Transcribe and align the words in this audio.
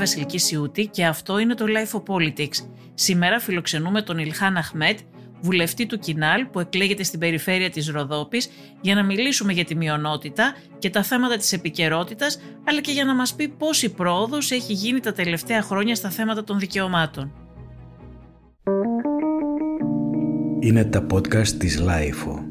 Βασιλική 0.00 0.38
Σιούτη 0.38 0.86
και 0.86 1.06
αυτό 1.06 1.38
είναι 1.38 1.54
το 1.54 1.64
Life 1.68 2.00
of 2.00 2.02
Politics. 2.14 2.66
Σήμερα 2.94 3.40
φιλοξενούμε 3.40 4.02
τον 4.02 4.18
Ιλχάν 4.18 4.56
Αχμέτ, 4.56 4.98
βουλευτή 5.40 5.86
του 5.86 5.98
Κινάλ 5.98 6.46
που 6.46 6.60
εκλέγεται 6.60 7.02
στην 7.02 7.18
περιφέρεια 7.18 7.70
της 7.70 7.88
Ροδόπης 7.88 8.50
για 8.80 8.94
να 8.94 9.04
μιλήσουμε 9.04 9.52
για 9.52 9.64
τη 9.64 9.74
μειονότητα 9.76 10.54
και 10.78 10.90
τα 10.90 11.02
θέματα 11.02 11.36
της 11.36 11.52
επικαιρότητας, 11.52 12.40
αλλά 12.64 12.80
και 12.80 12.92
για 12.92 13.04
να 13.04 13.14
μας 13.14 13.34
πει 13.34 13.48
πώς 13.48 13.82
η 13.82 13.88
πρόοδος 13.88 14.50
έχει 14.50 14.72
γίνει 14.72 15.00
τα 15.00 15.12
τελευταία 15.12 15.62
χρόνια 15.62 15.94
στα 15.94 16.10
θέματα 16.10 16.44
των 16.44 16.58
δικαιωμάτων. 16.58 17.32
Είναι 20.60 20.84
τα 20.84 21.06
podcast 21.12 21.48
της 21.48 21.82
Lifeo. 21.86 22.49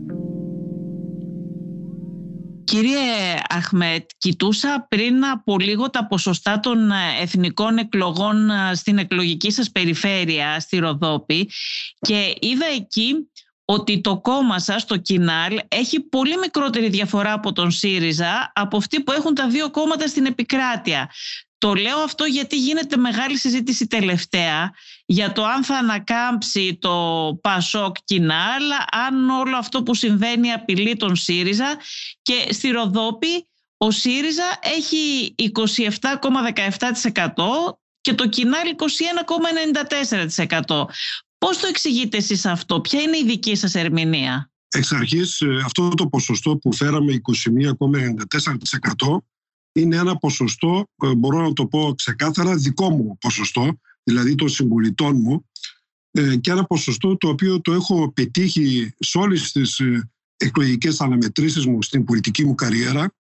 Κύριε 2.70 3.40
Αχμέτ, 3.50 4.10
κοιτούσα 4.18 4.86
πριν 4.90 5.26
από 5.26 5.60
λίγο 5.60 5.90
τα 5.90 6.08
ποσοστά 6.08 6.60
των 6.60 6.92
εθνικών 7.22 7.78
εκλογών 7.78 8.50
στην 8.74 8.98
εκλογική 8.98 9.52
σας 9.52 9.72
περιφέρεια, 9.72 10.60
στη 10.60 10.78
Ροδόπη 10.78 11.52
και 12.00 12.36
είδα 12.40 12.66
εκεί 12.66 13.30
ότι 13.66 14.02
το 14.02 14.20
κόμμα 14.20 14.60
σας, 14.60 14.86
το 14.86 14.98
Κινάλ, 14.98 15.60
έχει 15.68 16.00
πολύ 16.00 16.38
μικρότερη 16.38 16.90
διαφορά 16.90 17.34
από 17.34 17.52
τον 17.52 17.72
ΣΥΡΙΖΑ 17.72 18.52
από 18.56 18.78
αυτοί 18.78 19.04
που 19.04 19.12
έχουν 19.12 19.34
τα 19.34 19.48
δύο 19.48 19.72
κόμματα 19.72 20.08
στην 20.08 20.26
επικράτεια. 20.26 21.12
Το 21.60 21.74
λέω 21.74 21.98
αυτό 21.98 22.26
γιατί 22.26 22.58
γίνεται 22.58 22.98
μεγάλη 22.98 23.38
συζήτηση 23.38 23.88
τελευταία 23.88 24.74
για 25.06 25.32
το 25.32 25.46
αν 25.46 25.64
θα 25.64 25.78
ανακάμψει 25.78 26.78
το 26.82 26.96
Πασόκ 27.42 27.96
Κινάλ, 28.04 28.64
αν 29.08 29.30
όλο 29.30 29.58
αυτό 29.58 29.84
που 29.84 29.96
συμβαίνει 29.96 30.52
απειλεί 30.52 30.96
τον 30.96 31.16
ΣΥΡΙΖΑ 31.16 31.78
και 32.22 32.48
στη 32.50 32.70
Ροδόπη 32.70 33.48
ο 33.78 33.92
ΣΥΡΙΖΑ 33.92 34.60
έχει 34.60 35.36
27,17% 35.38 37.34
και 38.02 38.14
το 38.14 38.30
Κινάλ 38.30 38.76
21,94%. 40.68 40.86
Πώς 41.38 41.58
το 41.58 41.68
εξηγείτε 41.68 42.18
εσείς 42.18 42.46
αυτό, 42.46 42.82
ποια 42.82 43.02
είναι 43.02 43.18
η 43.18 43.24
δική 43.26 43.56
σας 43.56 43.76
ερμηνεία; 43.76 44.52
Εξ 44.72 44.92
αρχής 44.92 45.42
ε, 45.42 45.62
αυτό 45.66 45.90
το 45.90 46.08
ποσοστό 46.08 46.58
που 46.58 46.74
φέραμε 46.74 47.22
21,94% 47.50 49.18
είναι 49.72 49.96
ένα 49.96 50.18
ποσοστό, 50.18 50.88
ε, 51.04 51.16
μπορώ 51.16 51.42
να 51.42 51.54
το 51.54 51.66
πω 51.66 51.94
ξεκάθαρα, 51.96 52.56
δικό 52.56 52.90
μου 52.90 53.18
ποσοστό, 53.20 53.80
δηλαδή 54.04 54.36
των 54.36 54.50
συμπολιτών 54.50 55.16
μου 55.22 55.46
ε, 56.12 56.36
και 56.36 56.52
ένα 56.52 56.64
ποσοστό 56.64 57.18
το 57.18 57.30
οποίο 57.30 57.62
το 57.62 57.74
έχω 57.74 58.12
πετύχει 58.12 58.94
σε 59.00 59.18
όλες 59.18 59.52
τις 59.52 59.80
ε, 59.80 60.10
εκλογικές 60.38 61.02
αναμετρήσεις 61.02 61.66
μου 61.66 61.82
στην 61.82 62.04
πολιτική 62.04 62.46
μου 62.46 62.56
καριέρα 62.56 63.14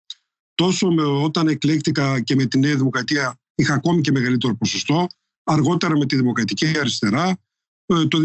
τόσο 0.54 0.90
με, 0.90 1.02
όταν 1.02 1.48
εκλέκτηκα 1.48 2.20
και 2.20 2.34
με 2.34 2.44
τη 2.44 2.58
Νέα 2.58 2.76
Δημοκρατία 2.76 3.38
είχα 3.54 3.74
ακόμη 3.74 4.00
και 4.00 4.12
μεγαλύτερο 4.12 4.56
ποσοστό 4.56 5.06
αργότερα 5.44 5.96
με 5.96 6.06
τη 6.06 6.16
Δημοκρατική 6.16 6.78
Αριστερά 6.78 7.38
το 7.86 8.18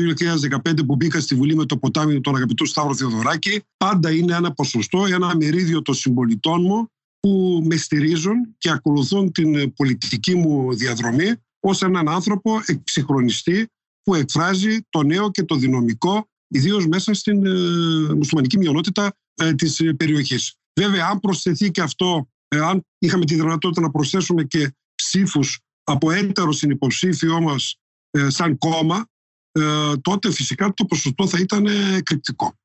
2015 0.63 0.85
που 0.85 0.95
μπήκα 0.95 1.19
στη 1.19 1.35
Βουλή 1.35 1.55
με 1.55 1.65
το 1.65 1.77
ποτάμι 1.77 2.21
τον 2.21 2.35
αγαπητό 2.35 2.65
Σταύρο 2.65 2.95
Θεοδωράκη 2.95 3.63
πάντα 3.77 4.11
είναι 4.11 4.35
ένα 4.35 4.53
ποσοστό, 4.53 5.05
ένα 5.05 5.35
μερίδιο 5.35 5.81
των 5.81 5.95
συμπολιτών 5.95 6.61
μου 6.61 6.91
που 7.27 7.63
με 7.65 7.75
στηρίζουν 7.75 8.55
και 8.57 8.69
ακολουθούν 8.69 9.31
την 9.31 9.73
πολιτική 9.73 10.35
μου 10.35 10.75
διαδρομή 10.75 11.33
ως 11.59 11.81
έναν 11.81 12.09
άνθρωπο 12.09 12.61
εξυγχρονιστή 12.65 13.67
που 14.03 14.15
εκφράζει 14.15 14.77
το 14.89 15.03
νέο 15.03 15.31
και 15.31 15.43
το 15.43 15.55
δυναμικό 15.55 16.29
ιδίως 16.47 16.87
μέσα 16.87 17.13
στην 17.13 17.45
ε, 17.45 18.13
μουσουλμανική 18.13 18.57
μειονότητα 18.57 19.15
ε, 19.35 19.53
της 19.53 19.81
περιοχής. 19.97 20.55
Βέβαια, 20.79 21.07
αν 21.07 21.19
προσθεθεί 21.19 21.71
και 21.71 21.81
αυτό, 21.81 22.29
ε, 22.47 22.59
αν 22.59 22.85
είχαμε 22.97 23.25
τη 23.25 23.35
δυνατότητα 23.35 23.81
να 23.81 23.91
προσθέσουμε 23.91 24.43
και 24.43 24.75
ψήφους 24.95 25.59
από 25.83 26.11
έτερο 26.11 26.51
συνυποψήφιό 26.51 27.41
μας 27.41 27.75
ε, 28.11 28.29
σαν 28.29 28.57
κόμμα, 28.57 29.05
ε, 29.51 29.97
τότε 30.01 30.31
φυσικά 30.31 30.73
το 30.73 30.85
ποσοστό 30.85 31.27
θα 31.27 31.39
ήταν 31.39 31.67
κρυπτικό. 32.03 32.57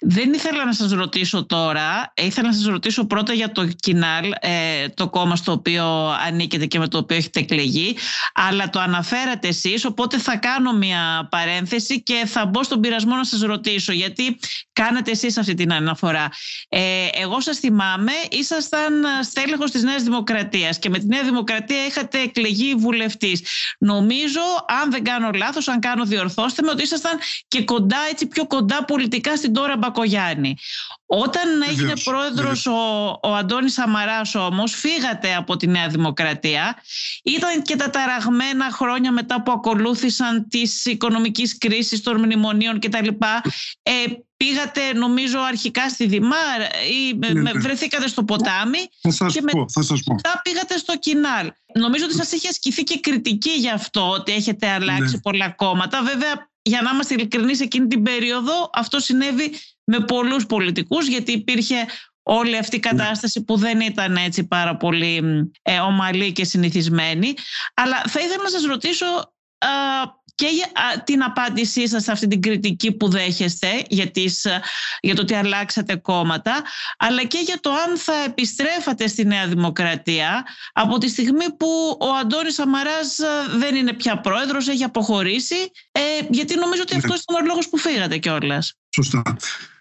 Δεν 0.00 0.32
ήθελα 0.32 0.64
να 0.64 0.72
σας 0.72 0.92
ρωτήσω 0.92 1.46
τώρα, 1.46 2.12
ήθελα 2.14 2.48
να 2.48 2.54
σας 2.54 2.66
ρωτήσω 2.66 3.04
πρώτα 3.06 3.32
για 3.32 3.52
το 3.52 3.66
Κινάλ, 3.66 4.32
ε, 4.40 4.88
το 4.94 5.08
κόμμα 5.08 5.36
στο 5.36 5.52
οποίο 5.52 6.08
ανήκετε 6.26 6.66
και 6.66 6.78
με 6.78 6.88
το 6.88 6.98
οποίο 6.98 7.16
έχετε 7.16 7.40
εκλεγεί, 7.40 7.96
αλλά 8.34 8.70
το 8.70 8.80
αναφέρατε 8.80 9.48
εσείς, 9.48 9.84
οπότε 9.84 10.18
θα 10.18 10.36
κάνω 10.36 10.72
μια 10.72 11.28
παρένθεση 11.30 12.02
και 12.02 12.22
θα 12.26 12.46
μπω 12.46 12.62
στον 12.62 12.80
πειρασμό 12.80 13.16
να 13.16 13.24
σας 13.24 13.40
ρωτήσω, 13.40 13.92
γιατί 13.92 14.38
κάνετε 14.72 15.10
εσείς 15.10 15.38
αυτή 15.38 15.54
την 15.54 15.72
αναφορά. 15.72 16.28
Ε, 16.68 17.08
εγώ 17.12 17.40
σας 17.40 17.58
θυμάμαι, 17.58 18.12
ήσασταν 18.30 18.92
στέλεχος 19.22 19.70
της 19.70 19.82
Νέας 19.82 20.02
Δημοκρατίας 20.02 20.78
και 20.78 20.88
με 20.88 20.98
τη 20.98 21.06
Νέα 21.06 21.22
Δημοκρατία 21.22 21.86
είχατε 21.86 22.20
εκλεγεί 22.20 22.74
βουλευτής. 22.74 23.42
Νομίζω, 23.78 24.40
αν 24.82 24.90
δεν 24.90 25.04
κάνω 25.04 25.30
λάθος, 25.34 25.68
αν 25.68 25.80
κάνω 25.80 26.04
διορθώστε 26.04 26.62
με, 26.62 26.70
ότι 26.70 26.82
ήσασταν 26.82 27.18
και 27.48 27.64
κοντά, 27.64 27.98
έτσι 28.10 28.26
πιο 28.26 28.46
κοντά 28.46 28.84
πολιτικά 28.84 29.36
στην 29.36 29.52
τώρα 29.52 29.76
Μπακογιάννη. 29.86 30.56
Όταν 31.06 31.62
έγινε 31.68 31.92
πρόεδρος 32.04 32.66
ο, 32.66 32.72
ο 33.22 33.34
Αντώνης 33.34 33.72
Σαμαράς 33.72 34.34
όμως, 34.34 34.74
φύγατε 34.74 35.34
από 35.34 35.56
τη 35.56 35.66
Νέα 35.66 35.88
Δημοκρατία. 35.88 36.76
Ήταν 37.22 37.62
και 37.62 37.76
τα 37.76 37.90
ταραγμένα 37.90 38.70
χρόνια 38.70 39.12
μετά 39.12 39.42
που 39.42 39.52
ακολούθησαν 39.52 40.48
της 40.48 40.84
οικονομικής 40.84 41.58
κρίσης, 41.58 42.02
των 42.02 42.20
μνημονίων 42.20 42.80
κτλ. 42.80 43.08
Ε, 43.82 43.92
πήγατε 44.36 44.92
νομίζω 44.92 45.38
αρχικά 45.40 45.88
στη 45.88 46.06
Δημάρ 46.06 46.60
ή 46.90 47.14
ναι, 47.16 47.40
ναι. 47.40 47.52
βρεθήκατε 47.52 48.08
στο 48.08 48.24
ποτάμι 48.24 48.78
θα 49.00 49.10
σας 49.10 49.32
και 49.32 49.40
πω, 49.40 49.64
θα 49.68 49.82
σας 49.82 50.02
πω. 50.02 50.14
μετά 50.14 50.40
πήγατε 50.44 50.78
στο 50.78 50.98
Κινάλ. 50.98 51.52
Νομίζω 51.74 52.04
ότι 52.04 52.14
σας 52.14 52.32
είχε 52.32 52.48
ασκηθεί 52.48 52.82
και 52.82 53.00
κριτική 53.00 53.50
γι' 53.50 53.70
αυτό 53.70 54.10
ότι 54.10 54.32
έχετε 54.32 54.68
αλλάξει 54.68 55.14
ναι. 55.14 55.20
πολλά 55.20 55.50
κόμματα. 55.50 56.02
Βέβαια 56.02 56.48
για 56.62 56.82
να 56.82 56.90
είμαστε 56.90 57.14
ειλικρινείς 57.14 57.60
εκείνη 57.60 57.86
την 57.86 58.02
περίοδο 58.02 58.70
αυτό 58.72 59.00
συνέβη 59.00 59.52
με 59.86 60.00
πολλούς 60.00 60.46
πολιτικούς 60.46 61.06
γιατί 61.06 61.32
υπήρχε 61.32 61.76
όλη 62.22 62.56
αυτή 62.56 62.76
η 62.76 62.80
ναι. 62.84 62.90
κατάσταση 62.90 63.44
που 63.44 63.56
δεν 63.56 63.80
ήταν 63.80 64.16
έτσι 64.16 64.46
πάρα 64.46 64.76
πολύ 64.76 65.22
ε, 65.62 65.78
ομαλή 65.78 66.32
και 66.32 66.44
συνηθισμένη. 66.44 67.34
Αλλά 67.74 68.02
θα 68.06 68.20
ήθελα 68.20 68.42
να 68.42 68.48
σας 68.48 68.64
ρωτήσω 68.64 69.06
και 70.34 70.46
για 70.46 71.02
την 71.04 71.22
απάντησή 71.22 71.88
σας 71.88 72.02
σε 72.02 72.12
αυτή 72.12 72.26
την 72.26 72.40
κριτική 72.42 72.92
που 72.92 73.08
δέχεστε 73.08 73.82
για, 73.88 74.10
τις, 74.10 74.46
για 75.00 75.14
το 75.14 75.22
ότι 75.22 75.34
αλλάξατε 75.34 75.96
κόμματα 75.96 76.62
αλλά 76.96 77.24
και 77.24 77.38
για 77.38 77.60
το 77.60 77.70
αν 77.70 77.96
θα 77.96 78.12
επιστρέφατε 78.26 79.06
στη 79.06 79.24
Νέα 79.24 79.46
Δημοκρατία 79.46 80.46
από 80.72 80.98
τη 80.98 81.08
στιγμή 81.08 81.52
που 81.56 81.96
ο 82.00 82.14
Αντώνης 82.20 82.54
Σαμαράς 82.54 83.18
δεν 83.56 83.74
είναι 83.74 83.92
πια 83.92 84.20
πρόεδρος, 84.20 84.68
έχει 84.68 84.84
αποχωρήσει 84.84 85.70
ε, 85.92 86.00
γιατί 86.30 86.54
νομίζω 86.54 86.82
ότι 86.82 86.94
ναι. 86.94 87.00
αυτός 87.04 87.20
ήταν 87.20 87.42
ο 87.42 87.46
λόγος 87.46 87.68
που 87.68 87.76
φύγατε 87.76 88.18
κιόλας. 88.18 88.74
Σωστά. 88.94 89.22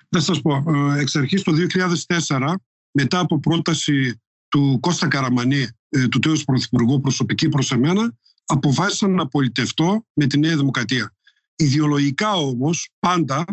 Θα 0.10 0.20
σας 0.20 0.42
πω, 0.42 0.64
ε, 0.68 1.00
εξ 1.00 1.16
αρχής 1.16 1.42
το 1.42 1.52
2004 1.52 2.56
μετά 2.92 3.20
από 3.20 3.40
πρόταση 3.40 4.22
του 4.48 4.78
Κώστα 4.80 5.08
Καραμανή, 5.08 5.68
ε, 5.90 6.08
του 6.08 6.20
τέος 6.20 6.44
Πρωθυπουργού 6.44 7.02
προσωπική 7.02 7.50
προς 7.50 7.72
εμένα, 7.72 8.18
αποφάσισα 8.46 9.08
να 9.08 9.28
πολιτευτώ 9.28 10.06
με 10.14 10.26
τη 10.26 10.40
Νέα 10.40 10.56
Δημοκρατία. 10.58 11.16
Ιδεολογικά 11.56 12.34
όμως 12.34 12.90
πάντα 13.00 13.46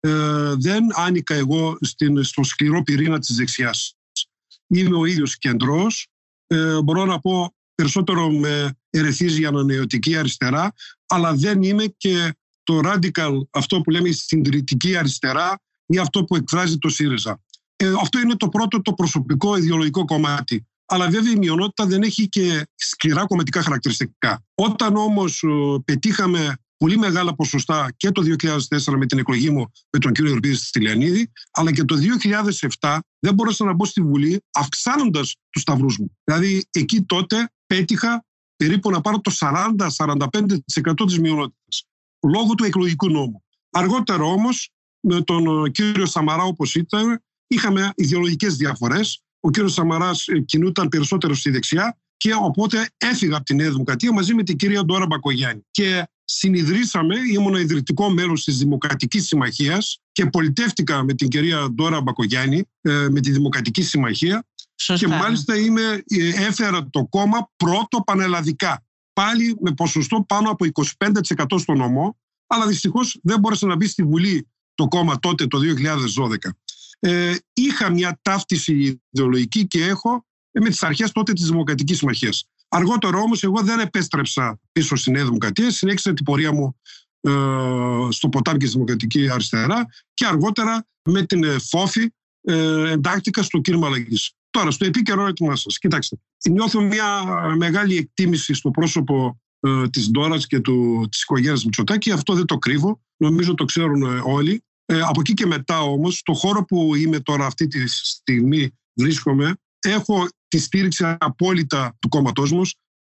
ε, 0.00 0.54
δεν 0.58 0.84
άνοικα 0.94 1.34
εγώ 1.34 1.76
στην, 1.80 2.22
στο 2.22 2.42
σκληρό 2.42 2.82
πυρήνα 2.82 3.18
της 3.18 3.36
δεξιάς. 3.36 3.96
Είμαι 4.66 4.96
ο 4.96 5.04
ίδιος 5.04 5.38
κεντρός, 5.38 6.08
ε, 6.46 6.82
μπορώ 6.82 7.04
να 7.04 7.18
πω 7.18 7.54
περισσότερο 7.74 8.30
με 8.30 8.78
ερεθίζει 8.90 9.38
για 9.38 9.48
ανανεωτική 9.48 10.16
αριστερά, 10.16 10.72
αλλά 11.06 11.34
δεν 11.34 11.62
είμαι 11.62 11.84
και 11.96 12.34
το 12.62 12.80
radical, 12.84 13.40
αυτό 13.50 13.80
που 13.80 13.90
λέμε 13.90 14.10
συντηρητική 14.10 14.96
αριστερά 14.96 15.60
ή 15.86 15.98
αυτό 15.98 16.24
που 16.24 16.36
εκφράζει 16.36 16.78
το 16.78 16.88
ΣΥΡΙΖΑ. 16.88 17.40
Ε, 17.76 17.92
αυτό 18.00 18.20
είναι 18.20 18.36
το 18.36 18.48
πρώτο 18.48 18.82
το 18.82 18.92
προσωπικό 18.92 19.56
ιδεολογικό 19.56 20.04
κομμάτι. 20.04 20.66
Αλλά 20.86 21.08
βέβαια 21.08 21.32
η 21.32 21.36
μειονότητα 21.36 21.86
δεν 21.86 22.02
έχει 22.02 22.28
και 22.28 22.66
σκληρά 22.74 23.26
κομματικά 23.26 23.62
χαρακτηριστικά. 23.62 24.44
Όταν 24.54 24.96
όμως 24.96 25.44
πετύχαμε 25.84 26.56
πολύ 26.76 26.98
μεγάλα 26.98 27.34
ποσοστά 27.34 27.92
και 27.96 28.10
το 28.10 28.22
2004 28.38 28.94
με 28.96 29.06
την 29.06 29.18
εκλογή 29.18 29.50
μου 29.50 29.72
με 29.90 29.98
τον 29.98 30.12
κύριο 30.12 30.28
Ευρωπίδη 30.30 30.54
Στυλιανίδη, 30.54 31.30
αλλά 31.50 31.72
και 31.72 31.84
το 31.84 31.96
2007 32.80 32.98
δεν 33.18 33.34
μπορούσα 33.34 33.64
να 33.64 33.72
μπω 33.72 33.84
στη 33.84 34.00
Βουλή 34.00 34.42
αυξάνοντας 34.52 35.36
τους 35.50 35.62
σταυρούς 35.62 35.98
μου. 35.98 36.16
Δηλαδή 36.24 36.66
εκεί 36.70 37.02
τότε 37.02 37.50
πέτυχα 37.66 38.24
περίπου 38.56 38.90
να 38.90 39.00
πάρω 39.00 39.20
το 39.20 39.32
40-45% 39.38 41.06
της 41.06 41.18
μειονότητας 41.18 41.84
λόγω 42.26 42.54
του 42.54 42.64
εκλογικού 42.64 43.10
νόμου. 43.10 43.42
Αργότερα 43.70 44.24
όμως 44.24 44.70
με 45.04 45.20
τον 45.20 45.70
κύριο 45.70 46.06
Σαμαρά 46.06 46.42
όπως 46.42 46.74
ήταν 46.74 47.22
είχαμε 47.46 47.92
ιδεολογικές 47.94 48.56
διαφορές 48.56 49.24
ο 49.46 49.50
κύριος 49.50 49.72
Σαμαράς 49.72 50.28
ε, 50.28 50.38
κινούταν 50.38 50.88
περισσότερο 50.88 51.34
στη 51.34 51.50
δεξιά 51.50 51.98
και 52.16 52.34
οπότε 52.34 52.88
έφυγα 52.96 53.36
από 53.36 53.44
τη 53.44 53.54
Νέα 53.54 53.70
Δημοκρατία 53.70 54.12
μαζί 54.12 54.34
με 54.34 54.42
την 54.42 54.56
κυρία 54.56 54.84
Ντόρα 54.84 55.06
Μπακογιάννη. 55.06 55.66
Και 55.70 56.08
συνειδρήσαμε, 56.24 57.14
ήμουν 57.32 57.54
ιδρυτικό 57.54 58.10
μέλος 58.10 58.44
της 58.44 58.58
Δημοκρατικής 58.58 59.26
Συμμαχίας 59.26 59.98
και 60.12 60.26
πολιτεύτηκα 60.26 61.02
με 61.02 61.14
την 61.14 61.28
κυρία 61.28 61.70
Ντόρα 61.70 62.00
Μπακογιάννη, 62.00 62.64
ε, 62.80 63.06
με 63.10 63.20
τη 63.20 63.30
Δημοκρατική 63.30 63.82
Συμμαχία, 63.82 64.46
Και 64.74 65.06
μάλιστα 65.06 65.56
είμαι, 65.56 66.02
ε, 66.06 66.28
έφερα 66.46 66.88
το 66.90 67.06
κόμμα 67.06 67.50
πρώτο 67.56 68.02
πανελλαδικά. 68.04 68.84
Πάλι 69.12 69.56
με 69.60 69.72
ποσοστό 69.72 70.24
πάνω 70.28 70.50
από 70.50 70.64
25% 70.64 71.58
στο 71.58 71.74
νομό, 71.74 72.18
αλλά 72.46 72.66
δυστυχώς 72.66 73.18
δεν 73.22 73.38
μπόρεσε 73.38 73.66
να 73.66 73.76
μπει 73.76 73.86
στη 73.86 74.02
Βουλή 74.02 74.48
το 74.74 74.88
κόμμα 74.88 75.18
τότε 75.18 75.46
το 75.46 75.58
2012. 75.58 76.50
Ε, 76.98 77.34
είχα 77.52 77.90
μια 77.90 78.18
ταύτιση 78.22 79.00
ιδεολογική 79.10 79.66
και 79.66 79.84
έχω 79.84 80.26
ε, 80.52 80.60
με 80.60 80.68
τις 80.68 80.82
αρχές 80.82 81.12
τότε 81.12 81.32
της 81.32 81.46
Δημοκρατικής 81.46 81.98
Συμμαχίας. 81.98 82.48
Αργότερα 82.68 83.18
όμως 83.18 83.42
εγώ 83.42 83.62
δεν 83.62 83.78
επέστρεψα 83.78 84.60
πίσω 84.72 84.96
στην 84.96 85.12
Νέα 85.12 85.24
Δημοκρατία, 85.24 85.70
συνέχισα 85.70 86.12
την 86.12 86.24
πορεία 86.24 86.52
μου 86.52 86.76
ε, 87.20 87.30
στο 88.10 88.28
ποτάμι 88.28 88.58
και 88.58 88.64
στη 88.64 88.74
Δημοκρατική 88.74 89.30
Αριστερά 89.30 89.86
και 90.14 90.26
αργότερα 90.26 90.86
με 91.02 91.22
την 91.22 91.44
ε, 91.44 91.58
Φόφη 91.58 92.12
ε, 92.40 92.90
εντάχθηκα 92.90 93.42
στο 93.42 93.58
κίνημα 93.58 93.86
αλλαγή. 93.86 94.16
Τώρα, 94.50 94.70
στο 94.70 94.84
επίκαιρο 94.84 95.22
ερώτημά 95.22 95.56
σας, 95.56 95.78
κοιτάξτε, 95.78 96.16
νιώθω 96.50 96.80
μια 96.80 97.24
μεγάλη 97.56 97.96
εκτίμηση 97.96 98.54
στο 98.54 98.70
πρόσωπο 98.70 99.40
ε, 99.64 99.88
της 99.88 100.10
Ντόρας 100.10 100.46
και 100.46 100.60
της 101.10 101.22
οικογένειας 101.22 101.64
Μητσοτάκη. 101.64 102.10
Αυτό 102.10 102.34
δεν 102.34 102.44
το 102.44 102.58
κρύβω. 102.58 103.00
Νομίζω 103.16 103.54
το 103.54 103.64
ξέρουν 103.64 104.02
ε, 104.02 104.20
όλοι. 104.24 104.62
Ε, 104.84 105.00
από 105.00 105.20
εκεί 105.20 105.34
και 105.34 105.46
μετά 105.46 105.80
όμως, 105.80 106.16
στο 106.16 106.32
χώρο 106.32 106.64
που 106.64 106.94
είμαι 106.94 107.20
τώρα 107.20 107.46
αυτή 107.46 107.66
τη 107.66 107.88
στιγμή 107.88 108.70
βρίσκομαι, 108.94 109.54
έχω 109.80 110.28
τη 110.48 110.58
στήριξη 110.58 111.16
απόλυτα 111.18 111.96
του 111.98 112.08
κόμματός 112.08 112.52
μου. 112.52 112.62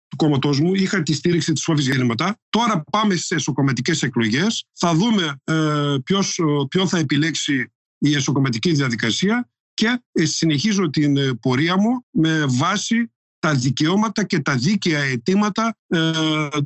Του 0.07 0.15
κόμματός 0.15 0.59
μου, 0.59 0.73
είχα 0.73 1.03
τη 1.03 1.13
στήριξη 1.13 1.53
της 1.53 1.63
Φόβη 1.63 1.81
Γεννηματά. 1.81 2.39
Τώρα 2.49 2.83
πάμε 2.91 3.15
σε 3.15 3.35
εσωκομματικές 3.35 4.03
εκλογές. 4.03 4.65
Θα 4.73 4.95
δούμε 4.95 5.35
ε, 5.43 5.95
ποιος, 6.03 6.39
ποιο 6.69 6.87
θα 6.87 6.97
επιλέξει 6.97 7.71
η 7.97 8.15
εσωκομματική 8.15 8.71
διαδικασία 8.71 9.49
και 9.73 10.01
ε, 10.11 10.25
συνεχίζω 10.25 10.89
την 10.89 11.17
ε, 11.17 11.33
πορεία 11.33 11.77
μου 11.77 12.05
με 12.09 12.45
βάση 12.47 13.11
τα 13.47 13.53
δικαιώματα 13.53 14.23
και 14.23 14.39
τα 14.39 14.55
δίκαια 14.55 14.99
αιτήματα 14.99 15.77
ε, 15.87 16.11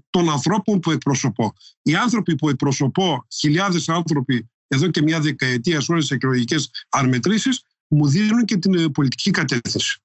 των 0.10 0.30
ανθρώπων 0.30 0.80
που 0.80 0.92
εκπροσωπώ. 0.92 1.54
Οι 1.81 1.95
άνθρωποι 1.95 2.36
που 2.36 2.50
εκπροσωπώ, 2.50 3.25
χιλιάδες 3.39 3.89
άνθρωποι 3.89 4.50
εδώ 4.68 4.88
και 4.88 5.01
μια 5.01 5.19
δεκαετία 5.19 5.81
σε 5.81 5.92
όλες 5.92 6.07
τις 6.07 6.16
εκλογικές 6.16 6.69
αρμετρήσεις, 6.89 7.63
μου 7.92 8.08
δίνουν 8.08 8.46
και 8.46 8.58
την 8.58 8.74
ε, 8.74 8.90
πολιτική 8.90 9.32
κατεύθυνση. 9.32 10.02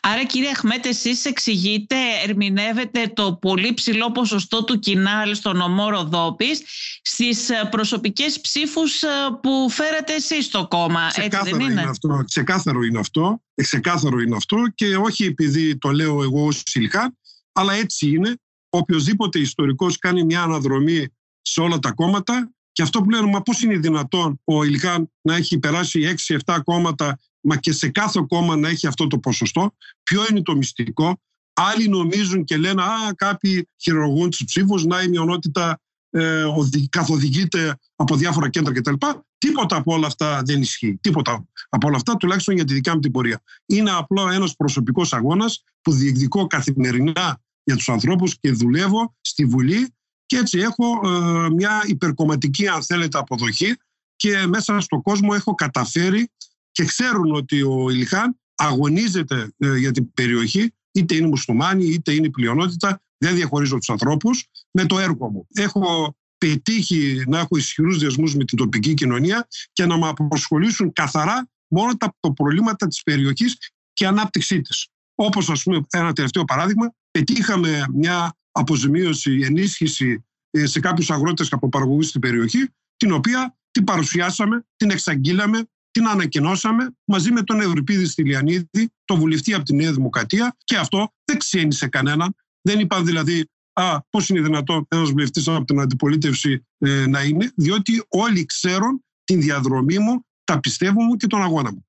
Άρα 0.00 0.24
κύριε 0.24 0.50
Αχμέτ, 0.50 0.86
εσείς 0.86 1.24
εξηγείτε, 1.24 1.96
ερμηνεύετε 2.24 3.12
το 3.14 3.34
πολύ 3.40 3.74
ψηλό 3.74 4.12
ποσοστό 4.12 4.64
του 4.64 4.78
κοινάλ 4.78 5.34
στο 5.34 5.52
νομό 5.52 5.88
Ροδόπης 5.88 6.62
στις 7.02 7.50
ε, 7.50 7.68
προσωπικές 7.70 8.40
ψήφους 8.40 9.02
ε, 9.02 9.08
που 9.42 9.70
φέρατε 9.70 10.14
εσείς 10.14 10.44
στο 10.44 10.66
κόμμα. 10.68 11.06
Ξεκάθαρο 11.08 11.46
έτσι 11.46 11.56
δεν 11.56 11.70
είναι; 11.70 11.80
είναι 11.80 11.90
αυτό. 11.90 12.22
Ξεκάθαρο 12.26 12.82
είναι 12.82 12.98
αυτό. 12.98 13.42
Ξεκάθαρο 13.54 14.20
είναι 14.20 14.36
αυτό 14.36 14.56
και 14.74 14.96
όχι 14.96 15.24
επειδή 15.24 15.78
το 15.78 15.90
λέω 15.90 16.22
εγώ 16.22 16.46
ως 16.46 16.62
Σιλχάν, 16.64 17.18
αλλά 17.52 17.72
έτσι 17.72 18.08
είναι. 18.08 18.34
Οποιοδήποτε 18.70 19.38
ιστορικός 19.38 19.98
κάνει 19.98 20.24
μια 20.24 20.42
αναδρομή 20.42 21.06
σε 21.42 21.60
όλα 21.60 21.78
τα 21.78 21.92
κόμματα 21.92 22.50
και 22.78 22.84
αυτό 22.84 23.02
που 23.02 23.10
λένε, 23.10 23.30
μα 23.30 23.42
πώς 23.42 23.62
είναι 23.62 23.76
δυνατόν 23.76 24.40
ο 24.44 24.64
Ιλχάν 24.64 25.12
να 25.20 25.36
έχει 25.36 25.58
περάσει 25.58 26.16
6-7 26.44 26.58
κόμματα 26.64 27.18
μα 27.40 27.56
και 27.56 27.72
σε 27.72 27.88
κάθε 27.88 28.24
κόμμα 28.28 28.56
να 28.56 28.68
έχει 28.68 28.86
αυτό 28.86 29.06
το 29.06 29.18
ποσοστό. 29.18 29.74
Ποιο 30.02 30.22
είναι 30.30 30.42
το 30.42 30.56
μυστικό. 30.56 31.20
Άλλοι 31.52 31.88
νομίζουν 31.88 32.44
και 32.44 32.56
λένε 32.56 32.82
«Α, 32.82 33.14
κάποιοι 33.16 33.68
χειρουργούν 33.76 34.30
τους 34.30 34.44
ψήφους, 34.44 34.84
να 34.84 35.02
η 35.02 35.08
μειονότητα 35.08 35.80
ε, 36.10 36.44
καθοδηγείται 36.90 37.78
από 37.96 38.16
διάφορα 38.16 38.48
κέντρα 38.48 38.72
κτλ. 38.72 38.94
Τίποτα 39.38 39.76
από 39.76 39.92
όλα 39.92 40.06
αυτά 40.06 40.42
δεν 40.44 40.60
ισχύει. 40.60 40.98
Τίποτα 41.00 41.48
από 41.68 41.86
όλα 41.86 41.96
αυτά, 41.96 42.16
τουλάχιστον 42.16 42.54
για 42.54 42.64
τη 42.64 42.74
δικιά 42.74 42.94
μου 42.94 43.00
την 43.00 43.10
πορεία. 43.10 43.42
Είναι 43.66 43.90
απλό 43.90 44.30
ένας 44.30 44.56
προσωπικός 44.56 45.12
αγώνας 45.12 45.64
που 45.82 45.92
διεκδικώ 45.92 46.46
καθημερινά 46.46 47.40
για 47.62 47.76
τους 47.76 47.88
ανθρώπους 47.88 48.38
και 48.38 48.50
δουλεύω 48.50 49.16
στη 49.20 49.44
Βουλή 49.44 49.94
και 50.26 50.36
έτσι 50.36 50.58
έχω 50.58 51.00
ε, 51.04 51.48
μια 51.50 51.82
υπερκομματική 51.86 52.68
αν 52.68 52.82
θέλετε 52.82 53.18
αποδοχή 53.18 53.76
και 54.16 54.46
μέσα 54.46 54.80
στον 54.80 55.02
κόσμο 55.02 55.28
έχω 55.32 55.54
καταφέρει 55.54 56.30
και 56.78 56.84
ξέρουν 56.84 57.32
ότι 57.34 57.62
ο 57.62 57.90
Ιλιχάν 57.90 58.40
αγωνίζεται 58.54 59.52
ε, 59.56 59.76
για 59.76 59.90
την 59.90 60.12
περιοχή, 60.12 60.74
είτε 60.92 61.14
είναι 61.14 61.26
μουσουλμάνοι, 61.26 61.84
είτε 61.84 62.12
είναι 62.12 62.30
πλειονότητα, 62.30 63.02
δεν 63.18 63.34
διαχωρίζω 63.34 63.76
τους 63.76 63.90
ανθρώπους, 63.90 64.44
με 64.70 64.86
το 64.86 64.98
έργο 64.98 65.30
μου. 65.30 65.46
Έχω 65.54 66.16
πετύχει 66.38 67.24
να 67.26 67.38
έχω 67.38 67.56
ισχυρούς 67.56 67.98
δεσμούς 67.98 68.34
με 68.34 68.44
την 68.44 68.58
τοπική 68.58 68.94
κοινωνία 68.94 69.48
και 69.72 69.86
να 69.86 69.98
με 69.98 70.08
αποσχολήσουν 70.08 70.92
καθαρά 70.92 71.48
μόνο 71.68 71.96
τα 71.96 72.14
προβλήματα 72.34 72.86
της 72.86 73.02
περιοχής 73.02 73.56
και 73.92 74.06
ανάπτυξή 74.06 74.60
της. 74.60 74.88
Όπως 75.14 75.50
ας 75.50 75.62
πούμε 75.62 75.80
ένα 75.90 76.12
τελευταίο 76.12 76.44
παράδειγμα, 76.44 76.94
πετύχαμε 77.10 77.84
μια 77.92 78.36
αποζημίωση, 78.50 79.40
ενίσχυση 79.42 80.24
ε, 80.50 80.66
σε 80.66 80.80
κάποιους 80.80 81.10
αγρότες 81.10 81.52
από 81.52 81.68
παραγωγή 81.68 82.02
στην 82.02 82.20
περιοχή, 82.20 82.68
την 82.96 83.12
οποία 83.12 83.58
την 83.70 83.84
παρουσιάσαμε, 83.84 84.66
την 84.76 84.90
εξαγγείλαμε, 84.90 85.68
την 85.90 86.06
ανακοινώσαμε 86.06 86.94
μαζί 87.04 87.32
με 87.32 87.42
τον 87.42 87.60
Ευρυπίδη 87.60 88.06
Στυλιανίδη, 88.06 88.92
το 89.04 89.16
βουλευτή 89.16 89.54
από 89.54 89.64
τη 89.64 89.74
Νέα 89.74 89.92
Δημοκρατία 89.92 90.56
και 90.64 90.76
αυτό 90.76 91.12
δεν 91.24 91.38
ξένησε 91.38 91.86
κανέναν. 91.86 92.34
Δεν 92.62 92.80
είπα 92.80 93.02
δηλαδή 93.02 93.50
α, 93.72 94.00
πώς 94.10 94.28
είναι 94.28 94.40
δυνατόν 94.40 94.86
ένας 94.88 95.10
βουλευτής 95.10 95.48
από 95.48 95.64
την 95.64 95.80
αντιπολίτευση 95.80 96.66
ε, 96.78 97.06
να 97.06 97.22
είναι, 97.22 97.52
διότι 97.56 98.04
όλοι 98.08 98.44
ξέρουν 98.44 99.04
την 99.24 99.40
διαδρομή 99.40 99.98
μου, 99.98 100.24
τα 100.44 100.60
πιστεύω 100.60 101.02
μου 101.02 101.16
και 101.16 101.26
τον 101.26 101.42
αγώνα 101.42 101.70
μου. 101.70 101.82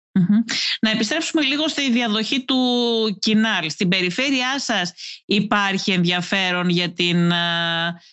Να 0.82 0.90
επιστρέψουμε 0.90 1.42
λίγο 1.42 1.68
στη 1.68 1.92
διαδοχή 1.92 2.46
του 2.46 2.58
Κινάλ. 3.20 3.70
Στην 3.70 3.88
περιφέρειά 3.88 4.60
σας 4.60 4.94
υπάρχει 5.26 5.92
ενδιαφέρον 5.92 6.70
για 6.70 6.94
την, 6.94 7.32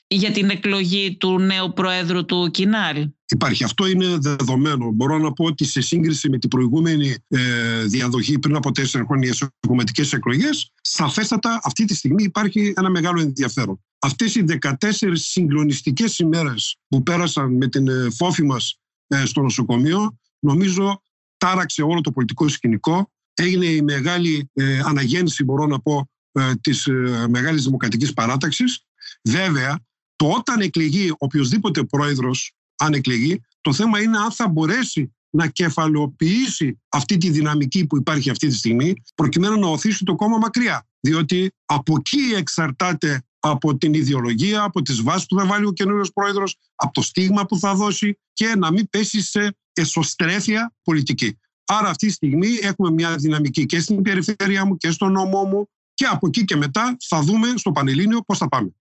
για 0.07 0.31
την 0.33 0.51
εκλογή 0.51 1.17
του 1.17 1.39
νέου 1.39 1.73
Προέδρου 1.73 2.25
του 2.25 2.51
Κινάλ; 2.51 3.09
Υπάρχει. 3.29 3.65
Αυτό 3.65 3.87
είναι 3.87 4.17
δεδομένο. 4.21 4.91
Μπορώ 4.91 5.19
να 5.19 5.33
πω 5.33 5.45
ότι 5.45 5.65
σε 5.65 5.81
σύγκριση 5.81 6.31
με 6.31 6.39
την 6.39 6.49
προηγούμενη 6.49 7.15
ε, 7.29 7.83
διαδοχή 7.85 8.39
πριν 8.39 8.57
από 8.57 8.73
τέσσερα 8.73 9.05
χρόνια 9.05 9.31
οι 9.31 9.67
κομματικέ 9.67 10.17
εκλογές, 10.17 10.73
σαφέστατα 10.81 11.61
αυτή 11.63 11.85
τη 11.85 11.95
στιγμή 11.95 12.23
υπάρχει 12.23 12.73
ένα 12.77 12.91
μεγάλο 12.91 13.21
ενδιαφέρον. 13.21 13.81
Αυτές 13.99 14.35
οι 14.35 14.45
14 14.61 14.73
συγκλονιστικές 15.13 16.19
ημέρες 16.19 16.77
που 16.89 17.03
πέρασαν 17.03 17.57
με 17.57 17.69
την 17.69 17.89
ε, 17.89 18.09
φόφη 18.17 18.45
μας 18.45 18.79
ε, 19.07 19.25
στο 19.25 19.43
νοσοκομείο, 19.43 20.19
νομίζω 20.39 21.03
τάραξε 21.37 21.83
όλο 21.83 22.01
το 22.01 22.13
πολιτικό 22.13 22.49
σκηνικό. 22.49 23.11
Έγινε 23.35 23.67
η 23.67 23.83
μεγάλη 23.83 24.51
ε, 24.55 24.81
αναγέννηση, 24.85 25.45
μπορώ 25.45 25.67
να 25.67 25.81
πω, 25.81 26.11
ε, 26.33 26.55
της 26.61 26.87
ε, 26.87 27.27
μεγάλης 27.29 27.65
δημοκρατικής 27.65 28.13
παράταξης. 28.13 28.85
Βέβαια, 29.23 29.79
το 30.17 30.31
όταν 30.31 30.61
εκλεγεί 30.61 31.13
οποιοδήποτε 31.19 31.85
πρόεδρος, 31.85 32.56
αν 32.77 32.93
εκλεγεί, 32.93 33.41
το 33.61 33.73
θέμα 33.73 34.03
είναι 34.03 34.19
αν 34.19 34.33
θα 34.33 34.49
μπορέσει 34.49 35.15
να 35.31 35.47
κεφαλοποιήσει 35.47 36.81
αυτή 36.89 37.17
τη 37.17 37.31
δυναμική 37.31 37.87
που 37.87 37.97
υπάρχει 37.97 38.31
αυτή 38.31 38.49
τη 38.49 38.55
στιγμή, 38.55 38.95
προκειμένου 39.15 39.59
να 39.59 39.67
οθήσει 39.67 40.05
το 40.05 40.15
κόμμα 40.15 40.39
μακριά. 40.39 40.87
Διότι 41.01 41.53
από 41.65 41.95
εκεί 41.99 42.35
εξαρτάται 42.37 43.23
από 43.39 43.77
την 43.77 43.95
ιδεολογία, 43.95 44.63
από 44.63 44.83
τις 44.83 45.03
βάσεις 45.03 45.27
που 45.27 45.39
θα 45.39 45.47
βάλει 45.47 45.67
ο 45.67 45.73
καινούριος 45.73 46.13
πρόεδρος, 46.13 46.57
από 46.75 46.93
το 46.93 47.03
στίγμα 47.03 47.47
που 47.47 47.59
θα 47.59 47.75
δώσει 47.75 48.19
και 48.33 48.55
να 48.57 48.73
μην 48.73 48.89
πέσει 48.91 49.23
σε 49.23 49.57
εσωστρέφεια 49.73 50.75
πολιτική. 50.83 51.39
Άρα 51.65 51.89
αυτή 51.89 52.07
τη 52.07 52.13
στιγμή 52.13 52.59
έχουμε 52.61 52.91
μια 52.91 53.17
δυναμική 53.17 53.67
και 53.67 53.81
στην 53.81 54.03
περιφέρεια 54.03 54.65
μου 54.65 54.77
και 54.77 54.91
στον 54.91 55.13
νόμο 55.13 55.45
μου 55.45 55.69
και 55.95 56.05
από 56.05 56.27
εκεί 56.27 56.45
και 56.45 56.57
μετά 56.57 56.97
θα 57.09 57.21
δούμε 57.21 57.53
στο 57.57 57.73
Πανελλήνιο 57.73 58.23
πώς 58.23 58.39
θα 58.39 58.49
πάμε. 58.49 58.75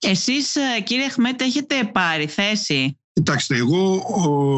Εσείς 0.00 0.56
ε, 0.56 0.80
κύριε 0.84 1.08
Χμέτ 1.08 1.40
έχετε 1.40 1.84
πάρει 1.84 2.26
θέση. 2.26 2.98
Κοιτάξτε, 3.16 3.56
εγώ 3.56 4.00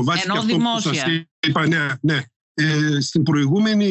βάσει 0.05 0.23
Ενώ 0.25 0.35
αυτό 0.35 0.47
δημόσια. 0.47 0.91
που 0.91 0.97
σας 0.97 1.07
είπα, 1.47 1.67
ναι, 1.67 1.87
ναι. 2.01 2.23
Ε, 2.55 3.01
στην 3.01 3.23
προηγούμενη 3.23 3.91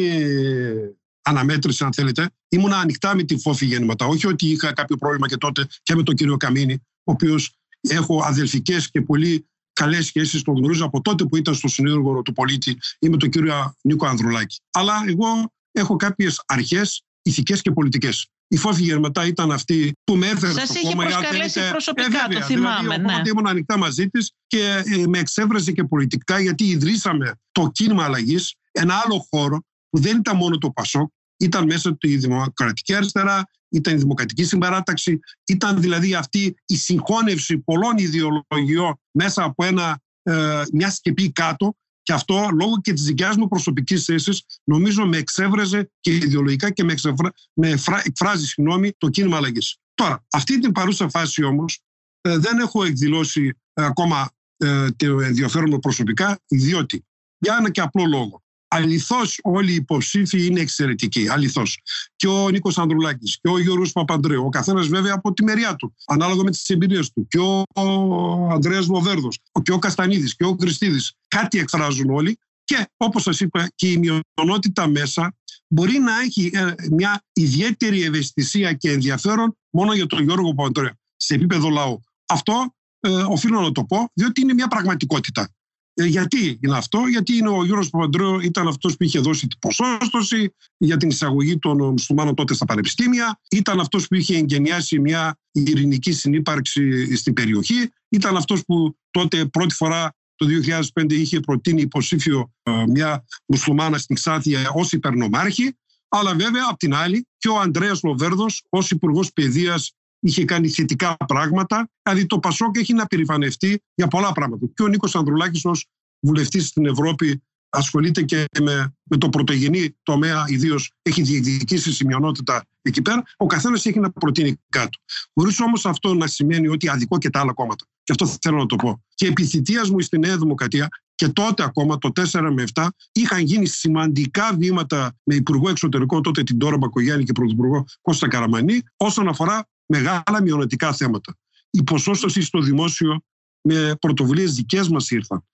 αναμέτρηση, 1.22 1.84
αν 1.84 1.92
θέλετε, 1.92 2.30
ήμουν 2.48 2.72
ανοιχτά 2.72 3.14
με 3.14 3.22
τη 3.22 3.38
φόφη 3.38 3.66
γέννηματα. 3.66 4.06
Όχι 4.06 4.26
ότι 4.26 4.46
είχα 4.46 4.72
κάποιο 4.72 4.96
πρόβλημα 4.96 5.28
και 5.28 5.36
τότε 5.36 5.66
και 5.82 5.94
με 5.94 6.02
τον 6.02 6.14
κύριο 6.14 6.36
Καμίνη, 6.36 6.74
ο 7.04 7.12
οποίος 7.12 7.52
έχω 7.88 8.22
αδελφικές 8.24 8.90
και 8.90 9.02
πολύ 9.02 9.48
καλές 9.72 10.06
σχέσεις, 10.06 10.42
τον 10.42 10.56
γνωρίζω 10.56 10.84
από 10.84 11.00
τότε 11.00 11.24
που 11.24 11.36
ήταν 11.36 11.54
στο 11.54 11.68
συνέδριο 11.68 12.22
του 12.22 12.32
πολίτη 12.32 12.78
ή 12.98 13.08
με 13.08 13.16
τον 13.16 13.30
κύριο 13.30 13.74
Νίκο 13.82 14.06
Ανδρουλάκη. 14.06 14.60
Αλλά 14.70 15.04
εγώ 15.06 15.52
έχω 15.72 15.96
κάποιες 15.96 16.42
αρχές 16.46 17.04
ηθικές 17.22 17.62
και 17.62 17.70
πολιτικές. 17.70 18.28
Η 18.48 18.56
Φόφη 18.56 18.82
Γερμετά 18.82 19.26
ήταν 19.26 19.52
αυτή 19.52 19.92
που 20.04 20.16
με 20.16 20.26
έφερε 20.26 20.52
Σας 20.52 20.68
στο 20.68 20.80
κόμμα. 20.80 21.02
Σας 21.02 21.12
είχε 21.12 21.20
προσκαλέσει 21.20 21.60
προσωπικά, 21.70 22.06
ε, 22.06 22.10
βέβαια, 22.10 22.40
το 22.40 22.46
θυμάμαι. 22.46 22.96
Δηλαδή, 22.96 23.22
ναι. 23.22 23.28
ήμουν 23.28 23.46
ανοιχτά 23.46 23.78
μαζί 23.78 24.08
της 24.08 24.32
και 24.46 24.82
ε, 24.86 25.06
με 25.06 25.18
εξέφρασε 25.18 25.72
και 25.72 25.84
πολιτικά 25.84 26.40
γιατί 26.40 26.64
ιδρύσαμε 26.64 27.32
το 27.52 27.70
κίνημα 27.72 28.04
αλλαγής, 28.04 28.54
ένα 28.72 29.02
άλλο 29.04 29.26
χώρο 29.30 29.62
που 29.90 30.00
δεν 30.00 30.16
ήταν 30.16 30.36
μόνο 30.36 30.58
το 30.58 30.70
Πασόκ, 30.70 31.10
ήταν 31.38 31.64
μέσα 31.64 31.94
του 31.96 32.08
η 32.08 32.16
Δημοκρατική 32.16 32.94
Αριστερά, 32.94 33.44
ήταν 33.68 33.94
η 33.94 33.98
Δημοκρατική 33.98 34.44
Συμπαράταξη, 34.44 35.18
ήταν 35.46 35.80
δηλαδή 35.80 36.14
αυτή 36.14 36.54
η 36.66 36.76
συγχώνευση 36.76 37.58
πολλών 37.58 37.98
ιδεολογιών 37.98 39.00
μέσα 39.10 39.42
από 39.42 39.64
ένα, 39.64 40.00
ε, 40.22 40.62
μια 40.72 40.90
σκεπή 40.90 41.32
κάτω 41.32 41.76
Και 42.08 42.14
αυτό 42.14 42.48
λόγω 42.60 42.80
και 42.80 42.92
της 42.92 43.02
δικιάς 43.02 43.36
μου 43.36 43.48
προσωπικής 43.48 44.04
θέσης, 44.04 44.44
νομίζω 44.64 45.06
με 45.06 45.16
εξέβρεζε 45.16 45.90
και 46.00 46.14
ιδεολογικά 46.14 46.70
και 46.70 46.84
με, 46.84 46.92
εξεφρα... 46.92 47.32
με 47.52 47.74
εκφράζει 48.02 48.46
συγγνώμη, 48.46 48.92
το 48.98 49.08
κίνημα 49.08 49.36
αλλαγής. 49.36 49.76
Τώρα, 49.94 50.24
αυτή 50.30 50.58
την 50.58 50.72
παρούσα 50.72 51.08
φάση 51.08 51.44
όμως 51.44 51.80
ε, 52.20 52.38
δεν 52.38 52.58
έχω 52.58 52.84
εκδηλώσει 52.84 53.58
ε, 53.72 53.84
ακόμα 53.84 54.30
ε, 54.56 54.90
το 54.90 55.20
ενδιαφέρον 55.20 55.68
μου 55.70 55.78
προσωπικά, 55.78 56.40
διότι 56.46 57.06
για 57.38 57.56
ένα 57.60 57.70
και 57.70 57.80
απλό 57.80 58.04
λόγο. 58.04 58.42
Αληθώς 58.68 59.38
όλοι 59.42 59.72
οι 59.72 59.74
υποψήφοι 59.74 60.46
είναι 60.46 60.60
εξαιρετικοί. 60.60 61.28
Αληθώς. 61.28 61.78
Και 62.16 62.26
ο 62.26 62.48
Νίκος 62.48 62.78
Ανδρουλάκης 62.78 63.38
και 63.40 63.48
ο 63.48 63.58
Γιώργος 63.58 63.92
Παπαντρέου. 63.92 64.44
Ο 64.44 64.48
καθένας 64.48 64.86
βέβαια 64.86 65.14
από 65.14 65.32
τη 65.32 65.44
μεριά 65.44 65.74
του, 65.74 65.94
ανάλογα 66.06 66.42
με 66.42 66.50
τις 66.50 66.68
εμπειρίες 66.68 67.12
του. 67.12 67.26
Και 67.28 67.38
ο, 67.38 67.62
ο 67.74 68.48
Ανδρέας 68.50 68.88
Λοβέρδο 68.88 69.28
και 69.62 69.72
ο 69.72 69.78
Καστανίδης 69.78 70.36
και 70.36 70.44
ο 70.44 70.56
Χριστίδης. 70.60 71.12
Κάτι 71.28 71.58
εκφράζουν 71.58 72.10
όλοι. 72.10 72.38
Και 72.64 72.88
όπως 72.96 73.22
σας 73.22 73.40
είπα, 73.40 73.70
και 73.74 73.90
η 73.90 73.98
μειονότητα 74.36 74.88
μέσα 74.88 75.36
μπορεί 75.68 75.98
να 75.98 76.20
έχει 76.20 76.50
ε, 76.54 76.74
μια 76.90 77.22
ιδιαίτερη 77.32 78.02
ευαισθησία 78.02 78.72
και 78.72 78.90
ενδιαφέρον 78.90 79.56
μόνο 79.70 79.94
για 79.94 80.06
τον 80.06 80.22
Γιώργο 80.22 80.54
Παπαντρέου 80.54 80.92
σε 81.16 81.34
επίπεδο 81.34 81.68
λαού. 81.68 82.00
Αυτό 82.26 82.74
ε, 83.00 83.10
οφείλω 83.10 83.60
να 83.60 83.72
το 83.72 83.84
πω, 83.84 84.10
διότι 84.14 84.40
είναι 84.40 84.54
μια 84.54 84.68
πραγματικότητα. 84.68 85.52
Ε, 86.00 86.04
γιατί 86.04 86.58
είναι 86.62 86.76
αυτό, 86.76 86.98
γιατί 87.10 87.36
είναι 87.36 87.48
ο 87.48 87.64
Γιώργος 87.64 87.90
Παπαντρέου 87.90 88.40
ήταν 88.40 88.68
αυτός 88.68 88.96
που 88.96 89.04
είχε 89.04 89.18
δώσει 89.18 89.46
την 89.46 89.58
ποσόστοση 89.58 90.54
για 90.76 90.96
την 90.96 91.08
εισαγωγή 91.08 91.58
των 91.58 91.76
μουσουλμάνων 91.90 92.34
τότε 92.34 92.54
στα 92.54 92.64
πανεπιστήμια, 92.64 93.40
ήταν 93.50 93.80
αυτός 93.80 94.06
που 94.06 94.14
είχε 94.14 94.36
εγγενιάσει 94.36 94.98
μια 94.98 95.38
ειρηνική 95.52 96.12
συνύπαρξη 96.12 97.16
στην 97.16 97.32
περιοχή, 97.32 97.90
ήταν 98.08 98.36
αυτός 98.36 98.64
που 98.64 98.96
τότε 99.10 99.46
πρώτη 99.46 99.74
φορά 99.74 100.14
το 100.34 100.46
2005 100.94 101.12
είχε 101.12 101.40
προτείνει 101.40 101.80
υποψήφιο 101.80 102.52
ε, 102.62 102.84
μια 102.88 103.24
μουσουλμάνα 103.46 103.98
στην 103.98 104.16
Ξάθια 104.16 104.70
ως 104.74 104.92
υπερνομάρχη, 104.92 105.76
αλλά 106.08 106.34
βέβαια 106.34 106.66
απ' 106.70 106.78
την 106.78 106.94
άλλη 106.94 107.26
και 107.38 107.48
ο 107.48 107.60
Ανδρέας 107.60 108.02
Λοβέρδος 108.02 108.64
ως 108.68 108.90
υπουργός 108.90 109.32
Παιδείας 109.32 109.92
είχε 110.20 110.44
κάνει 110.44 110.68
θετικά 110.68 111.16
πράγματα. 111.26 111.88
Δηλαδή 112.02 112.26
το 112.26 112.38
Πασόκ 112.38 112.76
έχει 112.76 112.94
να 112.94 113.06
περηφανευτεί 113.06 113.82
για 113.94 114.08
πολλά 114.08 114.32
πράγματα. 114.32 114.66
Και 114.74 114.82
ο 114.82 114.86
Νίκος 114.86 115.16
Ανδρουλάκης 115.16 115.64
ως 115.64 115.86
βουλευτής 116.20 116.66
στην 116.66 116.86
Ευρώπη 116.86 117.42
ασχολείται 117.68 118.22
και 118.22 118.44
με, 118.62 118.94
με 119.02 119.16
το 119.16 119.28
πρωτογενή 119.28 119.96
τομέα, 120.02 120.44
ιδίως 120.46 120.92
έχει 121.02 121.22
διεκδικήσει 121.22 121.92
σημειονότητα 121.92 122.64
εκεί 122.82 123.02
πέρα. 123.02 123.22
Ο 123.36 123.46
καθένας 123.46 123.86
έχει 123.86 124.00
να 124.00 124.10
προτείνει 124.10 124.56
κάτω. 124.68 124.98
Χωρίς 125.34 125.60
όμως 125.60 125.86
αυτό 125.86 126.14
να 126.14 126.26
σημαίνει 126.26 126.68
ότι 126.68 126.88
αδικό 126.88 127.18
και 127.18 127.30
τα 127.30 127.40
άλλα 127.40 127.52
κόμματα. 127.52 127.84
Και 128.02 128.12
αυτό 128.12 128.38
θέλω 128.40 128.56
να 128.56 128.66
το 128.66 128.76
πω. 128.76 129.02
Και 129.14 129.26
επί 129.26 129.48
μου 129.90 130.00
στη 130.00 130.18
Νέα 130.18 130.36
Δημοκρατία 130.38 130.88
και 131.14 131.28
τότε 131.28 131.62
ακόμα 131.62 131.98
το 131.98 132.10
4 132.30 132.50
με 132.52 132.64
7 132.74 132.88
είχαν 133.12 133.40
γίνει 133.40 133.66
σημαντικά 133.66 134.54
βήματα 134.58 135.16
με 135.22 135.34
Υπουργό 135.34 135.68
Εξωτερικών 135.68 136.22
τότε 136.22 136.42
την 136.42 136.58
Τώρα 136.58 136.76
Μπακογιάννη 136.76 137.24
και 137.24 137.32
Πρωθυπουργό 137.32 137.84
Κώστα 138.00 138.28
Καραμανή 138.28 138.80
όσον 138.96 139.28
αφορά 139.28 139.66
μεγάλα 139.88 140.42
μειονοτικά 140.42 140.92
θέματα. 140.92 141.36
Η 141.70 141.82
ποσόστοση 141.82 142.42
στο 142.42 142.60
δημόσιο 142.60 143.20
με 143.60 143.96
πρωτοβουλίες 144.00 144.54
δικές 144.54 144.88
μας 144.88 145.10
ήρθαν. 145.10 145.44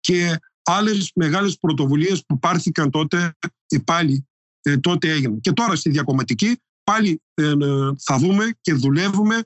Και 0.00 0.38
άλλες 0.62 1.10
μεγάλες 1.14 1.58
πρωτοβουλίες 1.58 2.24
που 2.26 2.38
πάρθηκαν 2.38 2.90
τότε, 2.90 3.36
ε, 3.68 3.78
πάλι 3.78 4.28
ε, 4.62 4.76
τότε 4.76 5.10
έγιναν. 5.10 5.40
Και 5.40 5.52
τώρα 5.52 5.76
στη 5.76 5.90
διακομματική 5.90 6.60
πάλι 6.84 7.22
ε, 7.34 7.52
θα 7.98 8.18
δούμε 8.18 8.54
και 8.60 8.72
δουλεύουμε 8.72 9.42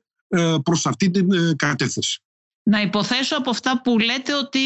προς 0.63 0.87
αυτή 0.87 1.11
την 1.11 1.57
κατεύθυνση. 1.57 2.23
Να 2.69 2.81
υποθέσω 2.81 3.37
από 3.37 3.51
αυτά 3.51 3.81
που 3.83 3.99
λέτε 3.99 4.35
ότι 4.35 4.59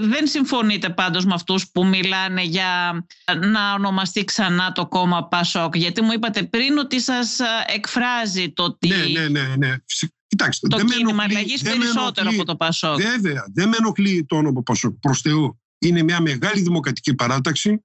δεν 0.00 0.26
συμφωνείτε 0.26 0.90
πάντως 0.90 1.24
με 1.24 1.34
αυτούς 1.34 1.70
που 1.70 1.86
μιλάνε 1.86 2.42
για 2.42 3.04
να 3.40 3.74
ονομαστεί 3.74 4.24
ξανά 4.24 4.72
το 4.72 4.86
κόμμα 4.86 5.28
Πασόκ. 5.28 5.76
Γιατί 5.76 6.02
μου 6.02 6.12
είπατε 6.12 6.42
πριν 6.42 6.78
ότι 6.78 7.00
σας 7.00 7.38
εκφράζει 7.74 8.52
το 8.52 8.62
ότι... 8.62 8.88
Ναι, 8.88 8.96
ναι, 8.96 9.28
ναι. 9.28 9.54
ναι. 9.58 9.74
Κοιτάξτε, 10.26 10.68
το 10.68 10.76
δεν 10.76 10.86
κίνημα 10.86 11.22
αλλαγής 11.22 11.62
περισσότερο 11.62 12.30
από 12.32 12.44
το 12.44 12.56
Πασόκ. 12.56 13.00
Βέβαια, 13.00 13.44
δεν 13.54 13.68
με 13.68 13.76
ενοχλεί 13.78 14.24
το 14.28 14.36
όνομα 14.36 14.62
Πασόκ. 14.62 14.92
Προς 15.00 15.20
Θεού. 15.20 15.60
Είναι 15.78 16.02
μια 16.02 16.20
μεγάλη 16.20 16.60
δημοκρατική 16.60 17.14
παράταξη. 17.14 17.84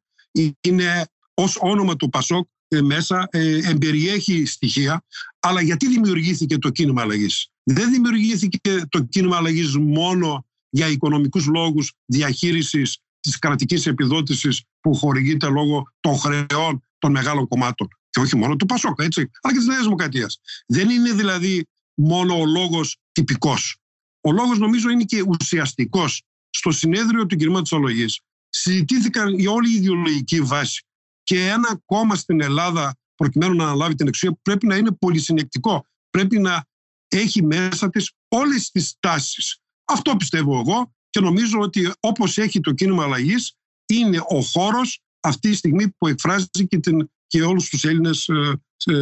Είναι 0.62 1.06
ως 1.34 1.58
όνομα 1.60 1.96
του 1.96 2.10
Πασόκ 2.10 2.48
ε, 2.68 2.82
μέσα 2.82 3.28
ε, 3.32 3.70
εμπεριέχει 3.70 4.46
στοιχεία. 4.46 5.04
Αλλά 5.40 5.62
γιατί 5.62 5.88
δημιουργήθηκε 5.88 6.58
το 6.58 6.70
κίνημα 6.70 7.02
αλλαγής; 7.02 7.48
Δεν 7.70 7.92
δημιουργήθηκε 7.92 8.82
το 8.90 9.04
κίνημα 9.04 9.38
αλλαγής 9.38 9.78
μόνο 9.78 10.46
για 10.70 10.88
οικονομικούς 10.88 11.46
λόγους 11.46 11.94
διαχείρισης 12.06 13.00
της 13.20 13.40
κρατικής 13.40 13.86
επιδότησης 13.86 14.64
που 14.80 14.96
χορηγείται 14.96 15.50
λόγω 15.50 15.92
των 16.00 16.18
χρεών 16.18 16.84
των 16.98 17.12
μεγάλων 17.12 17.48
κομμάτων. 17.48 17.88
Και 18.10 18.20
όχι 18.20 18.36
μόνο 18.36 18.56
του 18.56 18.66
Πασόκα, 18.66 19.04
έτσι, 19.04 19.30
αλλά 19.42 19.54
και 19.54 19.60
της 19.60 19.68
Νέας 19.68 19.82
Δημοκρατίας. 19.82 20.40
Δεν 20.68 20.90
είναι 20.90 21.14
δηλαδή 21.14 21.68
μόνο 21.94 22.40
ο 22.40 22.46
λόγος 22.46 22.98
τυπικός. 23.12 23.78
Ο 24.22 24.32
λόγος 24.32 24.58
νομίζω 24.58 24.90
είναι 24.90 25.04
και 25.04 25.24
ουσιαστικός. 25.28 26.24
Στο 26.50 26.72
συνέδριο 26.72 27.26
του 27.26 27.36
κινήματος 27.36 27.74
αλλογής 27.74 28.20
συζητήθηκαν 28.50 29.40
για 29.40 29.52
όλη 29.52 29.72
η 29.72 29.76
ιδεολογική 29.76 30.42
βάση. 30.42 30.86
Και 31.24 31.48
ένα 31.48 31.82
κόμμα 31.86 32.16
στην 32.16 32.42
Ελλάδα 32.42 32.98
προκειμένου 33.16 33.56
να 33.56 33.64
αναλάβει 33.64 33.96
την 33.96 34.08
εξουσία 34.08 34.38
πρέπει 34.42 34.68
να 34.68 34.76
είναι 34.76 34.92
πολυσυνεκτικό. 34.92 35.86
Πρέπει 36.10 36.40
να 36.40 36.66
έχει 37.08 37.44
μέσα 37.44 37.90
της 37.90 38.12
όλες 38.28 38.72
τις 38.72 38.96
τάσεις. 39.00 39.58
Αυτό 39.86 40.16
πιστεύω 40.16 40.60
εγώ 40.60 40.94
και 41.10 41.20
νομίζω 41.20 41.60
ότι 41.60 41.92
όπως 42.00 42.38
έχει 42.38 42.60
το 42.60 42.72
κίνημα 42.72 43.04
αλλαγής 43.04 43.54
είναι 43.86 44.18
ο 44.28 44.42
χώρος 44.42 45.02
αυτή 45.20 45.50
τη 45.50 45.56
στιγμή 45.56 45.90
που 45.90 46.08
εκφράζει 46.08 46.46
και, 46.68 46.78
την, 46.78 47.10
και 47.28 47.44
όλους 47.44 47.70
τους 47.70 47.84
Έλληνες 47.84 48.28
ε, 48.28 48.62
ε, 48.86 48.96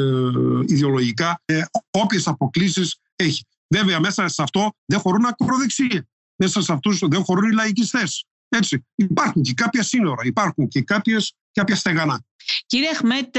ιδεολογικά 0.68 1.42
ε, 1.46 1.62
όποιες 1.92 2.28
αποκλήσεις 2.28 2.96
έχει. 3.16 3.44
Βέβαια 3.68 4.00
μέσα 4.00 4.28
σε 4.28 4.42
αυτό 4.42 4.72
δεν 4.86 5.00
χωρούν 5.00 5.26
ακροδεξιοί. 5.26 6.08
Μέσα 6.36 6.62
σε 6.62 6.74
αυτούς 6.74 7.00
δεν 7.08 7.24
χωρούν 7.24 7.50
οι 7.50 7.54
λαϊκιστές. 7.54 8.26
Έτσι. 8.56 8.86
Υπάρχουν 8.96 9.42
και 9.42 9.54
κάποια 9.54 9.84
σύνορα, 9.84 10.22
υπάρχουν 10.26 10.68
και 10.68 10.82
κάποιες, 10.82 11.36
κάποια 11.52 11.76
στεγανά. 11.76 12.26
Κύριε 12.66 12.90
Αχμέτ, 12.90 13.36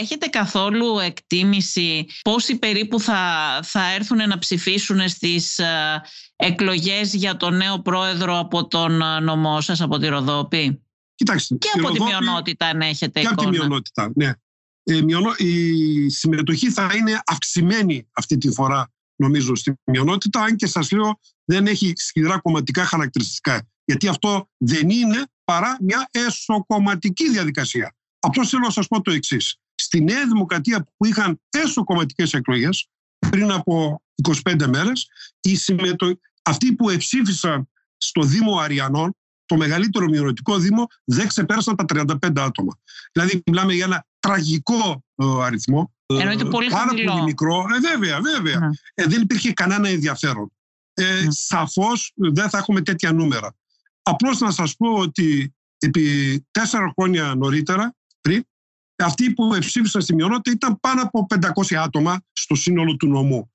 έχετε 0.00 0.26
καθόλου 0.26 0.98
εκτίμηση 0.98 2.06
πόσοι 2.22 2.58
περίπου 2.58 3.00
θα, 3.00 3.20
θα 3.62 3.92
έρθουν 3.92 4.28
να 4.28 4.38
ψηφίσουν 4.38 5.08
στις 5.08 5.58
ε, 5.58 6.02
εκλογές 6.36 7.14
για 7.14 7.36
τον 7.36 7.56
νέο 7.56 7.80
πρόεδρο 7.82 8.38
από 8.38 8.66
τον 8.66 9.02
ε, 9.02 9.20
νομό 9.20 9.60
σας, 9.60 9.80
από 9.80 9.98
τη 9.98 10.06
Ροδόπη; 10.06 10.82
Κοιτάξτε, 11.14 11.54
και 11.54 11.68
από 11.74 11.90
τη 11.90 12.02
μειονότητα 12.02 12.66
αν 12.66 12.80
έχετε 12.80 13.20
και 13.20 13.28
εικόνα. 13.30 13.42
από 13.42 13.50
τη 13.50 13.58
μειονότητα, 13.58 14.12
ναι. 14.14 14.32
Ε, 14.82 15.00
η 15.36 16.08
συμμετοχή 16.08 16.70
θα 16.70 16.90
είναι 16.96 17.20
αυξημένη 17.26 18.08
αυτή 18.12 18.38
τη 18.38 18.52
φορά 18.52 18.90
νομίζω 19.16 19.54
στη 19.54 19.74
μειονότητα, 19.84 20.40
αν 20.42 20.56
και 20.56 20.66
σας 20.66 20.90
λέω 20.90 21.18
δεν 21.44 21.66
έχει 21.66 21.92
σκληρά 21.96 22.38
κομματικά 22.38 22.84
χαρακτηριστικά. 22.84 23.68
Γιατί 23.84 24.08
αυτό 24.08 24.48
δεν 24.56 24.90
είναι 24.90 25.24
παρά 25.44 25.76
μια 25.80 26.08
εσωκομματική 26.10 27.30
διαδικασία. 27.30 27.94
Απλώ 28.18 28.46
θέλω 28.46 28.62
να 28.62 28.70
σας 28.70 28.86
πω 28.86 29.00
το 29.00 29.10
εξής. 29.10 29.56
Στη 29.74 30.00
Νέα 30.00 30.26
Δημοκρατία 30.26 30.86
που 30.96 31.06
είχαν 31.06 31.40
εσωκομματικές 31.50 32.32
εκλογές 32.32 32.88
πριν 33.30 33.50
από 33.50 34.02
25 34.44 34.66
μέρες, 34.66 35.08
συμμετω... 35.40 36.18
αυτοί 36.42 36.74
που 36.74 36.90
εψήφισαν 36.90 37.68
στο 37.96 38.22
Δήμο 38.22 38.58
Αριανών, 38.58 39.16
το 39.44 39.56
μεγαλύτερο 39.56 40.08
μειονοτικό 40.08 40.58
Δήμο, 40.58 40.86
δεν 41.04 41.28
ξεπέρασαν 41.28 41.76
τα 41.76 41.84
35 41.88 42.30
άτομα. 42.36 42.78
Δηλαδή, 43.12 43.42
μιλάμε 43.46 43.72
για 43.72 43.84
ένα 43.84 44.06
τραγικό 44.18 45.04
ε, 45.16 45.24
αριθμό. 45.42 45.94
Εννοείται 46.06 46.44
πολύ 46.44 46.70
πάρα 46.70 46.86
χαμηλό. 46.86 47.12
πολύ 47.12 47.24
μικρό. 47.24 47.64
Ε, 47.76 47.80
βέβαια, 47.80 48.20
βέβαια. 48.20 48.58
Ναι. 48.58 48.68
Ε, 48.94 49.04
δεν 49.06 49.22
υπήρχε 49.22 49.52
κανένα 49.52 49.88
ενδιαφέρον. 49.88 50.52
Ε, 50.94 51.22
Ναι. 51.22 51.30
Σαφώς 51.30 52.12
δεν 52.14 52.48
θα 52.48 52.58
έχουμε 52.58 52.80
τέτοια 52.80 53.12
νούμερα. 53.12 53.54
Απλώς 54.10 54.38
να 54.38 54.50
σας 54.50 54.76
πω 54.76 54.88
ότι 54.88 55.54
επί 55.78 56.04
τέσσερα 56.50 56.92
χρόνια 56.96 57.34
νωρίτερα, 57.34 57.94
πριν, 58.20 58.44
αυτοί 58.96 59.32
που 59.32 59.56
ψήφισαν 59.60 60.02
στη 60.02 60.14
μειονότητα 60.14 60.50
ήταν 60.50 60.80
πάνω 60.80 61.02
από 61.02 61.26
500 61.60 61.74
άτομα 61.76 62.20
στο 62.32 62.54
σύνολο 62.54 62.96
του 62.96 63.06
νομού. 63.06 63.52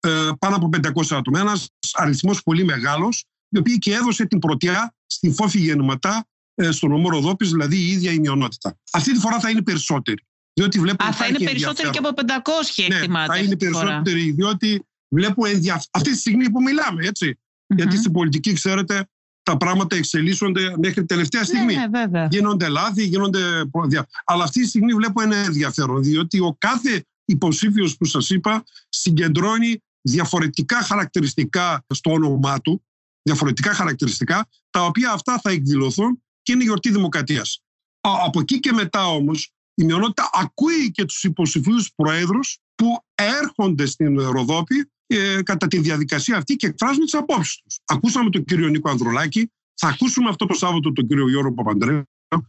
Ε, 0.00 0.30
πάνω 0.38 0.56
από 0.56 0.68
500 0.72 1.16
άτομα. 1.16 1.40
Ένας 1.40 1.68
αριθμός 1.92 2.42
πολύ 2.42 2.64
μεγάλος, 2.64 3.24
η 3.48 3.58
οποία 3.58 3.76
και 3.76 3.94
έδωσε 3.94 4.26
την 4.26 4.38
πρωτιά 4.38 4.94
στην 5.06 5.34
φόφη 5.34 5.58
γεννηματά 5.58 6.26
ε, 6.54 6.70
στον 6.70 6.90
νομό 6.90 7.08
Ροδόπης, 7.08 7.50
δηλαδή 7.50 7.76
η 7.76 7.86
ίδια 7.86 8.12
η 8.12 8.18
μειονότητα. 8.18 8.78
Αυτή 8.92 9.12
τη 9.12 9.18
φορά 9.18 9.40
θα 9.40 9.50
είναι 9.50 9.62
περισσότεροι. 9.62 10.24
Διότι 10.52 10.78
βλέπω 10.80 11.04
Α, 11.04 11.12
θα 11.12 11.26
υπάρχει 11.26 11.42
είναι 11.42 11.50
περισσότεροι 11.50 11.90
και 11.90 11.98
ενδιαφέρον. 11.98 12.34
από 12.34 12.52
500 12.84 12.88
Ναι, 12.88 12.96
εκτιμάται. 12.96 13.32
θα 13.32 13.38
είναι 13.38 13.44
αυτή 13.52 13.56
τη 13.66 13.72
φορά. 13.72 13.84
περισσότεροι, 13.84 14.30
διότι 14.30 14.86
βλέπω 15.08 15.46
ενδιαφέρον. 15.46 15.86
Αυτή 15.90 16.10
τη 16.10 16.16
στιγμή 16.16 16.50
που 16.50 16.62
μιλάμε, 16.62 17.06
έτσι. 17.06 17.38
Γιατί 17.74 17.92
Μμμ. 17.94 18.00
στην 18.00 18.12
πολιτική, 18.12 18.52
ξέρετε, 18.52 19.08
τα 19.46 19.56
πράγματα 19.56 19.96
εξελίσσονται 19.96 20.74
μέχρι 20.82 21.04
τελευταία 21.04 21.44
στιγμή. 21.44 21.74
Ναι, 21.74 21.80
ναι, 21.80 21.88
βέβαια. 21.88 22.28
Γίνονται 22.30 22.68
λάθη, 22.68 23.04
γίνονται. 23.06 23.64
προ- 23.70 24.04
Αλλά 24.24 24.44
αυτή 24.44 24.60
τη 24.60 24.66
στιγμή 24.68 24.92
βλέπω 24.92 25.22
ένα 25.22 25.36
ενδιαφέρον, 25.36 26.02
διότι 26.02 26.40
ο 26.40 26.56
κάθε 26.58 27.04
υποψήφιος 27.24 27.96
που 27.96 28.04
σας 28.04 28.30
είπα 28.30 28.64
συγκεντρώνει 28.88 29.82
διαφορετικά 30.02 30.82
χαρακτηριστικά 30.82 31.84
στο 31.94 32.10
όνομά 32.12 32.60
του, 32.60 32.84
διαφορετικά 33.22 33.72
χαρακτηριστικά, 33.74 34.48
τα 34.70 34.84
οποία 34.84 35.10
αυτά 35.10 35.38
θα 35.42 35.50
εκδηλωθούν 35.50 36.22
και 36.42 36.52
είναι 36.52 36.62
γιορτή 36.62 36.90
δημοκρατίας. 36.90 37.62
Από 38.00 38.40
εκεί 38.40 38.60
και 38.60 38.72
μετά 38.72 39.06
όμως 39.06 39.50
η 39.74 39.84
μειονότητα 39.84 40.30
ακούει 40.32 40.90
και 40.90 41.04
τους 41.04 41.24
υποψηφίους 41.24 41.90
προέδρους 41.94 42.58
που 42.74 42.98
έρχονται 43.14 43.86
στην 43.86 44.20
Ροδόπη 44.20 44.90
ε, 45.06 45.42
κατά 45.42 45.66
τη 45.66 45.78
διαδικασία 45.78 46.36
αυτή 46.36 46.56
και 46.56 46.66
εκφράζουν 46.66 47.04
τις 47.04 47.14
απόψεις 47.14 47.56
τους. 47.56 47.78
Ακούσαμε 47.84 48.30
τον 48.30 48.44
κύριο 48.44 48.68
Νίκο 48.68 48.90
Ανδρουλάκη, 48.90 49.50
θα 49.74 49.88
ακούσουμε 49.88 50.28
αυτό 50.28 50.46
το 50.46 50.54
Σάββατο 50.54 50.92
τον 50.92 51.06
κύριο 51.06 51.28
Γιώργο 51.28 51.54
Παπαντρέου, 51.54 52.02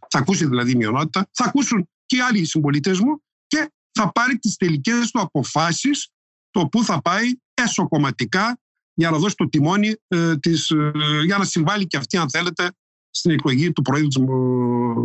θα 0.09 0.19
ακούσει 0.19 0.45
δηλαδή 0.45 0.71
η 0.71 0.75
μειονότητα, 0.75 1.29
θα 1.31 1.45
ακούσουν 1.45 1.89
και 2.05 2.15
οι 2.15 2.19
άλλοι 2.19 2.45
συμπολίτες 2.45 2.99
μου 2.99 3.21
και 3.47 3.71
θα 3.91 4.11
πάρει 4.11 4.37
τις 4.37 4.55
τελικές 4.55 5.11
του 5.11 5.19
αποφάσεις 5.19 6.09
το 6.51 6.67
πού 6.67 6.83
θα 6.83 7.01
πάει 7.01 7.31
εσωκομματικά 7.53 8.59
για 8.93 9.09
να 9.09 9.17
δώσει 9.17 9.35
το 9.35 9.49
τιμόνι 9.49 9.95
ε, 10.07 10.37
της, 10.37 10.69
ε, 10.69 10.91
για 11.25 11.37
να 11.37 11.45
συμβάλλει 11.45 11.87
και 11.87 11.97
αυτή 11.97 12.17
αν 12.17 12.29
θέλετε 12.29 12.71
στην 13.11 13.31
εκλογή 13.31 13.71
του 13.71 13.81
Προέδρου 13.81 14.09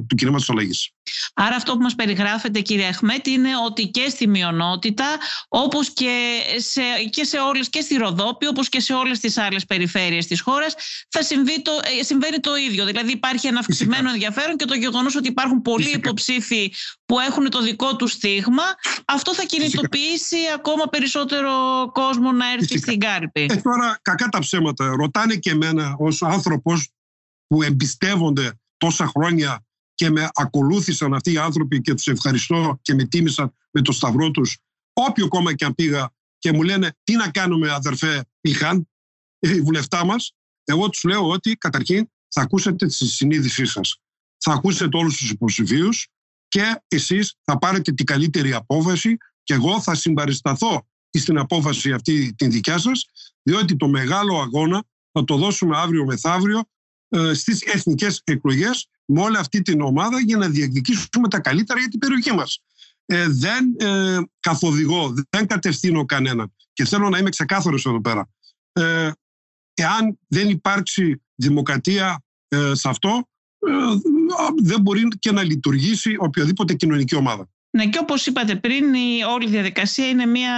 του 0.06 0.14
Κινήματος 0.16 0.50
Αλλαγής. 0.50 0.90
Άρα 1.34 1.56
αυτό 1.56 1.72
που 1.72 1.82
μας 1.82 1.94
περιγράφεται 1.94 2.60
κύριε 2.60 2.86
Αχμέτ 2.86 3.26
είναι 3.26 3.48
ότι 3.66 3.88
και 3.88 4.08
στη 4.08 4.28
μειονότητα 4.28 5.06
όπως 5.48 5.90
και 5.90 6.40
σε, 6.56 6.82
και 7.10 7.24
σε 7.24 7.38
όλες 7.38 7.68
και 7.68 7.80
στη 7.80 7.94
Ροδόπη 7.94 8.46
όπως 8.46 8.68
και 8.68 8.80
σε 8.80 8.92
όλες 8.92 9.18
τις 9.20 9.36
άλλες 9.38 9.64
περιφέρειες 9.64 10.26
της 10.26 10.40
χώρας 10.40 10.74
θα 11.08 11.22
συμβεί 11.22 11.62
το, 11.62 11.72
ε, 12.00 12.02
συμβαίνει 12.02 12.40
το 12.40 12.56
ίδιο. 12.56 12.84
Δηλαδή 12.84 13.12
υπάρχει 13.12 13.46
ένα 13.46 13.58
αυξημένο 13.58 14.10
ενδιαφέρον 14.10 14.56
και 14.56 14.64
το 14.64 14.74
γεγονός 14.74 15.16
ότι 15.16 15.28
υπάρχουν 15.28 15.62
πολλοί 15.62 15.84
Φυσικά. 15.84 15.98
υποψήφοι 15.98 16.72
που 17.06 17.18
έχουν 17.18 17.50
το 17.50 17.62
δικό 17.62 17.96
τους 17.96 18.12
στίγμα 18.12 18.62
αυτό 19.04 19.34
θα 19.34 19.44
κινητοποιήσει 19.44 20.36
ακόμα 20.54 20.84
περισσότερο 20.84 21.50
κόσμο 21.92 22.32
να 22.32 22.50
έρθει 22.52 22.66
Φυσικά. 22.66 22.80
στην 22.80 23.00
κάρπη. 23.00 23.46
Ε, 23.50 23.56
τώρα 23.56 23.98
κακά 24.02 24.28
τα 24.28 24.38
ψέματα. 24.38 24.94
Ρωτάνε 24.98 25.34
και 25.34 25.50
εμένα 25.50 25.94
ως 25.98 26.22
άνθρωπος 26.22 26.88
που 27.52 27.62
εμπιστεύονται 27.62 28.60
τόσα 28.76 29.06
χρόνια 29.06 29.64
και 29.94 30.10
με 30.10 30.28
ακολούθησαν 30.34 31.14
αυτοί 31.14 31.32
οι 31.32 31.38
άνθρωποι 31.38 31.80
και 31.80 31.94
τους 31.94 32.06
ευχαριστώ 32.06 32.78
και 32.82 32.94
με 32.94 33.04
τίμησαν 33.04 33.54
με 33.70 33.80
το 33.82 33.92
σταυρό 33.92 34.30
τους. 34.30 34.58
Όποιο 34.92 35.28
κόμμα 35.28 35.54
και 35.54 35.64
αν 35.64 35.74
πήγα 35.74 36.10
και 36.38 36.52
μου 36.52 36.62
λένε 36.62 36.96
τι 37.02 37.16
να 37.16 37.30
κάνουμε 37.30 37.70
αδερφέ 37.70 38.24
είχαν 38.40 38.88
οι 39.38 39.60
βουλευτά 39.60 40.04
μας 40.04 40.32
εγώ 40.64 40.88
τους 40.88 41.02
λέω 41.02 41.28
ότι 41.28 41.56
καταρχήν 41.56 42.10
θα 42.28 42.40
ακούσετε 42.40 42.86
τη 42.86 43.06
συνείδησή 43.06 43.64
σας. 43.66 43.96
Θα 44.44 44.52
ακούσετε 44.52 44.96
όλους 44.96 45.16
τους 45.16 45.30
υποψηφίους 45.30 46.08
και 46.48 46.82
εσείς 46.88 47.34
θα 47.42 47.58
πάρετε 47.58 47.92
την 47.92 48.06
καλύτερη 48.06 48.52
απόφαση 48.52 49.16
και 49.42 49.54
εγώ 49.54 49.80
θα 49.80 49.94
συμπαρισταθώ 49.94 50.86
στην 51.10 51.38
απόφαση 51.38 51.92
αυτή 51.92 52.34
την 52.34 52.50
δικιά 52.50 52.78
σας 52.78 53.06
διότι 53.42 53.76
το 53.76 53.88
μεγάλο 53.88 54.40
αγώνα 54.40 54.84
θα 55.12 55.24
το 55.24 55.36
δώσουμε 55.36 55.76
αύριο 55.76 56.04
μεθαύριο 56.04 56.58
ε, 56.58 56.66
στις 57.32 57.62
εθνικές 57.62 58.20
εκλογές 58.24 58.88
με 59.04 59.20
όλη 59.20 59.36
αυτή 59.36 59.62
την 59.62 59.80
ομάδα 59.80 60.20
για 60.20 60.36
να 60.36 60.48
διεκδικήσουμε 60.48 61.28
τα 61.28 61.40
καλύτερα 61.40 61.80
για 61.80 61.88
την 61.88 61.98
περιοχή 61.98 62.32
μας. 62.32 62.62
Ε, 63.06 63.26
δεν 63.28 63.74
ε, 63.78 64.18
καθοδηγώ, 64.40 65.14
δεν 65.30 65.46
κατευθύνω 65.46 66.04
κανέναν 66.04 66.52
και 66.72 66.84
θέλω 66.84 67.08
να 67.08 67.18
είμαι 67.18 67.30
ξεκάθαρος 67.30 67.86
εδώ 67.86 68.00
πέρα. 68.00 68.30
Ε, 68.72 69.10
εάν 69.74 70.18
δεν 70.26 70.48
υπάρξει 70.48 71.22
δημοκρατία 71.34 72.24
ε, 72.48 72.74
σε 72.74 72.88
αυτό, 72.88 73.28
ε, 73.58 73.70
δεν 74.62 74.80
μπορεί 74.80 75.08
και 75.18 75.32
να 75.32 75.42
λειτουργήσει 75.42 76.16
οποιαδήποτε 76.18 76.74
κοινωνική 76.74 77.16
ομάδα. 77.16 77.48
Ναι, 77.74 77.86
και 77.86 77.98
όπως 78.00 78.26
είπατε 78.26 78.56
πριν, 78.56 78.94
η 78.94 79.22
όλη 79.34 79.48
διαδικασία 79.48 80.08
είναι 80.08 80.26
μια 80.26 80.52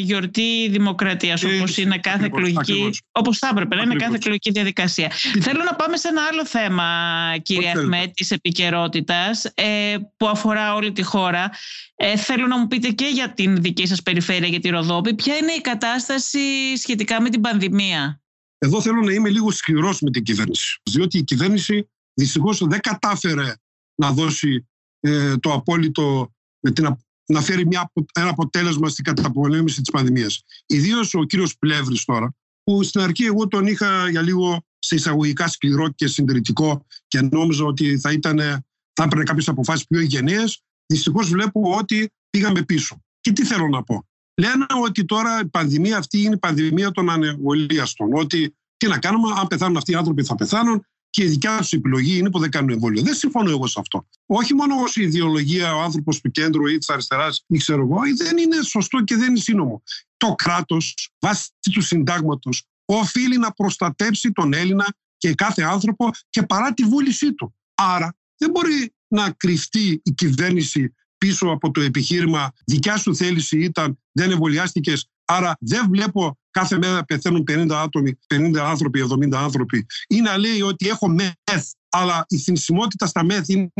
γιορτή 0.00 0.68
δημοκρατίας, 0.70 1.42
ε, 1.42 1.56
όπως 1.56 1.76
είναι 1.76 1.98
κάθε 1.98 2.24
εκλογική, 2.24 2.90
όπως 3.12 3.38
θα 3.38 3.48
έπρεπε 3.52 3.76
να 3.76 3.82
είναι 3.82 3.94
κάθε 3.94 4.14
εκλογική 4.14 4.50
διαδικασία. 4.50 5.12
Θέλω 5.40 5.62
να 5.62 5.74
πάμε 5.74 5.96
σε 5.96 6.08
ένα 6.08 6.22
άλλο 6.32 6.46
θέμα, 6.46 6.84
κύριε 7.42 7.70
Αχμέ, 7.70 8.12
της 8.14 8.30
επικαιρότητας, 8.30 9.44
ε, 9.54 9.96
που 10.16 10.28
αφορά 10.28 10.74
όλη 10.74 10.92
τη 10.92 11.02
χώρα. 11.02 11.50
Ε, 11.94 12.16
θέλω 12.16 12.46
να 12.46 12.58
μου 12.58 12.66
πείτε 12.66 12.88
και 12.88 13.06
για 13.06 13.32
την 13.32 13.62
δική 13.62 13.86
σας 13.86 14.02
περιφέρεια, 14.02 14.48
για 14.48 14.60
τη 14.60 14.68
Ροδόπη, 14.68 15.14
ποια 15.14 15.36
είναι 15.36 15.52
η 15.52 15.60
κατάσταση 15.60 16.76
σχετικά 16.76 17.22
με 17.22 17.30
την 17.30 17.40
πανδημία; 17.40 18.22
Εδώ 18.58 18.80
θέλω 18.80 19.02
να 19.02 19.12
είμαι 19.12 19.30
λίγο 19.30 19.50
σκληρός 19.50 20.00
με 20.00 20.10
την 20.10 20.22
κυβέρνηση, 20.22 20.80
διότι 20.90 21.18
η 21.18 21.22
κυβέρνηση 21.22 21.88
δυστυχώς 22.14 22.66
δεν 22.66 22.80
κατάφερε 22.80 23.54
να 23.94 24.12
δώσει 24.12 24.68
ε, 25.00 25.36
το 25.36 25.52
απόλυτο 25.52 26.33
με 26.64 26.70
την, 26.70 26.96
να 27.26 27.40
φέρει 27.40 27.66
μια, 27.66 27.92
ένα 28.14 28.28
αποτέλεσμα 28.28 28.88
στην 28.88 29.04
καταπολέμηση 29.04 29.80
της 29.80 29.90
πανδημίας. 29.90 30.42
Ιδίως 30.66 31.14
ο 31.14 31.24
κύριος 31.24 31.58
Πλεύρης 31.58 32.04
τώρα, 32.04 32.34
που 32.64 32.82
στην 32.82 33.00
αρχή 33.00 33.24
εγώ 33.24 33.48
τον 33.48 33.66
είχα 33.66 34.08
για 34.08 34.22
λίγο 34.22 34.64
σε 34.78 34.94
εισαγωγικά 34.94 35.48
σκληρό 35.48 35.88
και 35.88 36.06
συντηρητικό 36.06 36.86
και 37.08 37.20
νόμιζα 37.20 37.64
ότι 37.64 37.98
θα, 37.98 38.12
ήταν, 38.12 38.38
θα 38.92 39.04
έπαιρνε 39.04 39.24
κάποιες 39.24 39.48
αποφάσεις 39.48 39.86
πιο 39.86 40.00
υγιεινές. 40.00 40.62
Δυστυχώς 40.86 41.28
βλέπω 41.28 41.76
ότι 41.78 42.10
πήγαμε 42.30 42.62
πίσω. 42.62 43.02
Και 43.20 43.32
τι 43.32 43.44
θέλω 43.44 43.68
να 43.68 43.82
πω; 43.82 44.06
Λένε 44.40 44.66
ότι 44.82 45.04
τώρα 45.04 45.40
η 45.40 45.46
πανδημία 45.46 45.98
αυτή 45.98 46.22
είναι 46.22 46.34
η 46.34 46.38
πανδημία 46.38 46.90
των 46.90 47.10
ανεμβολίαστων. 47.10 48.08
Ότι 48.12 48.56
τι 48.76 48.88
να 48.88 48.98
κάνουμε, 48.98 49.34
αν 49.36 49.46
πεθάνουν 49.46 49.76
αυτοί 49.76 49.92
οι 49.92 49.94
άνθρωποι 49.94 50.24
θα 50.24 50.34
πεθάνουν 50.34 50.86
και 51.14 51.22
η 51.22 51.26
δικιά 51.26 51.56
τους 51.58 51.72
επιλογή 51.72 52.18
είναι 52.18 52.30
που 52.30 52.38
δεν 52.38 52.50
κάνουν 52.50 52.70
εμβόλιο. 52.70 53.02
Δεν 53.02 53.14
συμφωνώ 53.14 53.50
εγώ 53.50 53.66
σε 53.66 53.80
αυτό. 53.80 54.06
Όχι 54.26 54.54
μόνο 54.54 54.74
ως 54.82 54.96
ιδεολογία 54.96 55.74
ο 55.74 55.80
άνθρωπος 55.80 56.20
του 56.20 56.30
κέντρου 56.30 56.66
ή 56.66 56.78
της 56.78 56.88
αριστεράς 56.88 57.44
ή 57.46 57.56
ξέρω 57.58 57.82
εγώ, 57.82 57.98
δεν 58.16 58.36
είναι 58.36 58.62
σωστό 58.62 59.00
και 59.00 59.16
δεν 59.16 59.28
είναι 59.28 59.38
σύνομο. 59.38 59.82
Το 60.16 60.34
κράτος, 60.34 61.10
βάσει 61.20 61.50
του 61.72 61.80
συντάγματος, 61.80 62.64
οφείλει 62.84 63.38
να 63.38 63.52
προστατέψει 63.52 64.32
τον 64.32 64.52
Έλληνα 64.52 64.86
και 65.16 65.34
κάθε 65.34 65.62
άνθρωπο 65.62 66.10
και 66.30 66.42
παρά 66.42 66.74
τη 66.74 66.82
βούλησή 66.82 67.34
του. 67.34 67.54
Άρα 67.74 68.16
δεν 68.36 68.50
μπορεί 68.50 68.94
να 69.08 69.30
κρυφτεί 69.30 70.00
η 70.04 70.12
κυβέρνηση 70.12 70.94
πίσω 71.18 71.46
από 71.46 71.70
το 71.70 71.80
επιχείρημα 71.80 72.52
δικιά 72.64 72.96
σου 72.96 73.16
θέληση 73.16 73.58
ήταν 73.58 73.98
δεν 74.12 74.30
εμβολιάστηκες, 74.30 75.08
άρα 75.24 75.56
δεν 75.60 75.86
βλέπω 75.90 76.38
κάθε 76.50 76.78
μέρα 76.78 77.04
πεθαίνουν 77.04 77.44
50, 77.50 77.70
άτομοι, 77.70 78.18
50 78.34 78.56
άνθρωποι, 78.56 79.00
70 79.00 79.34
άνθρωποι, 79.34 79.86
ή 80.08 80.20
να 80.20 80.36
λέει 80.36 80.60
ότι 80.60 80.88
έχω 80.88 81.08
μεθ, 81.08 81.70
αλλά 81.88 82.24
η 82.28 82.38
θνησιμότητα 82.38 83.06
στα 83.06 83.24
μεθ 83.24 83.48
είναι 83.48 83.72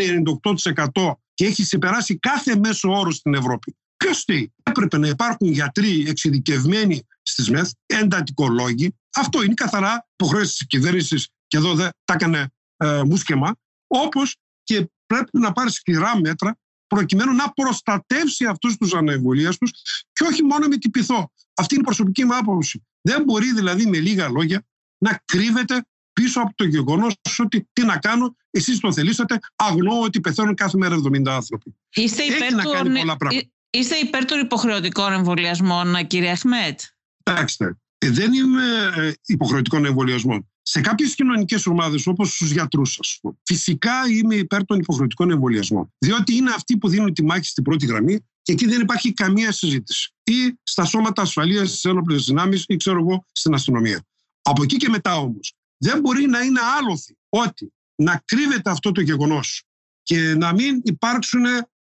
98% 0.92 1.12
και 1.34 1.46
έχει 1.46 1.62
ξεπεράσει 1.62 2.18
κάθε 2.18 2.56
μέσο 2.56 2.90
όρο 2.90 3.10
στην 3.10 3.34
Ευρώπη. 3.34 3.76
Ποιος 3.96 4.24
τι, 4.24 4.46
έπρεπε 4.62 4.98
να 4.98 5.08
υπάρχουν 5.08 5.48
γιατροί 5.48 6.04
εξειδικευμένοι 6.08 7.06
στις 7.22 7.50
ΜΕΘ, 7.50 7.70
εντατικολόγοι. 7.86 8.96
Αυτό 9.16 9.42
είναι 9.42 9.54
καθαρά 9.54 10.06
υποχρέωσης 10.12 10.56
της 10.56 10.66
κυβέρνησης 10.66 11.28
και 11.46 11.56
εδώ 11.56 11.74
δεν 11.74 11.88
τα 12.04 12.14
έκανε 12.14 12.48
ε, 12.76 13.02
μουσκεμά. 13.02 13.56
Όπως 13.86 14.36
και 14.62 14.90
πρέπει 15.06 15.38
να 15.38 15.52
πάρει 15.52 15.70
σκληρά 15.70 16.20
μέτρα 16.20 16.56
προκειμένου 16.86 17.32
να 17.32 17.52
προστατεύσει 17.52 18.44
αυτούς 18.44 18.76
τους 18.76 18.94
ανεμβολίαστου 18.94 19.66
και 20.12 20.24
όχι 20.24 20.42
μόνο 20.42 20.66
με 20.66 20.76
την 20.76 20.90
πυθό. 20.90 21.30
Αυτή 21.54 21.74
είναι 21.74 21.82
η 21.82 21.86
προσωπική 21.86 22.24
μου 22.24 22.36
άποψη. 22.36 22.84
Δεν 23.00 23.22
μπορεί 23.22 23.52
δηλαδή 23.52 23.86
με 23.86 23.98
λίγα 23.98 24.28
λόγια 24.28 24.66
να 24.98 25.22
κρύβεται 25.24 25.84
πίσω 26.12 26.40
από 26.40 26.52
το 26.54 26.64
γεγονός 26.64 27.14
ότι 27.38 27.68
τι 27.72 27.84
να 27.84 27.98
κάνω, 27.98 28.36
εσείς 28.50 28.80
το 28.80 28.92
θελήσατε, 28.92 29.38
αγνώ 29.56 30.00
ότι 30.00 30.20
πεθαίνουν 30.20 30.54
κάθε 30.54 30.78
μέρα 30.78 30.96
70 30.96 31.26
άνθρωποι. 31.26 31.76
Είστε 31.94 32.22
υπέρ, 32.22 32.52
να 32.52 32.62
κάνει 32.62 32.98
πολλά 32.98 33.16
πράγματα. 33.16 33.48
Είστε 33.70 33.96
υπέρ 33.96 34.24
των 34.24 34.40
υποχρεωτικών 34.40 35.12
εμβολιασμών, 35.12 36.06
κύριε 36.06 36.30
Αχμέτ; 36.30 36.80
Κοιτάξτε, 37.22 37.64
ε, 37.64 37.76
δεν 38.10 38.32
είμαι 38.32 38.64
ε, 38.96 39.12
υποχρεωτικών 39.26 39.84
εμβολιασμών. 39.84 40.48
Σε 40.62 40.80
κάποιες 40.80 41.14
κοινωνικές 41.14 41.66
ομάδες, 41.66 42.06
όπως 42.06 42.34
στους 42.34 42.50
γιατρούς, 42.50 42.98
ας 43.00 43.18
πούμε, 43.20 43.34
φυσικά 43.42 43.92
είμαι 44.10 44.34
υπέρ 44.34 44.64
των 44.64 44.78
υποχρεωτικών 44.78 45.30
εμβολιασμών. 45.30 45.92
Διότι 45.98 46.34
είναι 46.34 46.50
αυτοί 46.50 46.78
που 46.78 46.88
δίνουν 46.88 47.12
τη 47.14 47.24
μάχη 47.24 47.44
στην 47.44 47.64
πρώτη 47.64 47.86
γραμμή 47.86 48.18
και 48.42 48.52
εκεί 48.52 48.66
δεν 48.66 48.80
υπάρχει 48.80 49.12
καμία 49.12 49.52
συζήτηση. 49.52 50.12
Ή 50.24 50.58
στα 50.62 50.84
σώματα 50.84 51.22
ασφαλείας, 51.22 51.68
στις 51.68 51.84
ένοπλες 51.84 52.24
δυνάμεις, 52.24 52.64
ή 52.66 52.76
ξέρω 52.76 52.98
εγώ, 52.98 53.26
στην 53.32 53.54
αστυνομία. 53.54 54.04
Από 54.42 54.62
εκεί 54.62 54.76
και 54.76 54.88
μετά 54.88 55.16
όμως, 55.16 55.54
δεν 55.78 56.00
μπορεί 56.00 56.26
να 56.26 56.40
είναι 56.40 56.60
άλοθη 56.78 57.16
ότι 57.28 57.72
να 57.94 58.22
κρύβεται 58.24 58.70
αυτό 58.70 58.92
το 58.92 59.00
γεγονός 59.00 59.62
και 60.02 60.34
να 60.34 60.52
μην 60.52 60.80
υπάρξουν 60.82 61.44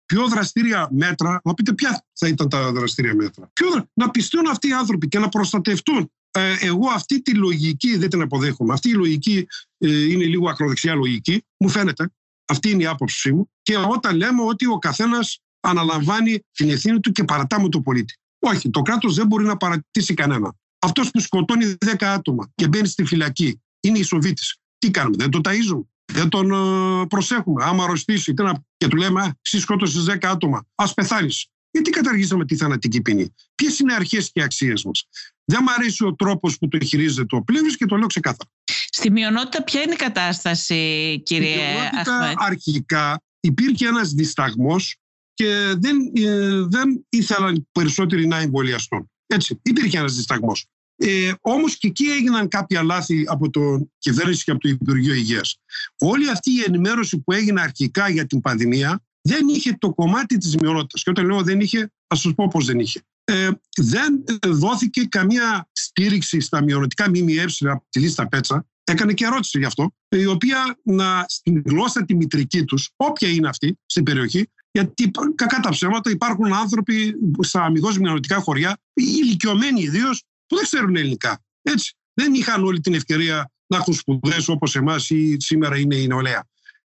πιο 0.08 0.28
δραστήρια 0.28 0.88
μέτρα. 0.92 1.40
Να 1.44 1.54
πείτε 1.54 1.72
ποια 1.72 2.04
θα 2.12 2.28
ήταν 2.28 2.48
τα 2.48 2.72
δραστήρια 2.72 3.14
μέτρα. 3.14 3.50
Πιο, 3.52 3.88
να 3.94 4.10
πιστούν 4.10 4.46
αυτοί 4.46 4.68
οι 4.68 4.72
άνθρωποι 4.72 5.08
και 5.08 5.18
να 5.18 5.28
προστατευτούν 5.28 6.10
ε, 6.30 6.56
εγώ 6.60 6.88
αυτή 6.88 7.22
τη 7.22 7.34
λογική 7.34 7.96
δεν 7.96 8.08
την 8.08 8.20
αποδέχομαι. 8.22 8.72
Αυτή 8.72 8.88
η 8.88 8.92
λογική 8.92 9.46
ε, 9.78 10.04
είναι 10.04 10.24
λίγο 10.24 10.48
ακροδεξιά 10.48 10.94
λογική, 10.94 11.44
μου 11.56 11.68
φαίνεται. 11.68 12.10
Αυτή 12.44 12.70
είναι 12.70 12.82
η 12.82 12.86
άποψή 12.86 13.32
μου. 13.32 13.50
Και 13.62 13.76
όταν 13.76 14.16
λέμε 14.16 14.42
ότι 14.42 14.66
ο 14.66 14.78
καθένας 14.78 15.40
αναλαμβάνει 15.60 16.44
την 16.52 16.70
ευθύνη 16.70 17.00
του 17.00 17.12
και 17.12 17.24
παρατάμε 17.24 17.68
τον 17.68 17.82
πολίτη. 17.82 18.14
Όχι, 18.38 18.70
το 18.70 18.82
κράτος 18.82 19.14
δεν 19.14 19.26
μπορεί 19.26 19.44
να 19.44 19.56
παρατήσει 19.56 20.14
κανένα. 20.14 20.54
Αυτός 20.78 21.10
που 21.10 21.20
σκοτώνει 21.20 21.74
10 21.86 22.04
άτομα 22.04 22.50
και 22.54 22.68
μπαίνει 22.68 22.86
στη 22.86 23.04
φυλακή 23.04 23.62
είναι 23.80 23.98
ισοβήτης. 23.98 24.56
Τι 24.78 24.90
κάνουμε, 24.90 25.16
δεν 25.18 25.30
τον 25.30 25.40
ταΐζουμε, 25.44 25.82
δεν 26.18 26.28
τον 26.28 26.50
ε, 26.50 27.06
προσέχουμε. 27.06 27.64
Άμα 27.64 27.84
αρρωστήσει 27.84 28.34
και 28.76 28.88
του 28.88 28.96
λέμε, 28.96 29.20
εσύ 29.42 29.60
σκότωσες 29.60 30.04
10 30.08 30.18
άτομα, 30.22 30.66
ας 30.74 30.94
πεθάνεις. 30.94 31.46
Γιατί 31.70 31.90
καταργήσαμε 31.90 32.44
τη 32.44 32.56
θανατική 32.56 33.00
ποινή; 33.02 33.34
Ποιες 33.54 33.78
είναι 33.78 33.92
οι 33.92 33.94
αρχές 33.94 34.30
και 34.32 34.40
οι 34.40 34.42
αξίες 34.42 34.84
μας; 34.84 35.08
Δεν 35.44 35.60
μου 35.62 35.72
αρέσει 35.78 36.04
ο 36.04 36.14
τρόπος 36.14 36.58
που 36.58 36.68
το 36.68 36.84
χειρίζεται 36.84 37.36
ο 37.36 37.42
πλήρη 37.42 37.76
και 37.76 37.86
το 37.86 37.96
λέω 37.96 38.06
ξεκάθαρα. 38.06 38.50
Στη 38.90 39.10
μειονότητα 39.10 39.62
ποια 39.62 39.82
είναι 39.82 39.92
η 39.92 39.96
κατάσταση 39.96 41.22
κύριε 41.24 41.64
Αχμέτ; 41.92 42.36
Αρχικά 42.36 43.22
υπήρχε 43.40 43.86
ένας 43.86 44.12
δισταγμός 44.12 44.96
και 45.34 45.74
δεν, 45.78 45.96
ε, 46.14 46.66
δεν 46.68 47.06
ήθελαν 47.08 47.68
περισσότεροι 47.72 48.26
να 48.26 48.38
εμβολιαστούν. 48.38 49.10
Έτσι, 49.26 49.60
υπήρχε 49.62 49.98
ένας 49.98 50.14
δισταγμός. 50.14 50.66
Ε, 51.00 51.32
όμως 51.40 51.76
και 51.76 51.86
εκεί 51.86 52.04
έγιναν 52.04 52.48
κάποια 52.48 52.82
λάθη 52.82 53.24
από 53.26 53.50
το 53.50 53.88
κυβέρνηση 53.98 54.44
και 54.44 54.50
από 54.50 54.60
το 54.60 54.68
Υπουργείο 54.68 55.14
Υγείας. 55.14 55.60
Όλη 55.98 56.30
αυτή 56.30 56.50
η 56.50 56.62
ενημέρωση 56.66 57.18
που 57.18 57.32
έγινε 57.32 57.60
αρχικά 57.60 58.08
για 58.08 58.26
την 58.26 58.40
πανδημία 58.40 59.02
δεν 59.20 59.48
είχε 59.48 59.76
το 59.78 59.94
κομμάτι 59.94 60.36
της 60.36 60.56
μειονότητας. 60.56 61.02
Και 61.02 61.10
όταν 61.10 61.26
λέω 61.26 61.42
δεν 61.42 61.60
είχε, 61.60 61.92
θα 62.06 62.16
σας 62.16 62.34
πω 62.34 62.48
πώς 62.48 62.64
δεν 62.64 62.78
είχε. 62.78 63.00
Ε, 63.24 63.48
δεν 63.76 64.24
δόθηκε 64.46 65.04
καμία 65.04 65.68
στήριξη 65.72 66.40
στα 66.40 66.62
μειονοτικά 66.62 67.08
ΜΜΕ 67.08 67.44
από 67.60 67.86
τη 67.88 68.00
λίστα 68.00 68.28
Πέτσα. 68.28 68.66
Έκανε 68.84 69.12
και 69.12 69.24
ερώτηση 69.24 69.58
γι' 69.58 69.64
αυτό, 69.64 69.92
η 70.08 70.26
οποία 70.26 70.78
να, 70.82 71.24
στην 71.28 71.62
γλώσσα 71.66 72.04
τη 72.04 72.14
μητρική 72.14 72.64
τους, 72.64 72.90
όποια 72.96 73.28
είναι 73.28 73.48
αυτή 73.48 73.78
στην 73.86 74.02
περιοχή, 74.02 74.50
γιατί 74.70 75.10
κακά 75.34 75.60
τα 75.60 75.70
ψέματα 75.70 76.10
υπάρχουν 76.10 76.52
άνθρωποι 76.52 77.14
στα 77.40 77.62
αμυγός 77.62 77.98
μειονοτικά 77.98 78.36
χωριά, 78.36 78.78
ηλικιωμένοι 78.92 79.82
ιδίως, 79.82 80.22
που 80.48 80.56
δεν 80.56 80.64
ξέρουν 80.64 80.96
ελληνικά. 80.96 81.42
Έτσι. 81.62 81.96
Δεν 82.14 82.34
είχαν 82.34 82.64
όλη 82.64 82.80
την 82.80 82.94
ευκαιρία 82.94 83.50
να 83.66 83.76
έχουν 83.76 83.94
σπουδές 83.94 84.48
όπως 84.48 84.76
εμάς 84.76 85.10
ή 85.10 85.36
σήμερα 85.38 85.78
είναι 85.78 85.94
η 85.94 86.06
νεολαία. 86.06 86.46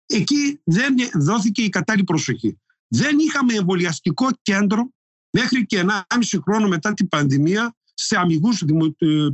Εκεί 0.06 0.60
δεν 0.64 0.94
δόθηκε 1.14 1.62
η 1.62 1.68
κατάλληλη 1.68 2.04
προσοχή. 2.04 2.60
Δεν 2.88 3.18
είχαμε 3.18 3.54
εμβολιαστικό 3.54 4.28
κέντρο 4.42 4.92
μέχρι 5.30 5.66
και 5.66 5.84
1,5 5.86 6.40
χρόνο 6.42 6.68
μετά 6.68 6.94
την 6.94 7.08
πανδημία 7.08 7.74
σε 7.94 8.16
αμυγούς 8.16 8.60
ε, 8.60 8.66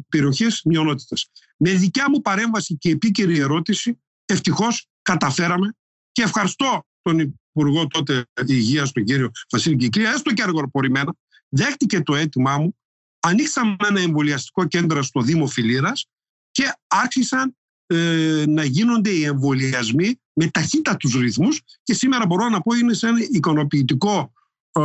περιοχές 0.08 0.62
μειονότητας. 0.64 1.30
Με 1.56 1.72
δικιά 1.72 2.10
μου 2.10 2.20
παρέμβαση 2.20 2.76
και 2.76 2.90
επίκαιρη 2.90 3.38
ερώτηση, 3.38 4.00
ευτυχώς 4.24 4.86
καταφέραμε 5.02 5.74
και 6.12 6.22
ευχαριστώ 6.22 6.86
τον 7.02 7.18
Υπουργό 7.52 7.86
τότε 7.86 8.26
Υγείας, 8.46 8.92
τον 8.92 9.04
κύριο 9.04 9.30
Βασίλη 9.50 9.76
Κικλία, 9.76 10.10
έστω 10.10 10.32
και 10.32 10.42
αργοπορημένα, 10.42 11.14
δέχτηκε 11.48 12.00
το 12.00 12.14
αίτημά 12.14 12.58
μου 12.58 12.78
ανοίξαμε 13.20 13.76
ένα 13.88 14.00
εμβολιαστικό 14.00 14.66
κέντρο 14.66 15.02
στο 15.02 15.20
Δήμο 15.20 15.46
Φιλίρας 15.46 16.06
και 16.50 16.72
άρχισαν 16.86 17.56
ε, 17.86 18.44
να 18.48 18.64
γίνονται 18.64 19.10
οι 19.10 19.24
εμβολιασμοί 19.24 20.20
με 20.32 20.46
ταχύτατους 20.46 21.14
ρυθμούς 21.14 21.60
και 21.82 21.94
σήμερα 21.94 22.26
μπορώ 22.26 22.48
να 22.48 22.60
πω 22.60 22.74
είναι 22.74 22.92
σε 22.92 23.06
ένα 23.06 23.18
ικανοποιητικό 23.30 24.32
ε, 24.72 24.82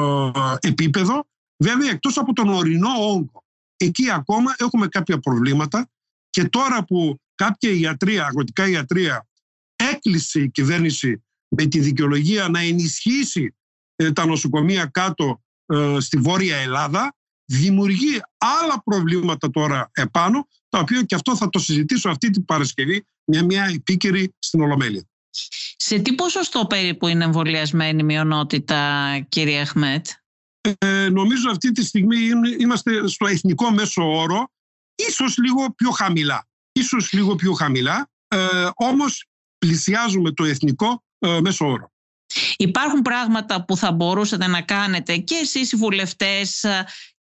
επίπεδο 0.59 1.27
βέβαια 1.57 1.89
εκτός 1.89 2.17
από 2.17 2.33
τον 2.33 2.49
ορεινό 2.49 2.89
όγκο. 2.99 3.43
Εκεί 3.77 4.11
ακόμα 4.11 4.55
έχουμε 4.57 4.87
κάποια 4.87 5.19
προβλήματα 5.19 5.89
και 6.29 6.43
τώρα 6.43 6.83
που 6.83 7.19
κάποια 7.35 7.71
ιατρία, 7.71 8.25
αγροτικά 8.25 8.67
ιατρία 8.67 9.27
έκλεισε 9.75 10.39
η 10.39 10.49
κυβέρνηση 10.49 11.23
με 11.47 11.65
τη 11.65 11.79
δικαιολογία 11.79 12.49
να 12.49 12.59
ενισχύσει 12.59 13.55
ε, 13.95 14.11
τα 14.11 14.25
νοσοκομεία 14.25 14.85
κάτω 14.85 15.43
ε, 15.65 15.97
στη 15.99 16.17
Βόρεια 16.17 16.57
Ελλάδα 16.57 17.15
δημιουργεί 17.57 18.21
άλλα 18.37 18.81
προβλήματα 18.83 19.49
τώρα 19.49 19.89
επάνω, 19.93 20.47
τα 20.69 20.79
οποία 20.79 21.01
και 21.03 21.15
αυτό 21.15 21.35
θα 21.35 21.49
το 21.49 21.59
συζητήσω 21.59 22.09
αυτή 22.09 22.29
την 22.29 22.45
Παρασκευή 22.45 23.05
με 23.23 23.41
μια 23.41 23.63
επίκαιρη 23.63 24.33
στην 24.39 24.61
Ολομέλεια. 24.61 25.03
Σε 25.77 25.99
τι 25.99 26.13
ποσοστό 26.13 26.65
περίπου 26.65 27.07
είναι 27.07 27.23
εμβολιασμένη 27.23 27.99
η 27.99 28.03
μειονότητα, 28.03 29.19
κύριε 29.29 29.61
Αχμέτ; 29.61 30.07
Ε, 30.77 31.09
νομίζω 31.09 31.49
αυτή 31.49 31.71
τη 31.71 31.85
στιγμή 31.85 32.17
είμαστε 32.59 33.07
στο 33.07 33.27
εθνικό 33.27 33.71
μέσο 33.71 34.03
όρο, 34.03 34.51
ίσως 34.95 35.37
λίγο 35.37 35.73
πιο 35.75 35.89
χαμηλά. 35.89 36.47
Ίσως 36.71 37.11
λίγο 37.11 37.35
πιο 37.35 37.53
χαμηλά, 37.53 38.09
ε, 38.27 38.69
όμως 38.75 39.25
πλησιάζουμε 39.57 40.31
το 40.31 40.43
εθνικό 40.43 41.03
ε, 41.19 41.39
μέσο 41.41 41.65
όρο. 41.65 41.91
Υπάρχουν 42.57 43.01
πράγματα 43.01 43.65
που 43.65 43.77
θα 43.77 43.91
μπορούσατε 43.91 44.47
να 44.47 44.61
κάνετε 44.61 45.17
και 45.17 45.35
εσείς 45.35 45.71
οι 45.71 45.75
βουλευτές 45.75 46.65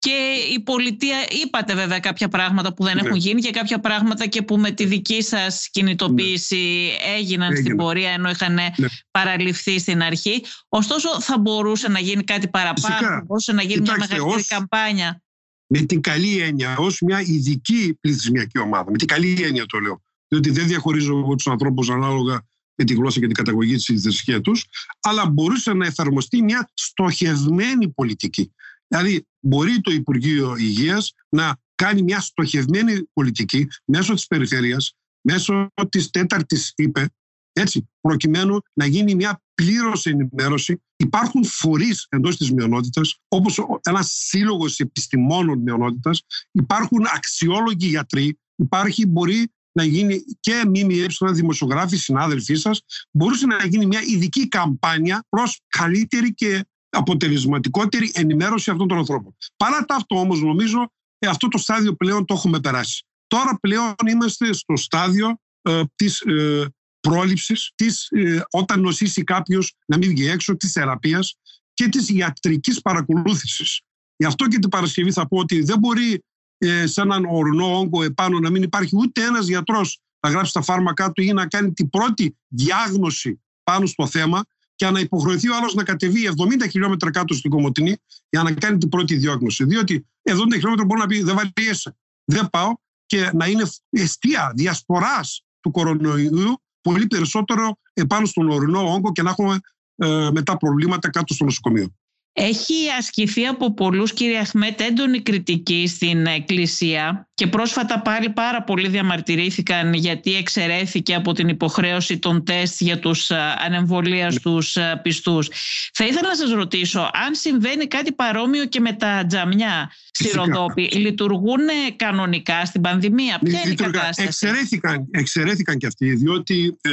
και 0.07 0.53
η 0.53 0.59
πολιτεία, 0.59 1.17
είπατε 1.43 1.75
βέβαια 1.75 1.99
κάποια 1.99 2.27
πράγματα 2.27 2.73
που 2.73 2.83
δεν 2.83 2.95
ναι. 2.95 3.01
έχουν 3.01 3.17
γίνει 3.17 3.41
και 3.41 3.51
κάποια 3.51 3.79
πράγματα 3.79 4.25
και 4.25 4.41
που 4.41 4.57
με 4.57 4.71
τη 4.71 4.85
δική 4.85 5.21
σας 5.21 5.69
κινητοποίηση 5.69 6.55
ναι. 6.55 7.13
έγιναν 7.15 7.55
στην 7.55 7.75
πορεία 7.75 8.09
ενώ 8.09 8.29
είχαν 8.29 8.53
ναι. 8.53 8.67
παραλυφθεί 9.11 9.79
στην 9.79 10.01
αρχή. 10.01 10.43
Ωστόσο 10.69 11.21
θα 11.21 11.37
μπορούσε 11.37 11.89
να 11.89 11.99
γίνει 11.99 12.23
κάτι 12.23 12.47
παραπάνω, 12.47 12.95
θα 12.95 13.23
μπορούσε 13.25 13.53
να 13.53 13.61
γίνει 13.61 13.81
μια 13.81 13.95
μεγαλύτερη 13.99 14.43
καμπάνια. 14.43 15.21
Με 15.67 15.79
την 15.79 16.01
καλή 16.01 16.41
έννοια, 16.41 16.75
ως 16.77 17.01
μια 17.01 17.21
ειδική 17.21 17.97
πληθυσμιακή 18.01 18.59
ομάδα. 18.59 18.91
Με 18.91 18.97
την 18.97 19.07
καλή 19.07 19.41
έννοια 19.43 19.65
το 19.65 19.79
λέω. 19.79 20.01
Διότι 20.27 20.49
δεν 20.49 20.67
διαχωρίζω 20.67 21.17
εγώ 21.17 21.35
τους 21.35 21.47
ανθρώπους 21.47 21.89
ανάλογα 21.89 22.45
με 22.75 22.83
τη 22.83 22.93
γλώσσα 22.93 23.19
και 23.19 23.25
την 23.25 23.35
καταγωγή 23.35 23.75
της 23.75 24.01
θρησκείας 24.01 24.41
τους, 24.41 24.65
αλλά 25.01 25.29
μπορούσε 25.29 25.73
να 25.73 25.85
εφαρμοστεί 25.85 26.43
μια 26.43 26.69
στοχευμένη 26.73 27.89
πολιτική. 27.89 28.51
Δηλαδή, 28.87 29.27
μπορεί 29.47 29.81
το 29.81 29.91
Υπουργείο 29.91 30.55
Υγείας 30.57 31.13
να 31.29 31.57
κάνει 31.75 32.01
μια 32.01 32.19
στοχευμένη 32.19 33.09
πολιτική 33.13 33.67
μέσω 33.85 34.13
της 34.13 34.27
περιφέρειας, 34.27 34.93
μέσω 35.21 35.67
της 35.89 36.09
τέταρτης 36.09 36.73
ΥΠΕ, 36.75 37.09
έτσι, 37.53 37.89
προκειμένου 38.01 38.59
να 38.73 38.85
γίνει 38.85 39.15
μια 39.15 39.41
πλήρως 39.53 40.05
ενημέρωση. 40.05 40.81
Υπάρχουν 40.95 41.45
φορείς 41.45 42.05
εντός 42.09 42.37
της 42.37 42.51
μειονότητας, 42.51 43.19
όπως 43.27 43.59
ένας 43.83 44.11
σύλλογος 44.11 44.79
επιστημόνων 44.79 45.59
μειονότητας, 45.59 46.21
υπάρχουν 46.51 47.05
αξιόλογοι 47.15 47.87
γιατροί, 47.87 48.39
υπάρχει, 48.55 49.05
μπορεί 49.05 49.51
να 49.71 49.83
γίνει 49.83 50.23
και 50.39 50.63
ΜΜΕ, 50.65 51.31
δημοσιογράφοι, 51.31 51.97
συνάδελφοί 51.97 52.55
σας, 52.55 52.81
μπορούσε 53.11 53.45
να 53.45 53.65
γίνει 53.65 53.85
μια 53.85 54.01
ειδική 54.01 54.47
καμπάνια 54.47 55.25
προς 55.29 55.61
καλύτερη 55.67 56.33
και 56.33 56.65
αποτελεσματικότερη 56.97 58.11
ενημέρωση 58.13 58.71
αυτών 58.71 58.87
των 58.87 58.97
ανθρώπων. 58.97 59.35
Παρά 59.57 59.85
τα 59.85 59.95
αυτό 59.95 60.19
όμως 60.19 60.41
νομίζω 60.41 60.91
ε, 61.17 61.27
αυτό 61.27 61.47
το 61.47 61.57
στάδιο 61.57 61.95
πλέον 61.95 62.25
το 62.25 62.33
έχουμε 62.33 62.59
περάσει. 62.59 63.05
Τώρα 63.27 63.57
πλέον 63.59 63.93
είμαστε 64.07 64.53
στο 64.53 64.75
στάδιο 64.75 65.39
ε, 65.61 65.81
της 65.95 66.21
ε, 66.21 66.67
πρόληψης, 66.99 67.71
της, 67.75 68.07
ε, 68.09 68.43
όταν 68.51 68.81
νοσήσει 68.81 69.23
κάποιος 69.23 69.73
να 69.85 69.97
μην 69.97 70.09
βγει 70.09 70.27
έξω, 70.27 70.57
της 70.57 70.71
θεραπείας 70.71 71.35
και 71.73 71.87
της 71.87 72.09
ιατρικής 72.09 72.81
παρακολούθησης. 72.81 73.81
Γι' 74.15 74.25
αυτό 74.25 74.47
και 74.47 74.59
την 74.59 74.69
Παρασκευή 74.69 75.11
θα 75.11 75.27
πω 75.27 75.37
ότι 75.37 75.63
δεν 75.63 75.79
μπορεί 75.79 76.23
ε, 76.57 76.87
σε 76.87 77.01
έναν 77.01 77.25
ορεινό 77.29 77.77
όγκο 77.77 78.03
επάνω 78.03 78.39
να 78.39 78.49
μην 78.49 78.63
υπάρχει 78.63 78.95
ούτε 78.97 79.23
ένας 79.23 79.47
γιατρός 79.47 79.99
να 80.19 80.29
γράψει 80.29 80.53
τα 80.53 80.61
φάρμακά 80.61 81.11
του 81.11 81.21
ή 81.21 81.33
να 81.33 81.47
κάνει 81.47 81.73
την 81.73 81.89
πρώτη 81.89 82.37
διάγνωση 82.47 83.41
πάνω 83.63 83.85
στο 83.85 84.07
θέμα 84.07 84.41
και 84.77 84.89
να 84.89 84.99
υποχρεωθεί 84.99 85.49
ο 85.49 85.55
άλλος 85.55 85.73
να 85.73 85.83
κατεβεί 85.83 86.29
70 86.37 86.69
χιλιόμετρα 86.69 87.11
κάτω 87.11 87.33
στην 87.33 87.49
Κομωτινή 87.49 87.97
για 88.29 88.43
να 88.43 88.51
κάνει 88.51 88.77
την 88.77 88.89
πρώτη 88.89 89.15
διάγνωση. 89.15 89.63
Διότι 89.63 90.07
70 90.23 90.33
χιλιόμετρα 90.53 90.85
μπορεί 90.85 90.99
να 90.99 91.07
πει 91.07 91.21
δεν 91.21 91.35
βαριέσαι, 91.35 91.97
δεν 92.23 92.49
πάω 92.49 92.73
και 93.05 93.31
να 93.33 93.45
είναι 93.45 93.63
αιστεία 93.89 94.51
διασποράς 94.55 95.45
του 95.59 95.71
κορονοϊού 95.71 96.61
πολύ 96.81 97.07
περισσότερο 97.07 97.77
επάνω 97.93 98.25
στον 98.25 98.49
ορεινό 98.49 98.93
όγκο 98.93 99.11
και 99.11 99.21
να 99.21 99.29
έχουμε 99.29 99.59
ε, 99.95 100.29
μετά 100.31 100.57
προβλήματα 100.57 101.09
κάτω 101.09 101.33
στο 101.33 101.43
νοσοκομείο. 101.43 101.95
Έχει 102.39 102.73
ασκηθεί 102.97 103.45
από 103.45 103.73
πολλούς 103.73 104.13
κύριε 104.13 104.39
Αχμέτ 104.39 104.81
έντονη 104.81 105.21
κριτική 105.21 105.87
στην 105.87 106.25
Εκκλησία 106.25 107.29
και 107.33 107.47
πρόσφατα 107.47 108.01
πάλι 108.01 108.29
πάρα 108.29 108.63
πολλοί 108.63 108.87
διαμαρτυρήθηκαν 108.87 109.93
γιατί 109.93 110.35
εξαιρέθηκε 110.35 111.13
από 111.15 111.33
την 111.33 111.47
υποχρέωση 111.47 112.17
των 112.19 112.43
τεστ 112.45 112.81
για 112.81 112.99
τους 112.99 113.31
ανεμβολίαστους 113.65 114.75
ναι. 114.75 114.97
πιστούς. 114.97 115.49
Θα 115.93 116.05
ήθελα 116.05 116.27
να 116.27 116.35
σας 116.35 116.51
ρωτήσω 116.51 116.99
αν 116.99 117.35
συμβαίνει 117.35 117.87
κάτι 117.87 118.11
παρόμοιο 118.11 118.65
και 118.65 118.79
με 118.79 118.93
τα 118.93 119.25
τζαμιά 119.27 119.91
στη 120.11 120.29
Ροδόπη. 120.29 120.81
Λειτουργούν 120.81 121.65
κανονικά 121.95 122.65
στην 122.65 122.81
πανδημία; 122.81 123.39
Ποια 123.43 123.61
είναι 123.63 123.71
η 123.71 123.75
κατάσταση; 123.75 124.21
Εξαιρέθηκαν, 124.27 125.07
εξαιρέθηκαν 125.11 125.77
και 125.77 125.87
αυτοί 125.87 126.15
διότι 126.15 126.77
ε, 126.81 126.89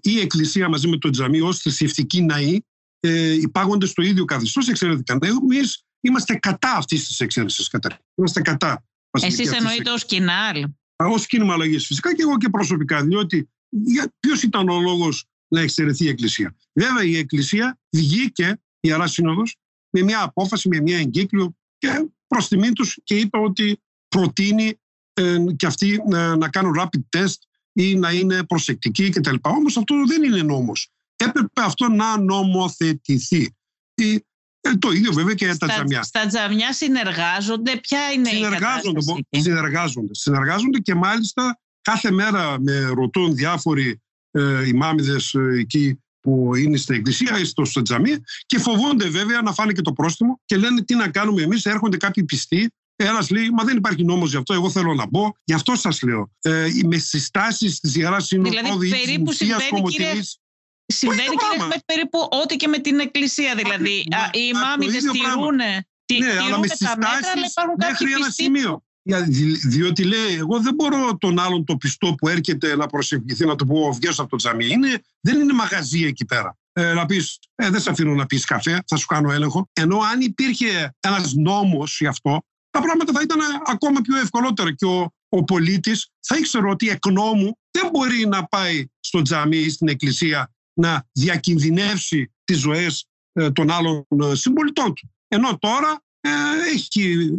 η 0.00 0.20
Εκκλησία 0.20 0.68
μαζί 0.68 0.88
με 0.88 0.98
το 0.98 1.10
τζαμί 1.10 1.40
ως 1.40 1.58
θρησκευτική 1.58 2.22
ναή 2.22 2.58
ε, 3.06 3.32
υπάγονται 3.32 3.86
στο 3.86 4.02
ίδιο 4.02 4.24
καθεστώς, 4.24 4.68
εξαιρετικά. 4.68 5.18
Εμείς 5.22 5.84
είμαστε 6.00 6.34
κατά 6.34 6.72
αυτής 6.76 7.06
της 7.06 7.20
εξαίρεσης. 7.20 7.70
Είμαστε 8.14 8.40
κατά. 8.40 8.84
Εσείς 9.10 9.52
εννοείτε 9.52 9.90
ως 9.90 10.04
κοινάλ. 10.04 10.64
Ω 10.96 11.18
κίνημα 11.26 11.52
αλλαγής 11.52 11.86
φυσικά 11.86 12.14
και 12.14 12.22
εγώ 12.22 12.36
και 12.36 12.48
προσωπικά. 12.48 13.02
Διότι 13.02 13.50
ποιος 14.20 14.42
ήταν 14.42 14.68
ο 14.68 14.80
λόγος 14.80 15.24
να 15.48 15.60
εξαιρεθεί 15.60 16.04
η 16.04 16.08
Εκκλησία. 16.08 16.56
Βέβαια 16.72 17.04
η 17.04 17.16
Εκκλησία 17.16 17.78
βγήκε, 17.90 18.60
η 18.80 18.88
Ιερά 18.88 19.06
Σύνοδος, 19.06 19.56
με 19.90 20.02
μια 20.02 20.22
απόφαση, 20.22 20.68
με 20.68 20.80
μια 20.80 20.98
εγκύκλιο 20.98 21.56
και 21.78 22.08
προς 22.26 22.48
τιμήν 22.48 22.74
τους 22.74 22.98
και 23.04 23.16
είπε 23.16 23.38
ότι 23.38 23.80
προτείνει 24.08 24.80
ε, 25.12 25.36
και 25.56 25.66
αυτοί 25.66 26.02
να, 26.08 26.36
να 26.36 26.48
κάνουν 26.48 26.74
rapid 26.78 27.18
test 27.18 27.38
ή 27.72 27.94
να 27.94 28.12
είναι 28.12 28.44
προσεκτικοί 28.44 29.08
κτλ. 29.08 29.34
Όμως 29.40 29.76
αυτό 29.76 29.94
δεν 30.06 30.22
είναι 30.22 30.42
νόμος 30.42 30.90
έπρεπε 31.16 31.60
αυτό 31.60 31.88
να 31.88 32.20
νομοθετηθεί. 32.20 33.54
Ε, 33.94 34.76
το 34.78 34.90
ίδιο 34.90 35.12
βέβαια 35.12 35.34
και 35.34 35.44
για 35.44 35.56
τα 35.56 35.66
τζαμιά. 35.66 36.02
Στα 36.02 36.26
τζαμιά 36.26 36.72
συνεργάζονται, 36.72 37.76
ποια 37.76 38.12
είναι 38.12 38.28
συνεργάζονται, 38.28 38.88
η 38.88 39.02
κατάσταση. 39.02 39.26
Συνεργάζονται, 39.30 40.14
συνεργάζονται 40.14 40.78
και 40.78 40.94
μάλιστα 40.94 41.60
κάθε 41.82 42.10
μέρα 42.10 42.60
με 42.60 42.78
ρωτούν 42.80 43.34
διάφοροι 43.34 44.02
ε, 44.30 44.66
ημάμιδες 44.66 45.34
ε, 45.34 45.58
εκεί 45.58 46.00
που 46.20 46.54
είναι 46.54 46.76
στην 46.76 46.94
εκκλησία 46.94 47.38
ή 47.38 47.44
στο, 47.44 47.64
στο 47.64 47.82
τζαμί 47.82 48.16
και 48.46 48.58
φοβούνται 48.58 49.08
βέβαια 49.08 49.42
να 49.42 49.52
φάνε 49.52 49.72
και 49.72 49.82
το 49.82 49.92
πρόστιμο 49.92 50.40
και 50.44 50.56
λένε 50.56 50.82
τι 50.84 50.94
να 50.94 51.08
κάνουμε 51.08 51.42
εμείς, 51.42 51.64
έρχονται 51.64 51.96
κάποιοι 51.96 52.24
πιστοί 52.24 52.70
ένας 52.96 53.30
λέει, 53.30 53.50
Μα 53.50 53.64
δεν 53.64 53.76
υπάρχει 53.76 54.04
νόμος 54.04 54.30
γι' 54.30 54.36
αυτό. 54.36 54.54
Εγώ 54.54 54.70
θέλω 54.70 54.94
να 54.94 55.06
μπω. 55.06 55.30
Γι' 55.44 55.52
αυτό 55.52 55.74
σας 55.74 56.02
λέω. 56.02 56.30
Ε, 56.40 56.68
με 56.84 56.98
συστάσεις 56.98 57.80
της 57.80 57.96
Ιεράς 57.96 58.26
Συνόδου 58.26 58.48
δηλαδή, 58.48 58.88
περίπου 58.88 59.32
συμβαίνει, 59.32 59.82
κύριε, 59.82 60.22
συμβαίνει 60.86 61.36
κύριε 61.36 61.80
περίπου 61.86 62.28
ό,τι 62.30 62.56
και 62.56 62.68
με 62.68 62.78
την 62.78 62.98
Εκκλησία. 62.98 63.54
Δηλαδή, 63.54 64.04
οι 64.32 64.50
ημάμοι 64.54 64.86
δεν 64.88 65.00
στηρούν. 65.00 65.56
Ναι, 65.56 66.38
αλλά 66.46 66.58
με 66.58 66.66
συστάσεις 66.66 67.54
μέχρι 67.76 68.12
ένα 68.12 68.30
σημείο. 68.30 68.84
Διότι 69.68 70.04
λέει, 70.04 70.34
εγώ 70.34 70.60
δεν 70.60 70.74
μπορώ 70.74 71.16
τον 71.16 71.38
άλλον 71.38 71.64
το 71.64 71.76
πιστό 71.76 72.14
που 72.14 72.28
έρχεται 72.28 72.76
να 72.76 72.86
προσευχηθεί 72.86 73.46
να 73.46 73.56
του 73.56 73.66
πω 73.66 73.92
βγες 73.92 74.18
από 74.18 74.28
το 74.28 74.36
τζαμί. 74.36 74.66
Είναι, 74.66 75.02
δεν 75.20 75.40
είναι 75.40 75.52
μαγαζί 75.52 76.04
εκεί 76.04 76.24
πέρα. 76.24 76.56
Ε, 76.72 76.92
να 76.92 77.06
πεις, 77.06 77.38
ε, 77.54 77.70
δεν 77.70 77.80
σε 77.80 77.90
αφήνω 77.90 78.14
να 78.14 78.26
πεις 78.26 78.44
καφέ, 78.44 78.82
θα 78.86 78.96
σου 78.96 79.06
κάνω 79.06 79.32
έλεγχο. 79.32 79.68
Ενώ 79.72 79.98
αν 79.98 80.20
υπήρχε 80.20 80.94
ένας 81.00 81.34
νόμος 81.34 81.96
γι' 82.00 82.06
αυτό, 82.06 82.44
τα 82.70 82.80
πράγματα 82.80 83.12
θα 83.12 83.20
ήταν 83.22 83.38
ακόμα 83.66 84.00
πιο 84.00 84.16
ευκολότερα 84.16 84.74
και 84.74 84.84
ο, 84.84 85.12
ο 85.28 85.44
πολίτης 85.44 86.08
θα 86.20 86.36
ήξερε 86.36 86.68
ότι 86.68 86.88
εκ 86.88 87.06
νόμου 87.06 87.58
δεν 87.70 87.88
μπορεί 87.92 88.26
να 88.26 88.44
πάει 88.44 88.86
στο 89.00 89.22
τζαμί 89.22 89.56
ή 89.56 89.70
στην 89.70 89.88
εκκλησία 89.88 90.54
να 90.80 91.06
διακινδυνεύσει 91.12 92.32
τις 92.44 92.58
ζωές 92.58 93.06
ε, 93.32 93.50
των 93.50 93.70
άλλων 93.70 94.06
ε, 94.22 94.34
συμπολιτών 94.34 94.94
του. 94.94 95.14
Ενώ 95.28 95.58
τώρα 95.58 96.04
ε, 96.20 96.30
έχει 96.74 97.30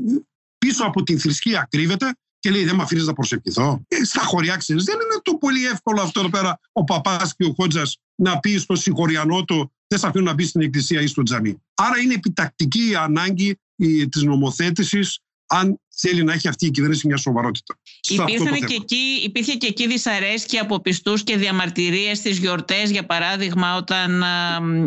πίσω 0.57 0.85
από 0.85 1.03
την 1.03 1.19
θρησκεία 1.19 1.67
κρύβεται 1.69 2.13
και 2.39 2.49
λέει 2.49 2.63
δεν 2.63 2.75
με 2.75 2.83
αφήνεις 2.83 3.05
να 3.05 3.13
προσευχηθώ. 3.13 3.81
Ε, 3.87 4.03
στα 4.03 4.21
χωριά 4.21 4.55
ξέρεις, 4.55 4.83
δεν 4.83 4.95
είναι 4.95 5.21
το 5.21 5.35
πολύ 5.35 5.65
εύκολο 5.65 6.01
αυτό 6.01 6.19
εδώ 6.19 6.29
πέρα 6.29 6.59
ο 6.71 6.83
παπάς 6.83 7.35
και 7.35 7.45
ο 7.45 7.53
Χότζας 7.53 7.97
να 8.15 8.39
πει 8.39 8.57
στο 8.57 8.75
συγχωριανό 8.75 9.43
του 9.43 9.71
δεν 9.87 9.99
σε 9.99 10.07
αφήνω 10.07 10.23
να 10.23 10.33
μπει 10.33 10.45
στην 10.45 10.61
εκκλησία 10.61 11.01
ή 11.01 11.07
στο 11.07 11.23
τζαμί. 11.23 11.63
Άρα 11.73 11.99
είναι 11.99 12.13
επιτακτική 12.13 12.89
η 12.89 12.95
ανάγκη 12.95 13.59
της 14.09 14.23
νομοθέτησης 14.23 15.19
αν 15.47 15.79
θέλει 15.99 16.23
να 16.23 16.33
έχει 16.33 16.47
αυτή 16.47 16.65
η 16.65 16.71
κυβέρνηση 16.71 17.07
μια 17.07 17.17
σοβαρότητα. 17.17 17.79
Υπήρχαν 18.09 18.59
και 18.59 18.73
εκεί, 18.73 19.21
υπήρχε 19.23 19.53
και 19.53 19.67
εκεί 19.67 19.87
δυσαρέσκεια 19.87 20.61
από 20.61 20.79
πιστούς 20.79 21.23
και 21.23 21.37
διαμαρτυρίες 21.37 22.17
στις 22.17 22.37
γιορτές, 22.37 22.89
για 22.91 23.05
παράδειγμα, 23.05 23.75
όταν 23.75 24.23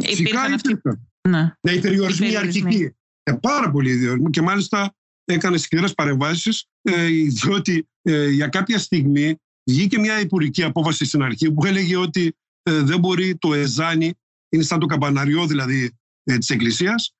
Φυσικά 0.02 0.22
υπήρχαν 0.22 0.52
αυτοί. 0.52 0.80
Ναι, 1.28 1.54
ναι 1.60 1.72
οι 1.72 1.80
περιορισμοί 1.80 2.36
αρχικοί. 2.36 2.94
Ε, 3.22 3.32
πάρα 3.32 3.70
πολύ 3.70 3.90
ιδιορισμοί 3.90 4.30
και 4.30 4.42
μάλιστα 4.42 4.94
έκανε 5.24 5.56
σκληρές 5.56 5.94
παρεμβάσεις, 5.94 6.66
ε, 6.82 7.06
διότι 7.06 7.88
ε, 8.02 8.28
για 8.28 8.48
κάποια 8.48 8.78
στιγμή 8.78 9.36
βγήκε 9.70 9.98
μια 9.98 10.20
υπουργική 10.20 10.62
απόφαση 10.62 11.04
στην 11.04 11.22
αρχή 11.22 11.52
που 11.52 11.66
έλεγε 11.66 11.96
ότι 11.96 12.36
ε, 12.62 12.80
δεν 12.82 12.98
μπορεί 12.98 13.36
το 13.36 13.54
εζάνι, 13.54 14.14
είναι 14.48 14.62
σαν 14.62 14.78
το 14.78 14.86
καμπαναριό 14.86 15.46
δηλαδή 15.46 15.98
ε, 16.24 16.38
της 16.38 16.50
Εκκλησίας, 16.50 17.14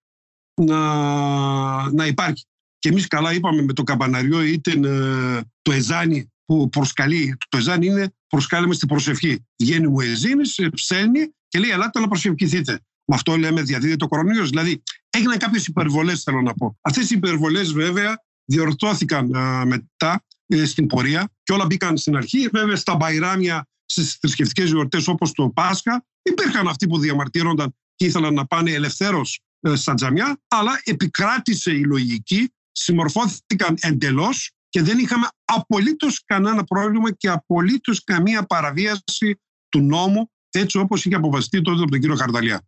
να, 0.55 1.93
να 1.93 2.07
υπάρχει. 2.07 2.45
Και 2.81 2.89
εμείς 2.89 3.07
καλά 3.07 3.33
είπαμε 3.33 3.63
με 3.63 3.73
το 3.73 3.83
καμπαναριό 3.83 4.45
ή 4.45 4.61
ε, 4.65 5.41
το 5.63 5.73
εζάνι 5.73 6.33
που 6.45 6.69
προσκαλεί. 6.69 7.37
Το 7.49 7.57
εζάνι 7.57 7.87
είναι 7.87 8.15
προσκάλεμε 8.27 8.75
στην 8.75 8.89
προσευχή. 8.89 9.47
Βγαίνει 9.63 9.87
ο 9.87 10.01
Εζίνη, 10.01 10.43
ε, 10.57 10.69
ψέλνει 10.69 11.35
και 11.49 11.59
λέει: 11.59 11.71
Ελάτε 11.71 12.01
να 12.01 12.09
προσευχηθείτε. 12.09 12.73
Με 13.05 13.15
αυτό 13.15 13.37
λέμε 13.37 13.63
διαδίδεται 13.63 14.05
ο 14.05 14.09
κορονοϊός. 14.09 14.49
Δηλαδή 14.49 14.83
έγιναν 15.11 15.39
κάποιες 15.39 15.67
υπερβολές, 15.67 16.23
θέλω 16.23 16.41
να 16.43 16.55
πω. 16.55 16.79
Αυτές 16.81 17.11
οι 17.11 17.15
υπερβολές 17.17 17.73
βέβαια 17.73 18.23
διορθώθηκαν 18.45 19.35
α, 19.37 19.65
μετά 19.65 20.25
ε, 20.47 20.65
στην 20.65 20.87
πορεία 20.87 21.31
και 21.43 21.53
όλα 21.53 21.67
μπήκαν 21.67 21.97
στην 21.97 22.17
αρχή. 22.17 22.49
Βέβαια 22.53 22.77
στα 22.77 22.97
μπαϊράμια, 22.97 23.67
στις 23.85 24.17
θρησκευτικές 24.21 24.69
γιορτές 24.69 25.09
όπως 25.09 25.33
το 25.33 25.51
Πάσχα, 25.51 26.05
υπήρχαν 26.23 26.69
αυτοί 26.69 26.87
που 26.87 26.99
διαμαρτύρονταν 26.99 27.75
και 27.95 28.07
ήθελαν 28.07 28.35
να 28.35 28.47
πάνε 28.47 28.71
ελευθέρως 28.71 29.41
ε, 29.61 29.75
στα 29.75 29.95
τζαμιά, 29.95 30.41
αλλά 30.49 30.81
επικράτησε 30.85 31.71
η 31.71 31.85
λογική 31.85 32.53
συμμορφώθηκαν 32.73 33.77
εντελώς 33.81 34.51
και 34.69 34.83
δεν 34.83 34.99
είχαμε 34.99 35.27
απολύτως 35.45 36.23
κανένα 36.25 36.65
πρόβλημα 36.65 37.13
και 37.13 37.29
απολύτως 37.29 38.05
καμία 38.05 38.43
παραβίαση 38.43 39.41
του 39.69 39.81
νόμου 39.81 40.31
έτσι 40.51 40.79
όπως 40.79 41.05
είχε 41.05 41.15
αποφασιστεί 41.15 41.61
τότε 41.63 41.81
από 41.81 41.91
τον 41.91 42.01
κύριο 42.01 42.17
Χαρδαλιά. 42.17 42.65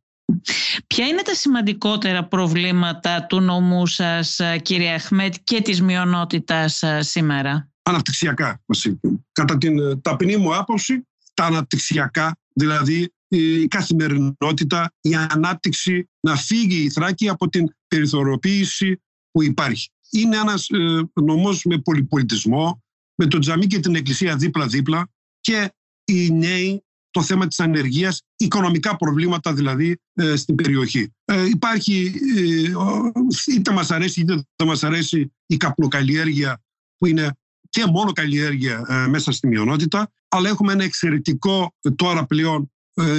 Ποια 0.86 1.06
είναι 1.06 1.22
τα 1.22 1.34
σημαντικότερα 1.34 2.24
προβλήματα 2.24 3.26
του 3.26 3.40
νομού 3.40 3.86
σας 3.86 4.40
κύριε 4.62 4.94
Αχμέτ 4.94 5.34
και 5.44 5.60
της 5.60 5.82
μειονότητας 5.82 6.82
σήμερα; 6.98 7.70
Αναπτυξιακά. 7.82 8.62
Κατά 9.32 9.58
την 9.58 10.02
ταπεινή 10.02 10.36
μου 10.36 10.56
άποψη, 10.56 11.06
τα 11.34 11.44
αναπτυξιακά, 11.44 12.36
δηλαδή 12.54 13.12
η 13.28 13.68
καθημερινότητα, 13.68 14.92
η 15.00 15.14
ανάπτυξη 15.14 16.08
να 16.20 16.36
φύγει 16.36 16.82
η 16.82 16.90
Θράκη 16.90 17.28
από 17.28 17.48
την 17.48 17.68
περιθωριοποίηση 17.88 19.02
που 19.32 19.42
υπάρχει. 19.42 19.90
Είναι 20.10 20.36
ένας 20.36 20.68
ε, 20.68 21.02
νομός 21.12 21.64
με 21.64 21.78
πολυπολιτισμό, 21.78 22.82
με 23.14 23.26
το 23.26 23.38
τζαμί 23.38 23.66
και 23.66 23.80
την 23.80 23.94
εκκλησία 23.94 24.36
δίπλα-δίπλα 24.36 25.10
και 25.40 25.72
οι 26.04 26.30
νέοι 26.30 26.84
το 27.12 27.22
θέμα 27.22 27.46
της 27.46 27.60
ανεργίας, 27.60 28.22
οικονομικά 28.36 28.96
προβλήματα 28.96 29.54
δηλαδή 29.54 30.00
ε, 30.14 30.36
στην 30.36 30.54
περιοχή. 30.54 31.12
Ε, 31.24 31.46
υπάρχει, 31.48 32.14
ε, 32.36 33.52
είτε 33.54 33.72
μας 33.72 33.90
αρέσει 33.90 34.20
είτε 34.20 34.44
δεν 34.56 34.66
μας 34.66 34.84
αρέσει 34.84 35.32
η 35.46 35.56
καπνοκαλλιέργεια 35.56 36.62
που 36.98 37.06
είναι 37.06 37.36
και 37.68 37.86
μόνο 37.86 38.12
καλλιέργεια 38.12 38.84
ε, 38.88 39.06
μέσα 39.06 39.32
στη 39.32 39.46
μειονότητα, 39.46 40.10
αλλά 40.28 40.48
έχουμε 40.48 40.72
ένα 40.72 40.84
εξαιρετικό 40.84 41.74
τώρα 41.96 42.26
πλέον 42.26 42.72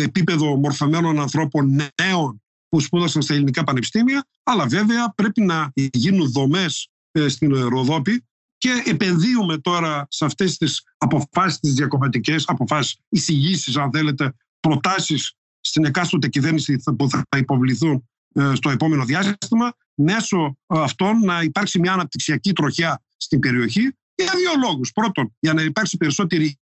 επίπεδο 0.03 0.55
μορφωμένων 0.55 1.19
ανθρώπων 1.19 1.79
νέων 2.01 2.42
που 2.73 2.79
σπούδασαν 2.79 3.21
στα 3.21 3.33
ελληνικά 3.33 3.63
πανεπιστήμια, 3.63 4.25
αλλά 4.43 4.65
βέβαια 4.65 5.13
πρέπει 5.15 5.41
να 5.41 5.71
γίνουν 5.73 6.31
δομές 6.31 6.89
ε, 7.11 7.27
στην 7.27 7.67
Ροδόπη 7.67 8.25
και 8.57 8.83
επενδύουμε 8.85 9.57
τώρα 9.57 10.07
σε 10.09 10.25
αυτές 10.25 10.57
τις 10.57 10.83
αποφάσεις 10.97 11.59
τις 11.59 11.73
διακομματικές, 11.73 12.43
αποφάσεις, 12.47 12.97
εισηγήσεις 13.09 13.77
αν 13.77 13.91
θέλετε, 13.91 14.33
προτάσεις 14.59 15.33
στην 15.59 15.85
εκάστοτε 15.85 16.27
κυβέρνηση 16.27 16.83
που 16.97 17.09
θα 17.09 17.37
υποβληθούν 17.37 18.09
ε, 18.33 18.51
στο 18.55 18.69
επόμενο 18.69 19.05
διάστημα, 19.05 19.73
μέσω 19.93 20.57
αυτών 20.67 21.19
να 21.19 21.41
υπάρξει 21.41 21.79
μια 21.79 21.93
αναπτυξιακή 21.93 22.53
τροχιά 22.53 23.03
στην 23.17 23.39
περιοχή 23.39 23.81
για 24.15 24.31
δύο 24.35 24.51
λόγους. 24.67 24.91
Πρώτον, 24.91 25.35
για 25.39 25.53
να 25.53 25.61
υπάρξει 25.61 25.97
περισσότερη 25.97 26.57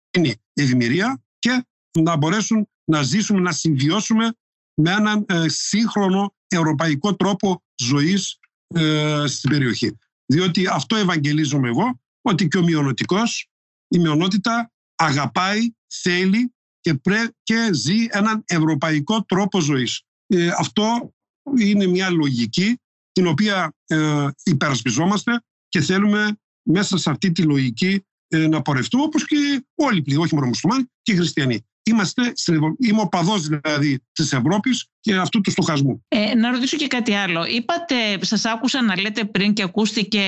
ευημερία 0.53 1.23
και 1.39 1.65
να 1.99 2.17
μπορέσουν 2.17 2.69
να 2.83 3.01
ζήσουμε, 3.01 3.39
να 3.39 3.51
συμβιώσουμε 3.51 4.33
με 4.81 4.91
έναν 4.91 5.25
ε, 5.27 5.45
σύγχρονο 5.47 6.35
ευρωπαϊκό 6.47 7.15
τρόπο 7.15 7.63
ζωής 7.81 8.39
ε, 8.67 9.23
στην 9.27 9.49
περιοχή. 9.49 9.97
Διότι 10.25 10.67
αυτό 10.67 10.95
ευαγγελίζομαι 10.95 11.67
εγώ, 11.67 11.99
ότι 12.21 12.47
και 12.47 12.57
ο 12.57 12.63
μειονοτικός, 12.63 13.49
η 13.87 13.99
μειονότητα 13.99 14.71
αγαπάει, 14.95 15.59
θέλει 15.87 16.53
και, 16.79 16.93
πρέ, 16.93 17.27
και 17.43 17.69
ζει 17.73 18.05
έναν 18.09 18.43
ευρωπαϊκό 18.45 19.23
τρόπο 19.23 19.59
ζωής. 19.59 20.03
Ε, 20.27 20.49
αυτό 20.57 21.13
είναι 21.57 21.87
μια 21.87 22.09
λογική 22.09 22.79
την 23.11 23.27
οποία 23.27 23.73
ε, 23.87 24.27
υπερασπιζόμαστε 24.43 25.43
και 25.69 25.81
θέλουμε 25.81 26.37
μέσα 26.63 26.97
σε 26.97 27.09
αυτή 27.09 27.31
τη 27.31 27.41
λογική 27.41 28.05
ε, 28.27 28.47
να 28.47 28.61
πορευτούμε 28.61 29.03
όπως 29.03 29.25
και 29.25 29.65
όλοι 29.75 30.01
πλήρω, 30.01 30.21
όχι 30.21 30.35
μόνο 30.35 30.47
μουσουλμάνοι 30.47 30.85
και 31.01 31.11
οι 31.11 31.15
χριστιανοί 31.15 31.65
είμαστε, 31.89 32.33
είμαι 32.79 33.01
ο 33.01 33.07
παδός 33.07 33.47
δηλαδή 33.47 33.99
της 34.11 34.33
Ευρώπης 34.33 34.87
και 35.09 35.15
αυτού 35.15 35.41
του 35.41 35.51
στοχασμού. 35.51 36.05
Ε, 36.07 36.35
να 36.35 36.51
ρωτήσω 36.51 36.77
και 36.77 36.87
κάτι 36.87 37.13
άλλο. 37.13 37.45
Είπατε, 37.45 37.95
σας 38.21 38.45
άκουσα 38.45 38.81
να 38.81 38.99
λέτε 39.01 39.23
πριν 39.23 39.53
και 39.53 39.63
ακούστηκε 39.63 40.21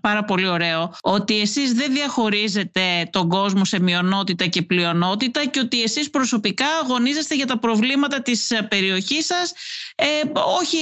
πάρα 0.00 0.24
πολύ 0.24 0.48
ωραίο, 0.48 0.94
ότι 1.02 1.40
εσείς 1.40 1.72
δεν 1.72 1.92
διαχωρίζετε 1.92 3.08
τον 3.10 3.28
κόσμο 3.28 3.64
σε 3.64 3.80
μειονότητα 3.80 4.46
και 4.46 4.62
πλειονότητα 4.62 5.44
και 5.46 5.60
ότι 5.60 5.82
εσείς 5.82 6.10
προσωπικά 6.10 6.66
αγωνίζεστε 6.82 7.34
για 7.34 7.46
τα 7.46 7.58
προβλήματα 7.58 8.22
της 8.22 8.52
περιοχής 8.68 9.26
σας, 9.26 9.52
ε, 9.94 10.04
όχι 10.60 10.76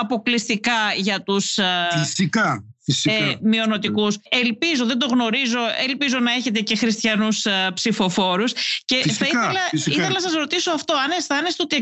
αποκλειστικά 0.00 0.92
για 0.96 1.22
τους... 1.22 1.58
Φυσικά, 1.98 2.62
ε, 3.04 3.34
μειονοτικούς. 3.40 4.18
Ελπίζω, 4.28 4.84
δεν 4.84 4.98
το 4.98 5.06
γνωρίζω, 5.06 5.58
ελπίζω 5.88 6.18
να 6.18 6.32
έχετε 6.32 6.60
και 6.60 6.76
χριστιανούς 6.76 7.44
ε, 7.44 7.70
ψηφοφόρους. 7.74 8.52
Και 8.84 8.96
φυσικά, 9.02 9.42
θα 9.42 9.68
ήθελα, 9.72 9.94
ήθελα 9.96 10.10
να 10.10 10.20
σας 10.20 10.32
ρωτήσω 10.32 10.70
αυτό, 10.70 10.94
αν 10.94 11.10
αισθάνεστε 11.10 11.62
ότι 11.62 11.76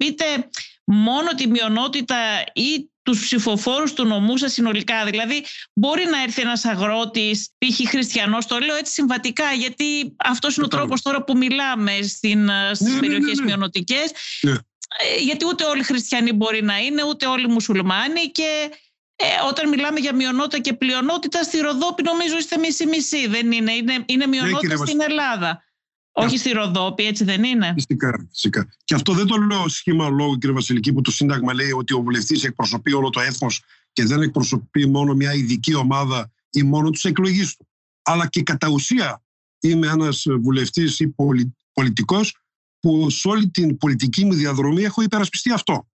εκπροσωπείτε 0.00 0.48
μόνο 0.84 1.30
τη 1.30 1.48
μειονότητα 1.48 2.16
ή 2.52 2.90
τους 3.02 3.20
ψηφοφόρους 3.20 3.92
του 3.92 4.04
νομού 4.04 4.36
σας 4.36 4.52
συνολικά. 4.52 5.04
Δηλαδή 5.04 5.44
μπορεί 5.74 6.04
να 6.10 6.22
έρθει 6.22 6.40
ένας 6.40 6.64
αγρότης, 6.64 7.50
π.χ. 7.58 7.88
χριστιανός, 7.88 8.46
το 8.46 8.58
λέω 8.58 8.76
έτσι 8.76 8.92
συμβατικά, 8.92 9.52
γιατί 9.52 10.16
αυτός 10.16 10.56
είναι 10.56 10.64
ο 10.64 10.68
τρόπος 10.68 11.02
τώρα 11.02 11.24
που 11.24 11.36
μιλάμε 11.36 12.02
στην, 12.02 12.48
ε, 12.48 12.74
στις 12.74 12.86
ναι, 12.86 12.94
ναι, 12.94 13.00
περιοχές 13.00 13.38
ναι, 13.38 13.44
ναι, 13.44 13.44
μειονοτικές. 13.44 14.10
Ε, 14.42 15.20
γιατί 15.20 15.46
ούτε 15.46 15.64
όλοι 15.64 15.82
χριστιανοί 15.82 16.32
μπορεί 16.32 16.62
να 16.62 16.78
είναι, 16.78 17.02
ούτε 17.04 17.26
όλοι 17.26 17.48
μουσουλμάνοι 17.48 18.30
και 18.30 18.70
ε, 19.16 19.24
όταν 19.48 19.68
μιλάμε 19.68 20.00
για 20.00 20.14
μειονότητα 20.14 20.58
και 20.58 20.72
πλειονότητα, 20.72 21.42
στη 21.42 21.58
Ροδόπη 21.58 22.02
νομίζω 22.02 22.36
είστε 22.36 22.58
μισή-μισή. 22.58 23.26
Δεν 23.26 23.52
είναι, 23.52 23.72
είναι, 23.72 24.04
είναι 24.06 24.26
μειονότητα 24.26 24.76
ναι, 24.78 24.86
στην 24.86 25.00
Ελλάδα. 25.00 25.64
Όχι 26.12 26.38
στη 26.38 26.50
Ροδόπη, 26.50 27.06
έτσι 27.06 27.24
δεν 27.24 27.44
είναι; 27.44 27.72
Φυσικά, 27.74 28.28
φυσικά. 28.30 28.68
Και 28.84 28.94
αυτό 28.94 29.12
δεν 29.12 29.26
το 29.26 29.36
λέω 29.36 29.68
σχήμα 29.68 30.08
λόγου, 30.08 30.38
κύριε 30.38 30.54
Βασιλική, 30.54 30.92
που 30.92 31.00
το 31.00 31.10
Σύνταγμα 31.10 31.54
λέει 31.54 31.70
ότι 31.70 31.94
ο 31.94 32.02
βουλευτής 32.02 32.44
εκπροσωπεί 32.44 32.92
όλο 32.92 33.10
το 33.10 33.20
έθνος 33.20 33.62
και 33.92 34.04
δεν 34.04 34.22
εκπροσωπεί 34.22 34.86
μόνο 34.86 35.14
μια 35.14 35.34
ειδική 35.34 35.74
ομάδα 35.74 36.32
ή 36.50 36.62
μόνο 36.62 36.90
τους 36.90 37.04
εκλογείς 37.04 37.56
του. 37.56 37.68
Αλλά 38.02 38.26
και 38.26 38.42
κατά 38.42 38.68
ουσία 38.68 39.22
είμαι 39.60 39.86
ένας 39.86 40.26
βουλευτής 40.40 41.00
ή 41.00 41.08
πολι, 41.08 41.56
πολιτικός 41.72 42.36
που 42.80 43.10
σε 43.10 43.28
όλη 43.28 43.50
την 43.50 43.76
πολιτική 43.76 44.24
μου 44.24 44.34
διαδρομή 44.34 44.82
έχω 44.82 45.02
υπερασπιστεί 45.02 45.52
αυτό. 45.52 45.88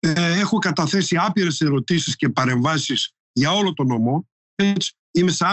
Ε, 0.00 0.38
έχω 0.38 0.58
καταθέσει 0.58 1.16
άπειρες 1.16 1.60
ερωτήσεις 1.60 2.16
και 2.16 2.28
παρεμβάσεις 2.28 3.12
για 3.32 3.52
όλο 3.52 3.72
τον 3.72 3.86
νομό. 3.86 4.28
Έτσι, 4.54 4.94
είμαι 5.10 5.30
σε 5.30 5.44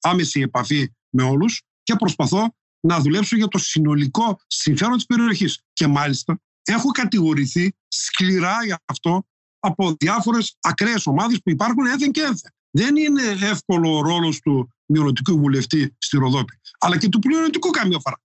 άμεση 0.00 0.40
επαφή 0.40 0.92
με 1.08 1.22
όλους 1.22 1.62
και 1.82 1.94
προσπαθώ 1.94 2.54
να 2.86 3.00
δουλέψω 3.00 3.36
για 3.36 3.48
το 3.48 3.58
συνολικό 3.58 4.40
συμφέρον 4.46 4.94
της 4.94 5.06
περιοχής. 5.06 5.60
Και 5.72 5.86
μάλιστα 5.86 6.40
έχω 6.64 6.90
κατηγορηθεί 6.90 7.76
σκληρά 7.88 8.64
για 8.64 8.82
αυτό 8.84 9.26
από 9.58 9.96
διάφορες 9.98 10.56
ακραίες 10.60 11.06
ομάδες 11.06 11.40
που 11.42 11.50
υπάρχουν 11.50 11.86
έθεν 11.86 12.10
και 12.10 12.20
έθεν. 12.20 12.50
Δεν 12.70 12.96
είναι 12.96 13.22
εύκολο 13.40 13.96
ο 13.96 14.02
ρόλος 14.02 14.40
του 14.40 14.72
μειονοτικού 14.86 15.38
βουλευτή 15.38 15.96
στη 15.98 16.16
Ροδόπη, 16.16 16.60
αλλά 16.78 16.98
και 16.98 17.08
του 17.08 17.18
πλειονοτικού 17.18 17.70
καμία 17.70 17.98
φορά. 18.02 18.20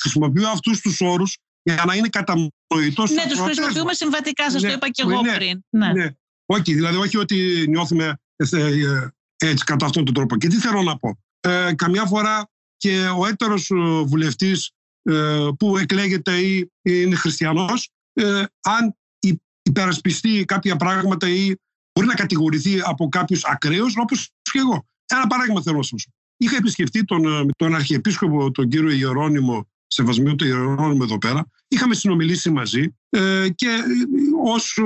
χρησιμοποιώ 0.00 0.48
αυτούς 0.48 0.80
τους 0.80 1.00
όρους 1.00 1.38
για 1.62 1.84
να 1.86 1.94
είναι 1.94 2.08
κατανοητός. 2.08 3.10
Ναι, 3.10 3.26
τους 3.28 3.40
χρησιμοποιούμε 3.40 3.92
συμβατικά, 3.92 4.50
σας 4.50 4.62
ναι, 4.62 4.68
το 4.68 4.74
είπα 4.74 4.88
και 4.88 5.02
εγώ 5.02 5.22
ναι, 5.22 5.34
πριν. 5.34 5.64
Ναι. 5.70 5.92
ναι. 5.92 6.10
Όχι, 6.46 6.74
δηλαδή 6.74 6.96
όχι 6.96 7.16
ότι 7.16 7.64
νιώθουμε 7.68 8.18
ε, 8.36 8.56
ε, 8.56 9.08
έτσι 9.36 9.64
κατά 9.64 9.86
αυτόν 9.86 10.04
τον 10.04 10.14
τρόπο. 10.14 10.36
Και 10.36 10.48
τι 10.48 10.56
θέλω 10.56 10.82
να 10.82 10.96
πω. 10.96 11.18
Ε, 11.40 11.72
καμιά 11.76 12.06
φορά 12.06 12.50
και 12.80 13.06
ο 13.18 13.26
έτερος 13.26 13.70
βουλευτής 14.06 14.70
ε, 15.02 15.48
που 15.58 15.76
εκλέγεται 15.76 16.36
ή 16.36 16.70
είναι 16.82 17.14
χριστιανός, 17.14 17.90
ε, 18.12 18.44
αν 18.60 18.96
υπερασπιστεί 19.62 20.44
κάποια 20.44 20.76
πράγματα 20.76 21.28
ή 21.28 21.54
μπορεί 21.92 22.06
να 22.06 22.14
κατηγορηθεί 22.14 22.80
από 22.84 23.08
κάποιους 23.08 23.44
ακραίους, 23.44 23.94
όπως 23.96 24.30
και 24.42 24.58
εγώ. 24.58 24.86
Ένα 25.06 25.26
παράδειγμα 25.26 25.62
θέλω 25.62 25.76
να 25.76 25.82
σας 25.82 26.06
Είχα 26.36 26.56
επισκεφτεί 26.56 27.04
τον, 27.04 27.24
ε, 27.24 27.46
τον 27.56 27.74
Αρχιεπίσκοπο, 27.74 28.50
τον 28.50 28.68
κύριο 28.68 28.90
Ιερώνυμο, 28.90 29.68
σεβασμίου 29.86 30.34
του 30.34 30.44
Ιερώνυμο 30.44 31.00
εδώ 31.02 31.18
πέρα. 31.18 31.46
Είχαμε 31.68 31.94
συνομιλήσει 31.94 32.50
μαζί 32.50 32.96
ε, 33.08 33.48
και, 33.54 33.78
ως, 34.44 34.78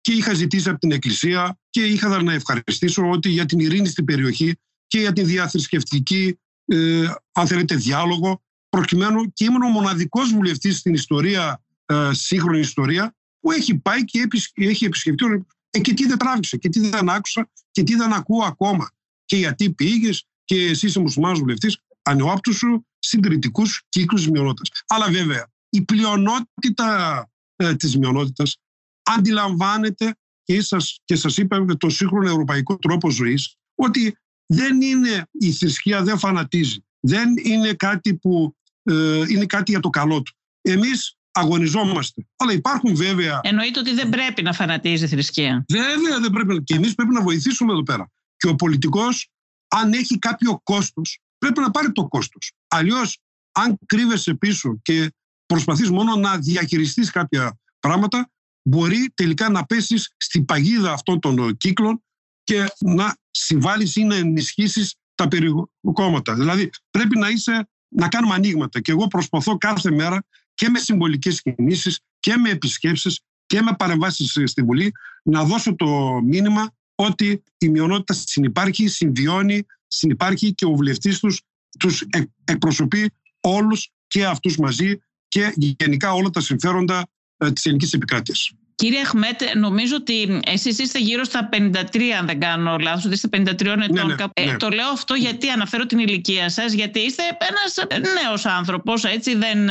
και 0.00 0.12
είχα 0.12 0.34
ζητήσει 0.34 0.68
από 0.68 0.78
την 0.78 0.90
Εκκλησία 0.90 1.58
και 1.70 1.84
είχα 1.84 2.22
να 2.22 2.32
ευχαριστήσω 2.32 3.10
ότι 3.10 3.28
για 3.28 3.46
την 3.46 3.58
ειρήνη 3.58 3.88
στην 3.88 4.04
περιοχή 4.04 4.54
και 4.86 4.98
για 4.98 5.12
την 5.12 5.26
διαθρησκευτική 5.26 6.38
ε, 6.66 7.06
αν 7.32 7.46
θέλετε, 7.46 7.74
διάλογο, 7.74 8.42
προκειμένου 8.68 9.32
και 9.32 9.44
ήμουν 9.44 9.62
ο 9.62 9.68
μοναδικός 9.68 10.32
βουλευτής 10.32 10.78
στην 10.78 10.94
ιστορία, 10.94 11.62
ε, 11.86 12.10
σύγχρονη 12.12 12.58
ιστορία, 12.58 13.14
που 13.40 13.50
έχει 13.50 13.78
πάει 13.78 14.04
και 14.04 14.28
έχει 14.54 14.84
επισκεφτεί. 14.84 15.44
Ε, 15.70 15.78
και 15.78 15.94
τι 15.94 16.06
δεν 16.06 16.18
τράβηξε, 16.18 16.56
και 16.56 16.68
τι 16.68 16.88
δεν 16.88 17.08
άκουσα, 17.08 17.50
και 17.70 17.82
τι 17.82 17.94
δεν 17.94 18.12
ακούω 18.12 18.44
ακόμα. 18.44 18.90
Και 19.24 19.36
γιατί 19.36 19.70
πήγες, 19.70 20.26
και 20.44 20.64
εσύ 20.64 20.86
είσαι 20.86 21.00
μουσουλμάνος 21.00 21.38
βουλευτής, 21.38 21.78
ανεόπτου 22.02 22.54
σου 22.54 22.86
συντηρητικούς 22.98 23.82
κύκλους 23.88 24.28
μειονότητας. 24.28 24.82
Αλλά 24.86 25.10
βέβαια, 25.10 25.46
η 25.68 25.82
πλειονότητα 25.82 27.30
ε, 27.56 27.74
της 27.74 27.98
μειονότητας 27.98 28.56
αντιλαμβάνεται 29.02 30.14
και 30.42 30.62
σας, 30.62 31.00
και 31.04 31.16
σας 31.16 31.36
είπαμε 31.36 31.74
το 31.74 31.88
σύγχρονο 31.88 32.28
ευρωπαϊκό 32.28 32.76
τρόπο 32.76 33.10
ζωής 33.10 33.56
ότι 33.74 34.16
δεν 34.46 34.80
είναι 34.80 35.28
η 35.32 35.52
θρησκεία, 35.52 36.02
δεν 36.02 36.18
φανατίζει. 36.18 36.84
Δεν 37.00 37.34
είναι 37.42 37.72
κάτι 37.72 38.16
που 38.16 38.56
ε, 38.82 39.24
είναι 39.28 39.46
κάτι 39.46 39.70
για 39.70 39.80
το 39.80 39.88
καλό 39.88 40.22
του. 40.22 40.34
Εμείς 40.60 41.16
αγωνιζόμαστε. 41.30 42.26
Αλλά 42.36 42.52
υπάρχουν 42.52 42.96
βέβαια... 42.96 43.40
Εννοείται 43.42 43.78
ότι 43.78 43.94
δεν 43.94 44.08
πρέπει 44.08 44.42
να 44.42 44.52
φανατίζει 44.52 45.04
η 45.04 45.08
θρησκεία. 45.08 45.64
Βέβαια 45.68 46.20
δεν 46.20 46.30
πρέπει. 46.30 46.62
Και 46.62 46.74
εμείς 46.74 46.94
πρέπει 46.94 47.12
να 47.12 47.22
βοηθήσουμε 47.22 47.72
εδώ 47.72 47.82
πέρα. 47.82 48.10
Και 48.36 48.48
ο 48.48 48.54
πολιτικός, 48.54 49.30
αν 49.68 49.92
έχει 49.92 50.18
κάποιο 50.18 50.60
κόστος, 50.62 51.18
πρέπει 51.38 51.60
να 51.60 51.70
πάρει 51.70 51.92
το 51.92 52.08
κόστος. 52.08 52.52
Αλλιώς, 52.68 53.18
αν 53.52 53.78
κρύβεσαι 53.86 54.34
πίσω 54.34 54.78
και 54.82 55.12
προσπαθείς 55.46 55.90
μόνο 55.90 56.16
να 56.16 56.38
διαχειριστείς 56.38 57.10
κάποια 57.10 57.58
πράγματα, 57.80 58.30
μπορεί 58.62 59.10
τελικά 59.14 59.48
να 59.48 59.66
πέσεις 59.66 60.14
στην 60.16 60.44
παγίδα 60.44 60.92
αυτών 60.92 61.20
των 61.20 61.56
κύκλων 61.56 62.04
και 62.46 62.66
να 62.78 63.16
συμβάλλεις 63.30 63.96
ή 63.96 64.04
να 64.04 64.16
ενισχύσεις 64.16 64.94
τα 65.14 65.28
περικόμματα. 65.28 66.34
Δηλαδή 66.34 66.70
πρέπει 66.90 67.18
να 67.18 67.28
είσαι 67.28 67.68
να 67.88 68.08
κάνουμε 68.08 68.34
ανοίγματα 68.34 68.80
και 68.80 68.90
εγώ 68.90 69.06
προσπαθώ 69.06 69.56
κάθε 69.56 69.90
μέρα 69.90 70.24
και 70.54 70.68
με 70.68 70.78
συμβολικές 70.78 71.42
κινήσεις 71.42 72.00
και 72.20 72.36
με 72.36 72.50
επισκέψεις 72.50 73.20
και 73.46 73.62
με 73.62 73.74
παρεμβάσεις 73.78 74.38
στη 74.44 74.62
Βουλή 74.62 74.92
να 75.22 75.44
δώσω 75.44 75.74
το 75.74 76.20
μήνυμα 76.24 76.74
ότι 76.94 77.42
η 77.58 77.68
μειονότητα 77.68 78.14
συνυπάρχει, 78.26 78.88
συμβιώνει, 78.88 79.66
συνυπάρχει 79.86 80.54
και 80.54 80.64
ο 80.64 80.70
βουλευτής 80.70 81.18
τους 81.18 81.40
τους 81.78 82.04
εκπροσωπεί 82.44 83.10
όλους 83.40 83.90
και 84.06 84.26
αυτούς 84.26 84.56
μαζί 84.56 84.98
και 85.28 85.52
γενικά 85.56 86.12
όλα 86.12 86.30
τα 86.30 86.40
συμφέροντα 86.40 87.08
ε, 87.36 87.52
της 87.52 87.64
ελληνικής 87.64 87.92
επικράτειας. 87.92 88.52
Κύριε 88.76 89.00
Αχμέτ, 89.00 89.42
νομίζω 89.54 89.96
ότι 89.96 90.40
εσείς 90.46 90.78
είστε 90.78 90.98
γύρω 90.98 91.24
στα 91.24 91.48
53, 91.52 92.00
αν 92.18 92.26
δεν 92.26 92.40
κάνω 92.40 92.76
λάθος, 92.78 93.04
ότι 93.04 93.14
είστε 93.14 93.28
53 93.36 93.40
ετών. 93.40 93.78
Ναι, 93.90 94.02
ναι, 94.02 94.24
ε, 94.32 94.44
ναι. 94.44 94.56
το 94.56 94.68
λέω 94.68 94.88
αυτό 94.88 95.14
γιατί 95.14 95.48
αναφέρω 95.48 95.86
την 95.86 95.98
ηλικία 95.98 96.48
σας, 96.48 96.72
γιατί 96.72 96.98
είστε 96.98 97.22
ένας 97.22 98.02
νέος 98.22 98.46
άνθρωπος, 98.46 99.04
έτσι. 99.04 99.36
Δεν 99.36 99.68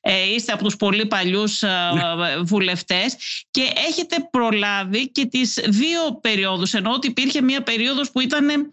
ε, 0.00 0.32
είστε 0.34 0.52
από 0.52 0.64
τους 0.64 0.76
πολύ 0.76 1.06
παλιούς 1.06 1.62
ε, 1.62 1.68
βουλευτές 2.42 3.16
και 3.50 3.62
έχετε 3.88 4.16
προλάβει 4.30 5.10
και 5.10 5.26
τις 5.26 5.58
δύο 5.66 6.18
περιόδους. 6.20 6.74
Ενώ 6.74 6.90
ότι 6.92 7.06
υπήρχε 7.06 7.42
μία 7.42 7.62
περίοδος 7.62 8.10
που 8.10 8.20
ήταν 8.20 8.70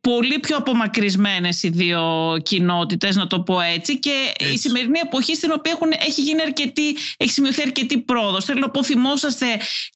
πολύ 0.00 0.38
πιο 0.38 0.56
απομακρυσμένες 0.56 1.62
οι 1.62 1.68
δύο 1.68 2.36
κοινότητες, 2.42 3.16
να 3.16 3.26
το 3.26 3.40
πω 3.40 3.60
έτσι, 3.60 3.98
και 3.98 4.32
η 4.52 4.58
σημερινή 4.58 5.00
εποχή 5.04 5.34
στην 5.34 5.52
οποία 5.52 5.72
έχουν, 5.72 5.92
έχει 6.06 6.22
γίνει 6.22 6.40
αρκετή, 6.42 6.96
έχει 7.16 7.30
σημειωθεί 7.30 7.62
αρκετή 7.62 7.98
πρόοδος. 7.98 8.44
Θέλω 8.44 8.60
να 8.60 8.70
πω, 8.70 8.82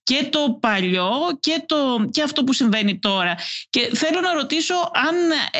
και 0.02 0.28
το 0.30 0.58
παλιό 0.60 1.10
και, 1.40 1.62
το, 1.66 2.08
και 2.10 2.22
αυτό 2.22 2.44
που 2.44 2.52
συμβαίνει 2.52 2.98
τώρα. 2.98 3.34
Και 3.70 3.90
θέλω 3.94 4.20
να 4.20 4.32
ρωτήσω 4.32 4.74
αν 4.74 5.14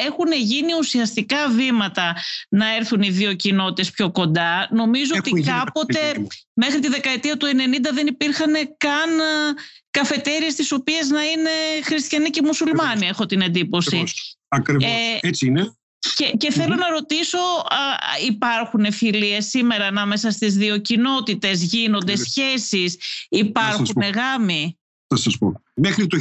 έχουν 0.07 0.33
γίνει 0.33 0.73
ουσιαστικά 0.79 1.49
βήματα 1.49 2.17
να 2.49 2.75
έρθουν 2.75 3.03
οι 3.03 3.11
δύο 3.11 3.35
κοινότητες 3.35 3.91
πιο 3.91 4.11
κοντά. 4.11 4.69
Νομίζω 4.71 5.13
ότι 5.17 5.31
κάποτε 5.43 6.27
μέχρι 6.53 6.81
τη 6.81 6.89
δεκαετία 6.89 7.37
του 7.37 7.47
90 7.47 7.51
δεν 7.93 8.07
υπήρχαν 8.07 8.53
καν 8.77 9.11
καφετέριες 9.91 10.53
στις 10.53 10.73
οποίες 10.73 11.09
να 11.09 11.23
είναι 11.23 11.51
χριστιανοί 11.85 12.31
και 12.31 12.43
μουσουλμάνοι, 12.43 13.07
έχω 13.07 13.27
την 13.27 13.41
εντύπωση. 13.41 14.05
Ακριβώς. 14.49 14.85
Ε, 14.91 15.19
Έτσι 15.21 15.47
είναι. 15.47 15.77
Και, 16.15 16.31
και 16.37 16.51
θέλω 16.51 16.75
να 16.75 16.89
ρωτήσω, 16.89 17.39
α, 17.39 17.77
υπάρχουν 18.27 18.93
φιλίες 18.93 19.47
σήμερα 19.47 19.87
ανάμεσα 19.87 20.31
στις 20.31 20.57
δύο 20.57 20.79
κοινότητες, 20.79 21.63
γίνονται 21.63 22.17
σχέσεις, 22.17 22.99
υπάρχουν 23.29 24.03
γάμοι. 24.15 24.79
Θα 25.07 25.17
σας 25.17 25.39
πω. 25.39 25.63
Μέχρι 25.75 26.07
το 26.07 26.19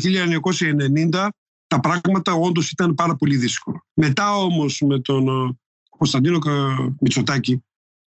1990 1.11 1.29
τα 1.67 1.79
πράγματα 1.79 2.33
όντως 2.33 2.71
ήταν 2.71 2.93
πάρα 2.93 3.15
πολύ 3.15 3.35
δύσκολα. 3.35 3.85
Μετά 3.93 4.37
όμως 4.37 4.81
με 4.81 4.99
τον 4.99 5.27
ε, 5.27 5.57
Κωνσταντίνο 5.89 6.39
Μητσοτάκη 6.99 7.63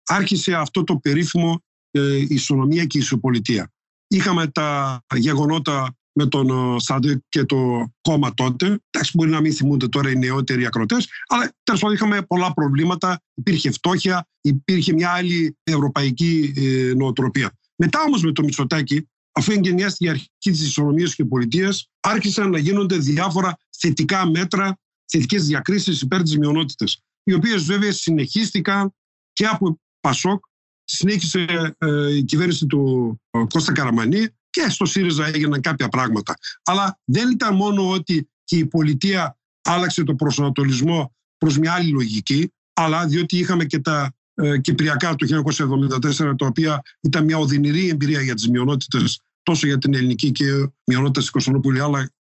άρχισε 0.04 0.54
αυτό 0.54 0.84
το 0.84 0.96
περίφημο 0.96 1.62
ε, 1.90 2.16
ισονομία 2.28 2.84
και 2.84 2.98
ισοπολιτεία. 2.98 3.72
Είχαμε 4.06 4.46
τα 4.46 5.00
γεγονότα 5.14 5.96
με 6.14 6.26
τον 6.26 6.80
Σαντέ 6.80 7.22
και 7.28 7.44
το 7.44 7.92
κόμμα 8.00 8.34
τότε. 8.34 8.78
Εντάξει, 8.90 9.12
μπορεί 9.14 9.30
να 9.30 9.40
μην 9.40 9.52
θυμούνται 9.52 9.88
τώρα 9.88 10.10
οι 10.10 10.16
νεότεροι 10.16 10.66
ακροτές, 10.66 11.08
αλλά 11.26 11.52
τέλος 11.62 11.80
πάντων 11.80 11.96
είχαμε 11.96 12.22
πολλά 12.22 12.52
προβλήματα. 12.54 13.20
Υπήρχε 13.34 13.70
φτώχεια, 13.70 14.28
υπήρχε 14.40 14.92
μια 14.92 15.10
άλλη 15.10 15.56
ευρωπαϊκή 15.62 16.52
ε, 16.56 16.94
νοοτροπία. 16.94 17.52
Μετά 17.76 18.00
όμως 18.06 18.22
με 18.22 18.32
το 18.32 18.42
Μητσοτάκι, 18.42 19.08
αφού 19.32 19.52
εγκαινιάστηκε 19.52 20.04
η 20.04 20.08
αρχή 20.08 20.28
της 20.38 20.62
ισονομίας 20.62 21.14
και 21.14 21.24
πολιτείας, 21.24 21.90
άρχισαν 22.00 22.50
να 22.50 22.58
γίνονται 22.58 22.96
διάφορα 22.96 23.56
θετικά 23.78 24.30
μέτρα, 24.30 24.78
θετικές 25.04 25.46
διακρίσεις 25.46 26.00
υπέρ 26.00 26.22
της 26.22 26.38
μειονότητας. 26.38 27.02
Οι 27.24 27.32
οποίες 27.32 27.64
βέβαια 27.64 27.92
συνεχίστηκαν 27.92 28.94
και 29.32 29.46
από 29.46 29.80
Πασόκ, 30.00 30.44
συνέχισε 30.84 31.74
ε, 31.78 32.16
η 32.16 32.24
κυβέρνηση 32.24 32.66
του 32.66 33.20
Κώστα 33.48 33.72
Καραμανή 33.72 34.28
και 34.54 34.68
στο 34.68 34.84
ΣΥΡΙΖΑ 34.84 35.26
έγιναν 35.26 35.60
κάποια 35.60 35.88
πράγματα. 35.88 36.34
Αλλά 36.64 36.98
δεν 37.04 37.30
ήταν 37.30 37.54
μόνο 37.54 37.90
ότι 37.90 38.28
και 38.44 38.56
η 38.56 38.66
πολιτεία 38.66 39.38
άλλαξε 39.62 40.04
το 40.04 40.14
προσανατολισμό 40.14 41.14
προς 41.38 41.58
μια 41.58 41.72
άλλη 41.72 41.90
λογική, 41.90 42.52
αλλά 42.72 43.06
διότι 43.06 43.38
είχαμε 43.38 43.64
και 43.64 43.78
τα 43.78 44.14
ε, 44.34 44.58
Κυπριακά 44.58 45.14
του 45.14 45.26
1974, 45.26 46.34
τα 46.36 46.46
οποία 46.46 46.82
ήταν 47.00 47.24
μια 47.24 47.38
οδυνηρή 47.38 47.88
εμπειρία 47.88 48.20
για 48.20 48.34
τις 48.34 48.48
μειονότητες, 48.48 49.20
τόσο 49.42 49.66
για 49.66 49.78
την 49.78 49.94
ελληνική 49.94 50.30
και 50.30 50.44
μειονότητα 50.84 51.20
της 51.20 51.30
Κωνσταντινούπολη, 51.30 51.80
αλλά 51.80 52.10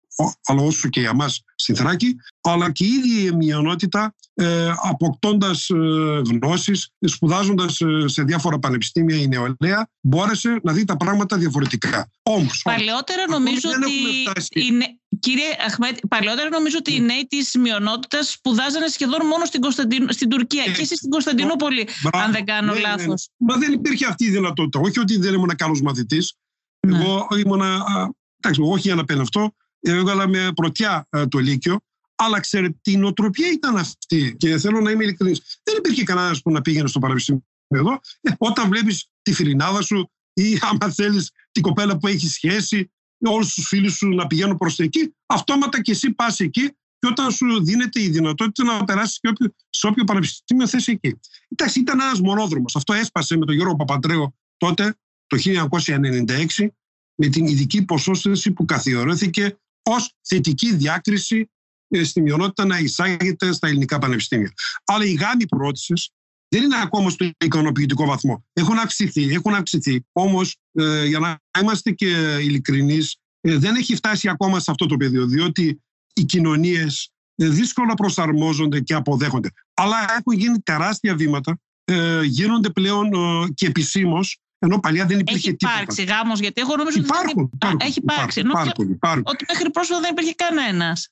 αλλά 0.46 0.62
όσο 0.62 0.88
και 0.88 1.00
για 1.00 1.14
μας 1.14 1.42
στη 1.54 1.74
Θράκη, 1.74 2.16
αλλά 2.40 2.72
και 2.72 2.84
η 2.84 2.88
ίδια 2.88 3.30
η 3.30 3.36
μειονότητα 3.36 4.14
ε, 4.34 4.72
αποκτώντας 4.82 5.68
ε, 5.68 5.76
γνώσεις, 6.30 6.90
σπουδάζοντας 7.00 7.80
ε, 7.80 8.08
σε 8.08 8.22
διάφορα 8.22 8.58
πανεπιστήμια 8.58 9.16
η 9.16 9.28
νεολαία, 9.28 9.90
μπόρεσε 10.00 10.60
να 10.62 10.72
δει 10.72 10.84
τα 10.84 10.96
πράγματα 10.96 11.36
διαφορετικά. 11.36 12.10
Όμως, 12.22 12.62
Παλαιότερα 12.62 13.26
νομίζω 13.28 13.68
ότι 13.68 14.66
είναι, 14.66 14.98
Κύριε 15.20 15.44
Αχμέτ, 15.66 15.98
παλαιότερα 16.08 16.48
νομίζω 16.48 16.76
ότι 16.78 16.94
οι 16.94 17.00
ναι. 17.00 17.06
νέοι 17.06 17.26
της 17.28 17.54
μειονότητας 17.58 18.30
σπουδάζανε 18.30 18.86
σχεδόν 18.86 19.26
μόνο 19.26 19.44
στην, 19.44 19.60
Κωνσταντιν... 19.60 20.12
στην 20.12 20.28
Τουρκία 20.28 20.64
και 20.64 20.80
εσεί 20.80 20.96
στην 20.96 21.10
Κωνσταντινούπολη, 21.10 21.88
αν 22.12 22.32
δεν 22.32 22.44
κάνω 22.44 22.72
ναι, 22.72 22.80
λάθο. 22.80 23.08
Ναι, 23.08 23.14
Μα 23.36 23.56
δεν 23.56 23.72
υπήρχε 23.72 24.06
αυτή 24.06 24.24
η 24.24 24.30
δυνατότητα. 24.30 24.80
Όχι 24.80 25.00
ότι 25.00 25.18
δεν 25.18 25.34
ήμουν 25.34 25.56
καλός 25.56 25.80
μαθητής. 25.80 26.34
Εγώ 26.80 27.26
ήμουν. 27.44 27.62
Εντάξει, 28.40 28.60
όχι 28.62 28.92
για 28.92 28.94
να 28.94 29.22
αυτό. 29.22 29.54
Έβγαλα 29.86 30.28
με 30.28 30.52
πρωτιά 30.54 31.08
το 31.28 31.38
Λύκειο. 31.38 31.80
Αλλά 32.14 32.40
ξέρετε, 32.40 32.90
η 32.90 32.96
νοοτροπία 32.96 33.50
ήταν 33.50 33.76
αυτή. 33.76 34.36
Και 34.36 34.58
θέλω 34.58 34.80
να 34.80 34.90
είμαι 34.90 35.04
ειλικρινής. 35.04 35.60
Δεν 35.62 35.76
υπήρχε 35.78 36.02
κανένας 36.02 36.42
που 36.42 36.50
να 36.50 36.60
πήγαινε 36.60 36.88
στο 36.88 36.98
πανεπιστήμιο 36.98 37.44
εδώ. 37.68 38.00
Ε, 38.20 38.30
όταν 38.38 38.68
βλέπεις 38.68 39.08
τη 39.22 39.32
φιλινάδα 39.32 39.82
σου 39.82 40.10
ή 40.32 40.58
άμα 40.70 40.92
θέλεις 40.92 41.30
την 41.52 41.62
κοπέλα 41.62 41.98
που 41.98 42.06
έχει 42.06 42.28
σχέση, 42.28 42.90
όλους 43.18 43.54
τους 43.54 43.66
φίλους 43.66 43.94
σου 43.94 44.08
να 44.08 44.26
πηγαίνουν 44.26 44.56
προς 44.56 44.78
εκεί, 44.78 45.14
αυτόματα 45.26 45.82
και 45.82 45.90
εσύ 45.90 46.10
πας 46.10 46.40
εκεί 46.40 46.70
και 46.98 47.10
όταν 47.10 47.30
σου 47.30 47.64
δίνεται 47.64 48.02
η 48.02 48.08
δυνατότητα 48.08 48.64
να 48.64 48.84
περάσεις 48.84 49.20
σε 49.70 49.86
όποιο 49.86 50.04
πανεπιστήμιο 50.04 50.68
θες 50.68 50.88
εκεί. 50.88 51.20
Εντάξει, 51.48 51.80
ήταν 51.80 52.00
ένας 52.00 52.20
μονόδρομος. 52.20 52.76
Αυτό 52.76 52.92
έσπασε 52.92 53.36
με 53.36 53.44
τον 53.46 53.54
Γιώργο 53.54 53.76
Παπαντρέο 53.76 54.34
τότε, 54.56 54.96
το 55.26 55.36
1996, 55.36 56.68
με 57.14 57.26
την 57.28 57.46
ειδική 57.46 57.84
ποσόστοση 57.84 58.52
που 58.52 58.64
καθιερώθηκε 58.64 59.58
ως 59.84 60.14
θετική 60.28 60.74
διάκριση 60.74 61.50
ε, 61.88 62.04
στη 62.04 62.20
μειονότητα 62.20 62.64
να 62.64 62.78
εισάγεται 62.78 63.52
στα 63.52 63.68
ελληνικά 63.68 63.98
πανεπιστήμια. 63.98 64.52
Αλλά 64.84 65.04
οι 65.04 65.12
γάμοι 65.12 65.46
πρώτησε 65.46 65.94
δεν 66.48 66.62
είναι 66.62 66.80
ακόμα 66.82 67.10
στο 67.10 67.30
ικανοποιητικό 67.44 68.06
βαθμό. 68.06 68.44
Έχουν 68.52 68.78
αυξηθεί, 68.78 69.32
έχουν 69.32 69.54
αυξηθεί. 69.54 70.04
Όμως, 70.12 70.56
ε, 70.72 71.04
για 71.04 71.18
να 71.18 71.38
είμαστε 71.60 71.90
και 71.90 72.36
ειλικρινείς, 72.40 73.16
ε, 73.40 73.56
δεν 73.56 73.74
έχει 73.74 73.96
φτάσει 73.96 74.28
ακόμα 74.28 74.60
σε 74.60 74.70
αυτό 74.70 74.86
το 74.86 74.96
πεδίο, 74.96 75.26
διότι 75.26 75.82
οι 76.14 76.24
κοινωνίες 76.24 77.12
ε, 77.36 77.48
δύσκολα 77.48 77.94
προσαρμόζονται 77.94 78.80
και 78.80 78.94
αποδέχονται. 78.94 79.48
Αλλά 79.74 79.96
έχουν 80.18 80.38
γίνει 80.38 80.60
τεράστια 80.60 81.14
βήματα, 81.14 81.58
ε, 81.84 82.22
γίνονται 82.22 82.70
πλέον 82.70 83.12
ε, 83.12 83.48
και 83.54 83.66
επισήμως 83.66 84.38
ενώ 84.64 84.80
παλιά 84.80 85.06
δεν 85.06 85.18
υπήρχε 85.18 85.48
έχει 85.48 85.56
τίποτα. 85.56 85.72
Έχει 85.74 85.82
υπάρξει 85.82 86.04
γάμος, 86.04 86.40
γιατί 86.40 86.60
έχω 86.60 86.76
νομίζω 86.76 86.98
υπάρχουν, 86.98 87.42
ότι. 87.42 87.50
Υπάρχουν, 87.54 87.80
έχει 87.82 87.98
υπάρξει. 87.98 88.40
Υπάρχουν, 88.40 88.90
υπάρχουν, 88.90 89.22
Ότι 89.26 89.44
μέχρι 89.48 89.70
πρόσφατα 89.70 90.00
δεν 90.00 90.10
υπήρχε 90.10 90.34
κανένας. 90.34 91.08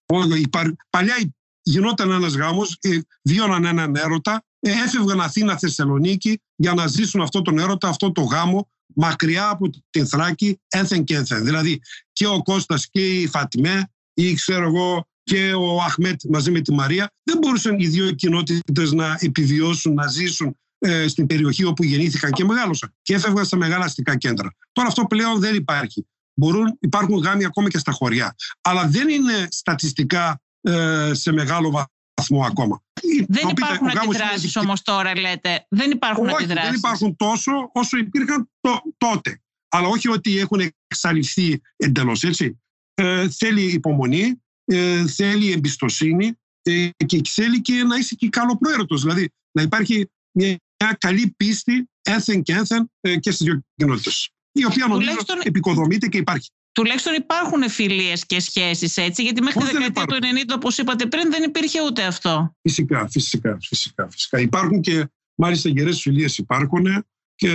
Παλιά 0.90 1.14
γινόταν 1.62 2.10
ένας 2.10 2.34
γάμος, 2.34 2.76
ε, 2.80 2.98
βίωναν 3.22 3.64
έναν 3.64 3.96
έρωτα, 3.96 4.44
ε, 4.60 4.70
έφευγαν 4.70 5.20
Αθήνα 5.20 5.58
Θεσσαλονίκη 5.58 6.40
για 6.56 6.74
να 6.74 6.86
ζήσουν 6.86 7.20
αυτό 7.20 7.42
τον 7.42 7.58
έρωτα, 7.58 7.88
αυτό 7.88 8.12
το 8.12 8.22
γάμο 8.22 8.70
μακριά 8.94 9.48
από 9.48 9.70
την 9.90 10.06
Θράκη 10.06 10.60
ένθεν 10.68 11.04
και 11.04 11.16
ένθεν. 11.16 11.44
Δηλαδή 11.44 11.80
και 12.12 12.26
ο 12.26 12.42
Κώστας 12.42 12.88
και 12.90 13.20
η 13.20 13.26
Φατιμέ 13.26 13.90
ή 14.14 14.34
ξέρω 14.34 14.66
εγώ 14.66 15.06
και 15.22 15.52
ο 15.54 15.82
Αχμέτ 15.82 16.20
μαζί 16.28 16.50
με 16.50 16.60
τη 16.60 16.72
Μαρία 16.72 17.10
δεν 17.22 17.38
μπορούσαν 17.38 17.78
οι 17.78 17.86
δύο 17.86 18.10
κοινότητες 18.10 18.92
να 18.92 19.16
επιβιώσουν, 19.20 19.94
να 19.94 20.06
ζήσουν 20.06 20.56
ε, 20.84 21.08
στην 21.08 21.26
περιοχή 21.26 21.64
όπου 21.64 21.84
γεννήθηκαν 21.84 22.30
και 22.30 22.44
μεγάλωσαν 22.44 22.94
και 23.02 23.14
έφευγαν 23.14 23.44
στα 23.44 23.56
μεγάλα 23.56 23.84
αστικά 23.84 24.16
κέντρα. 24.16 24.54
Τώρα 24.72 24.88
αυτό 24.88 25.06
πλέον 25.06 25.40
δεν 25.40 25.54
υπάρχει. 25.54 26.06
Μπορούν, 26.34 26.76
υπάρχουν 26.80 27.18
γάμοι 27.18 27.44
ακόμα 27.44 27.68
και 27.68 27.78
στα 27.78 27.92
χωριά. 27.92 28.34
Αλλά 28.60 28.86
δεν 28.86 29.08
είναι 29.08 29.48
στατιστικά 29.50 30.40
ε, 30.60 31.10
σε 31.14 31.32
μεγάλο 31.32 31.86
βαθμό 32.14 32.44
ακόμα. 32.44 32.82
Δεν 33.28 33.48
υπάρχουν 33.48 33.88
αντιδράσεις 33.98 34.56
όμως 34.56 34.82
τώρα, 34.82 35.18
λέτε. 35.18 35.66
Δεν 35.68 35.90
υπάρχουν 35.90 36.26
όχι, 36.26 36.34
αντιδράσεις. 36.34 36.70
Δεν 36.70 36.78
υπάρχουν 36.78 37.16
τόσο 37.16 37.70
όσο 37.72 37.96
υπήρχαν 37.96 38.50
τότε. 38.96 39.40
Αλλά 39.68 39.88
όχι 39.88 40.08
ότι 40.08 40.38
έχουν 40.38 40.72
εξαλειφθεί 40.86 41.60
εντελώς 41.76 42.22
έτσι. 42.22 42.60
Ε, 42.94 43.28
θέλει 43.28 43.62
υπομονή, 43.62 44.42
ε, 44.64 45.06
θέλει 45.06 45.52
εμπιστοσύνη 45.52 46.38
ε, 46.62 46.88
και 47.06 47.20
θέλει 47.28 47.60
και 47.60 47.72
να 47.72 47.96
είσαι 47.96 48.14
και 48.14 48.28
καλοπροαίρετος. 48.28 49.02
Δηλαδή 49.02 49.30
να 49.52 49.62
υπάρχει 49.62 50.10
μια, 50.32 50.56
καλή 50.98 51.34
πίστη 51.36 51.88
έθεν 52.02 52.42
και 52.42 52.52
έθεν 52.52 52.90
ε, 53.00 53.16
και 53.16 53.30
στις 53.30 53.46
δύο 53.46 53.62
κοινότητες. 53.74 54.30
Η 54.52 54.64
οποία 54.64 54.86
νομίζω 54.86 55.08
Τουλάχιστον... 55.08 55.38
επικοδομείται 55.42 56.06
και 56.06 56.18
υπάρχει. 56.18 56.50
Τουλάχιστον 56.72 57.14
υπάρχουν 57.14 57.70
φιλίες 57.70 58.26
και 58.26 58.40
σχέσεις 58.40 58.96
έτσι, 58.96 59.22
γιατί 59.22 59.42
μέχρι 59.42 59.60
τη 59.60 59.66
δεκαετία 59.66 60.04
του 60.04 60.16
90, 60.50 60.54
όπως 60.54 60.78
είπατε 60.78 61.06
πριν, 61.06 61.30
δεν 61.30 61.42
υπήρχε 61.42 61.78
ούτε 61.86 62.02
αυτό. 62.02 62.56
Φυσικά, 62.62 63.08
φυσικά, 63.08 63.58
φυσικά. 63.60 64.08
φυσικά. 64.10 64.40
Υπάρχουν 64.40 64.80
και 64.80 65.06
μάλιστα 65.34 65.68
γερές 65.68 66.00
φιλίες 66.00 66.38
υπάρχουν 66.38 66.86
και 67.34 67.48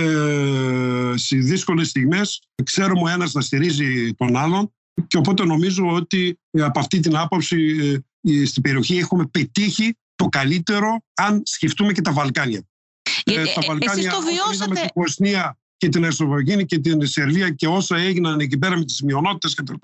σε 1.14 1.36
δύσκολες 1.36 1.88
στιγμές 1.88 2.42
ξέρουμε 2.64 3.00
ο 3.02 3.08
ένας 3.08 3.32
να 3.32 3.40
στηρίζει 3.40 4.14
τον 4.14 4.36
άλλον. 4.36 4.72
Και 5.06 5.16
οπότε 5.16 5.44
νομίζω 5.44 5.86
ότι 5.86 6.38
ε, 6.50 6.62
από 6.62 6.78
αυτή 6.78 7.00
την 7.00 7.16
άποψη 7.16 7.76
ε, 8.22 8.44
στην 8.44 8.62
περιοχή 8.62 8.98
έχουμε 8.98 9.26
πετύχει 9.26 9.96
το 10.14 10.24
καλύτερο 10.28 11.02
αν 11.14 11.42
σκεφτούμε 11.44 11.92
και 11.92 12.00
τα 12.00 12.12
Βαλκάνια. 12.12 12.62
Ε, 13.34 13.44
τα 13.54 13.60
Βαλκάνια, 13.66 13.92
εσείς 13.92 14.12
το 14.12 14.20
βιώσατε... 14.20 14.76
Στην 14.76 14.88
Βοσνία 14.94 15.58
και 15.76 15.88
την 15.88 16.04
Ερσοβογίνη 16.04 16.64
και 16.64 16.78
την 16.78 17.06
Σερβία 17.06 17.50
και 17.50 17.66
όσα 17.66 17.96
έγιναν 17.96 18.40
εκεί 18.40 18.58
πέρα 18.58 18.76
με 18.76 18.84
τις 18.84 19.02
μειονότητες 19.02 19.54
κτλ. 19.54 19.74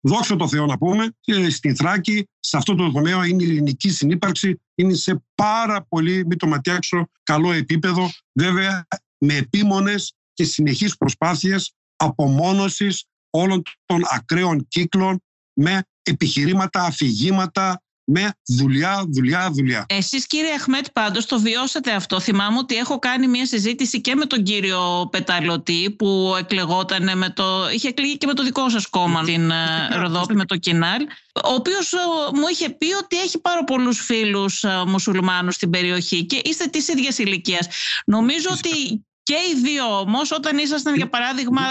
Δόξα 0.00 0.36
τω 0.36 0.48
Θεώ 0.48 0.66
να 0.66 0.78
πούμε 0.78 1.08
και 1.20 1.50
στην 1.50 1.76
Θράκη, 1.76 2.28
σε 2.40 2.56
αυτό 2.56 2.74
το 2.74 2.92
τομέα 2.92 3.26
είναι 3.26 3.42
η 3.42 3.46
ελληνική 3.46 3.90
συνύπαρξη, 3.90 4.60
είναι 4.74 4.94
σε 4.94 5.24
πάρα 5.34 5.86
πολύ, 5.88 6.26
μην 6.26 6.38
το 6.38 6.46
ματιάξω, 6.46 7.08
καλό 7.22 7.52
επίπεδο. 7.52 8.10
Βέβαια 8.32 8.86
με 9.18 9.34
επίμονες 9.34 10.14
και 10.32 10.44
συνεχείς 10.44 10.96
προσπάθειες 10.96 11.72
απομόνωσης 11.96 13.04
όλων 13.30 13.62
των 13.86 14.00
ακραίων 14.10 14.68
κύκλων 14.68 15.22
με 15.52 15.82
επιχειρήματα, 16.02 16.82
αφηγήματα, 16.82 17.82
με 18.12 18.34
δουλειά, 18.58 19.04
δουλειά, 19.08 19.50
δουλειά. 19.50 19.84
Εσείς 19.88 20.26
κύριε 20.26 20.54
Αχμέτ 20.54 20.86
πάντως 20.92 21.26
το 21.26 21.40
βιώσατε 21.40 21.92
αυτό. 21.92 22.20
Θυμάμαι 22.20 22.58
ότι 22.58 22.76
έχω 22.76 22.98
κάνει 22.98 23.26
μια 23.26 23.46
συζήτηση 23.46 24.00
και 24.00 24.14
με 24.14 24.24
τον 24.24 24.42
κύριο 24.42 25.08
Πεταλωτή 25.10 25.94
που 25.98 26.34
εκλεγόταν 26.38 27.18
με 27.18 27.30
το... 27.30 27.70
είχε 27.74 27.88
εκλεγεί 27.88 28.18
και 28.18 28.26
με 28.26 28.34
το 28.34 28.42
δικό 28.42 28.68
σας 28.68 28.86
κόμμα 28.86 29.22
την 29.24 29.50
ε, 29.50 29.88
Ροδόπη, 29.96 30.34
με 30.34 30.44
το 30.44 30.56
Κινάλ 30.56 31.02
ο 31.44 31.54
οποίος 31.54 31.92
ε, 31.92 31.96
μου 32.34 32.46
είχε 32.52 32.70
πει 32.70 32.92
ότι 33.02 33.20
έχει 33.20 33.38
πάρα 33.40 33.64
πολλούς 33.64 34.00
φίλους 34.00 34.64
ε, 34.64 34.82
μουσουλμάνους 34.86 35.54
στην 35.54 35.70
περιοχή 35.70 36.24
και 36.24 36.40
είστε 36.44 36.66
της 36.66 36.88
ίδιας 36.88 37.18
ηλικίας. 37.18 37.66
Νομίζω 38.06 38.48
ότι 38.52 39.04
και 39.22 39.34
οι 39.34 39.60
δύο 39.60 39.98
όμως 39.98 40.30
όταν 40.30 40.58
ήσασταν 40.58 40.94
για 40.94 41.08
παράδειγμα 41.08 41.62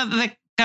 18-20 0.56 0.64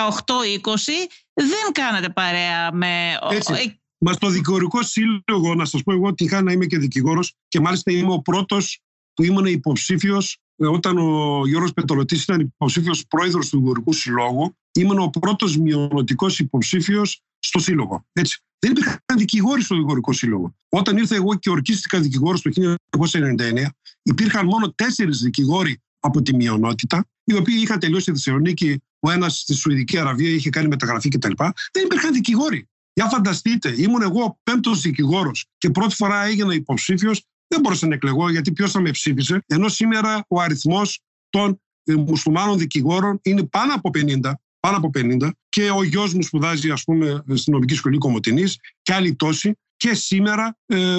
δεν 1.34 1.72
κάνατε 1.72 2.08
παρέα 2.08 2.72
με... 2.72 3.18
Έτσι. 3.30 3.80
Μα 3.98 4.12
στο 4.12 4.28
δικηγορικό 4.28 4.82
σύλλογο, 4.82 5.54
να 5.54 5.64
σας 5.64 5.82
πω 5.82 5.92
εγώ 5.92 6.06
ότι 6.06 6.24
είχα 6.24 6.42
να 6.42 6.52
είμαι 6.52 6.66
και 6.66 6.78
δικηγόρος 6.78 7.34
και 7.48 7.60
μάλιστα 7.60 7.92
είμαι 7.92 8.12
ο 8.12 8.20
πρώτος 8.20 8.80
που 9.14 9.22
ήμουν 9.22 9.46
υποψήφιος 9.46 10.38
ε, 10.56 10.66
όταν 10.66 10.98
ο 10.98 11.42
Γιώργος 11.46 11.72
Πετρολωτής 11.72 12.22
ήταν 12.22 12.40
υποψήφιος 12.40 13.06
πρόεδρος 13.08 13.48
του 13.48 13.56
Δικηγορικού 13.56 13.92
Συλλόγου. 13.92 14.56
Ήμουν 14.72 14.98
ο 14.98 15.08
πρώτος 15.08 15.56
μειονοτικός 15.56 16.38
υποψήφιος 16.38 17.22
στο 17.38 17.58
Σύλλογο. 17.58 18.06
Έτσι. 18.12 18.40
Δεν 18.58 18.70
υπήρχαν 18.70 18.98
δικηγόροι 19.16 19.62
στο 19.62 19.74
Δικηγορικό 19.74 20.12
Σύλλογο. 20.12 20.54
Όταν 20.68 20.96
ήρθα 20.96 21.14
εγώ 21.14 21.34
και 21.34 21.50
ορκίστηκα 21.50 22.00
δικηγόρος 22.00 22.42
το 22.42 22.50
1999, 22.90 23.66
υπήρχαν 24.02 24.46
μόνο 24.46 24.72
τέσσερις 24.72 25.18
δικηγόροι 25.18 25.80
από 26.00 26.22
τη 26.22 26.34
μειονότητα, 26.34 27.06
οι 27.24 27.34
οποίοι 27.34 27.56
είχαν 27.58 27.78
τελειώσει 27.78 28.02
στη 28.02 28.12
Θεσσαλονίκη, 28.12 28.82
ο 29.00 29.10
ένας 29.10 29.38
στη 29.38 29.54
Σουηδική 29.54 29.98
Αραβία 29.98 30.30
είχε 30.30 30.50
κάνει 30.50 30.68
μεταγραφή 30.68 31.08
κτλ. 31.08 31.32
Δεν 31.72 31.84
υπήρχαν 31.84 32.12
δικηγόροι. 32.12 32.68
Για 32.96 33.08
φανταστείτε, 33.08 33.74
ήμουν 33.76 34.02
εγώ 34.02 34.24
ο 34.24 34.38
πέμπτος 34.42 34.80
δικηγόρος 34.80 35.46
και 35.58 35.70
πρώτη 35.70 35.94
φορά 35.94 36.24
έγινα 36.24 36.54
υποψήφιος. 36.54 37.24
Δεν 37.48 37.60
μπορούσα 37.60 37.86
να 37.86 37.94
εκλεγώ 37.94 38.30
γιατί 38.30 38.52
ποιος 38.52 38.70
θα 38.70 38.80
με 38.80 38.90
ψήφισε. 38.90 39.44
Ενώ 39.46 39.68
σήμερα 39.68 40.24
ο 40.28 40.40
αριθμός 40.40 41.00
των 41.28 41.60
ε, 41.84 41.94
μουσουλμάνων 41.94 42.58
δικηγόρων 42.58 43.18
είναι 43.22 43.44
πάνω 43.46 43.74
από 43.74 43.90
50. 43.94 44.32
Πάνω 44.60 44.76
από 44.76 44.90
50 44.94 45.30
και 45.48 45.70
ο 45.70 45.82
γιος 45.82 46.14
μου 46.14 46.22
σπουδάζει 46.22 46.70
ας 46.70 46.84
πούμε 46.84 47.24
στην 47.34 47.52
νομική 47.52 47.74
σχολή 47.74 47.98
Κομωτινής 47.98 48.58
και 48.82 48.94
άλλοι 48.94 49.14
τόσοι 49.14 49.58
και 49.76 49.94
σήμερα 49.94 50.58
ε, 50.66 50.96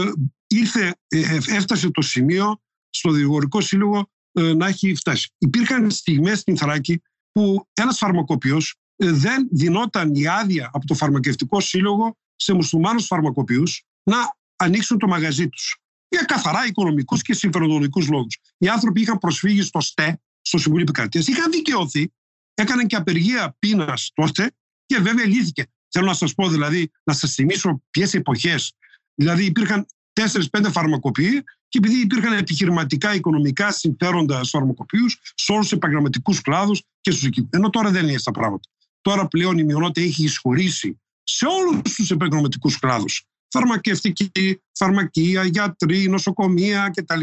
ήρθε, 0.47 0.95
ε, 1.07 1.19
ε 1.19 1.35
έφτασε 1.47 1.91
το 1.91 2.01
σημείο 2.01 2.61
στο 2.89 3.11
Δικηγορικό 3.11 3.61
Σύλλογο 3.61 4.09
ε, 4.31 4.53
να 4.53 4.67
έχει 4.67 4.95
φτάσει. 4.95 5.33
Υπήρχαν 5.37 5.91
στιγμές 5.91 6.39
στην 6.39 6.57
Θράκη 6.57 7.01
που 7.31 7.67
ένας 7.73 7.97
φαρμακοποιός 7.97 8.69
ε, 8.69 8.86
δεν 8.97 9.47
δινόταν 9.51 10.15
η 10.15 10.27
άδεια 10.27 10.69
από 10.73 10.85
το 10.85 10.93
φαρμακευτικό 10.93 11.59
σύλλογο 11.59 12.17
σε 12.35 12.53
μουσουλμάνους 12.53 13.05
φαρμακοποιούς 13.05 13.85
να 14.03 14.17
ανοίξουν 14.55 14.97
το 14.97 15.07
μαγαζί 15.07 15.49
τους. 15.49 15.77
Για 16.09 16.21
καθαρά 16.21 16.65
οικονομικούς 16.65 17.21
και 17.21 17.33
συμφεροντολογικούς 17.33 18.09
λόγους. 18.09 18.37
Οι 18.57 18.67
άνθρωποι 18.67 19.01
είχαν 19.01 19.17
προσφύγει 19.17 19.61
στο 19.61 19.79
ΣΤΕ, 19.79 20.21
στο 20.41 20.57
Συμβούλιο 20.57 20.85
Επικρατείας, 20.87 21.27
είχαν 21.27 21.51
δικαιωθεί, 21.51 22.11
έκαναν 22.53 22.87
και 22.87 22.95
απεργία 22.95 23.55
πείνας 23.59 24.11
τότε 24.13 24.51
και 24.85 24.97
βέβαια 24.99 25.25
λύθηκε. 25.25 25.63
Θέλω 25.89 26.05
να 26.05 26.13
σας 26.13 26.33
πω 26.33 26.49
δηλαδή, 26.49 26.91
να 27.03 27.13
σας 27.13 27.33
θυμίσω 27.33 27.83
ποιες 27.89 28.13
εποχές. 28.13 28.73
Δηλαδή 29.15 29.45
υπήρχαν 29.45 29.85
4-5 30.13 30.71
φαρμακοποιοί 30.71 31.43
και 31.67 31.77
επειδή 31.77 32.01
υπήρχαν 32.01 32.33
επιχειρηματικά, 32.33 33.13
οικονομικά 33.13 33.71
συμφέροντα 33.71 34.37
στους 34.37 34.49
φαρμακοποιούς, 34.49 35.19
σε 35.35 35.51
όλους 35.51 35.67
τους 35.67 35.77
επαγγελματικούς 35.77 36.41
κλάδους 36.41 36.83
και 37.01 37.11
στους 37.11 37.23
εκεί. 37.23 37.47
Ενώ 37.49 37.69
τώρα 37.69 37.91
δεν 37.91 38.03
είναι 38.03 38.11
έτσι 38.11 38.23
τα 38.23 38.31
πράγματα. 38.31 38.69
Τώρα 39.07 39.27
πλέον 39.27 39.57
η 39.57 39.63
μειονότητα 39.63 40.07
έχει 40.07 40.23
εισχωρήσει 40.23 41.01
σε 41.23 41.45
όλους 41.45 41.95
τους 41.95 42.11
επαγγελματικούς 42.11 42.79
κλάδους. 42.79 43.25
Φαρμακευτική, 43.47 44.61
φαρμακεία, 44.71 45.43
γιατροί, 45.43 46.09
νοσοκομεία 46.09 46.91
κτλ. 46.95 47.21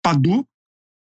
Παντού. 0.00 0.48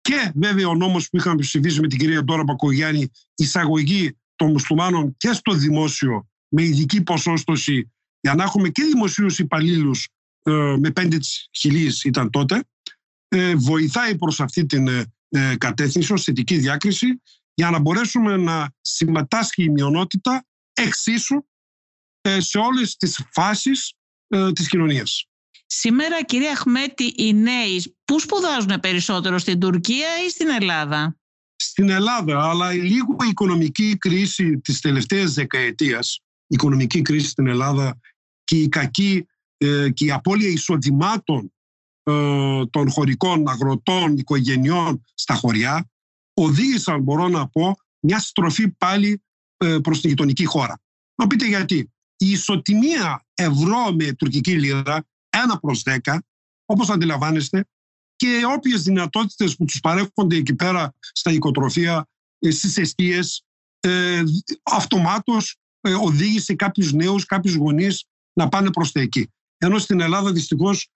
Και 0.01 0.31
βέβαια 0.35 0.67
ο 0.67 0.75
νόμος 0.75 1.09
που 1.09 1.17
είχαμε 1.17 1.41
ψηφίσει 1.41 1.79
με 1.79 1.87
την 1.87 1.99
κυρία 1.99 2.23
Ντόρα 2.23 2.43
Πακογιάννη, 2.43 3.11
εισαγωγή 3.35 4.17
των 4.35 4.51
μουσουλμάνων 4.51 5.15
και 5.17 5.33
στο 5.33 5.53
δημόσιο 5.53 6.27
με 6.47 6.63
ειδική 6.63 7.03
ποσόστοση 7.03 7.91
για 8.19 8.35
να 8.35 8.43
έχουμε 8.43 8.69
και 8.69 8.83
δημοσίους 8.83 9.39
υπαλλήλους 9.39 10.07
ε, 10.43 10.51
με 10.79 10.91
πέντε 10.91 11.17
χιλίες 11.57 12.03
ήταν 12.03 12.29
τότε, 12.29 12.63
ε, 13.27 13.55
βοηθάει 13.55 14.17
προς 14.17 14.39
αυτή 14.39 14.65
την 14.65 14.87
ε, 15.29 15.55
κατεύθυνση 15.57 16.13
ως 16.13 16.23
θετική 16.23 16.57
διάκριση 16.57 17.21
για 17.61 17.69
να 17.69 17.79
μπορέσουμε 17.79 18.37
να 18.37 18.69
συμμετάσχει 18.81 19.63
η 19.63 19.69
μειονότητα 19.69 20.45
εξίσου 20.73 21.45
σε 22.37 22.57
όλες 22.57 22.95
τις 22.95 23.25
φάσεις 23.31 23.93
της 24.53 24.67
κοινωνίας. 24.67 25.25
Σήμερα, 25.65 26.23
κυρία 26.23 26.51
Αχμέτη, 26.51 27.13
οι 27.17 27.33
νέοι 27.33 27.95
πού 28.05 28.19
σπουδάζουν 28.19 28.79
περισσότερο, 28.79 29.37
στην 29.37 29.59
Τουρκία 29.59 30.07
ή 30.25 30.29
στην 30.29 30.49
Ελλάδα; 30.49 31.17
Στην 31.55 31.89
Ελλάδα, 31.89 32.49
αλλά 32.49 32.71
λίγο 32.71 33.15
η 33.25 33.27
οικονομική 33.29 33.97
κρίση 33.97 34.59
της 34.59 34.79
τελευταίας 34.79 35.33
δεκαετίας, 35.33 36.19
η 36.21 36.45
οικονομική 36.47 37.01
κρίση 37.01 37.27
στην 37.27 37.47
Ελλάδα 37.47 37.99
και 38.43 38.55
η 38.55 38.69
κακή 38.69 39.25
ε, 39.57 39.89
και 39.89 40.05
η 40.05 40.11
απώλεια 40.11 40.49
εισοδημάτων 40.49 41.53
ε, 42.03 42.65
των 42.65 42.91
χωρικών 42.91 43.47
αγροτών, 43.47 44.17
οικογενειών 44.17 45.03
στα 45.13 45.33
χωριά 45.33 45.91
οδήγησαν, 46.43 47.01
μπορώ 47.01 47.27
να 47.27 47.47
πω, 47.47 47.75
μια 47.99 48.19
στροφή 48.19 48.67
πάλι 48.69 49.23
ε, 49.57 49.77
προς 49.83 50.01
την 50.01 50.09
γειτονική 50.09 50.45
χώρα. 50.45 50.81
Να 51.15 51.27
πείτε 51.27 51.47
γιατί. 51.47 51.91
Η 52.17 52.29
ισοτιμία 52.29 53.25
ευρώ 53.33 53.93
με 53.93 54.13
τουρκική 54.13 54.59
λίρα, 54.59 55.05
1 55.29 55.59
προς 55.61 55.83
10, 55.85 56.17
όπως 56.65 56.89
αντιλαμβάνεστε, 56.89 57.65
και 58.15 58.41
όποιες 58.55 58.83
δυνατότητες 58.83 59.55
που 59.55 59.65
τους 59.65 59.79
παρέχονται 59.79 60.35
εκεί 60.35 60.55
πέρα 60.55 60.93
στα 60.99 61.31
οικοτροφία, 61.31 62.07
στις 62.49 62.77
αιστείες, 62.77 63.43
ε, 63.79 64.23
αυτομάτως 64.63 65.55
οδήγησε 66.03 66.55
κάποιους 66.55 66.93
νέους, 66.93 67.25
κάποιους 67.25 67.55
γονείς 67.55 68.05
να 68.33 68.49
πάνε 68.49 68.69
προς 68.69 68.91
τα 68.91 68.99
εκεί. 68.99 69.31
Ενώ 69.57 69.77
στην 69.77 69.99
Ελλάδα 69.99 70.31
δυστυχώς 70.31 70.89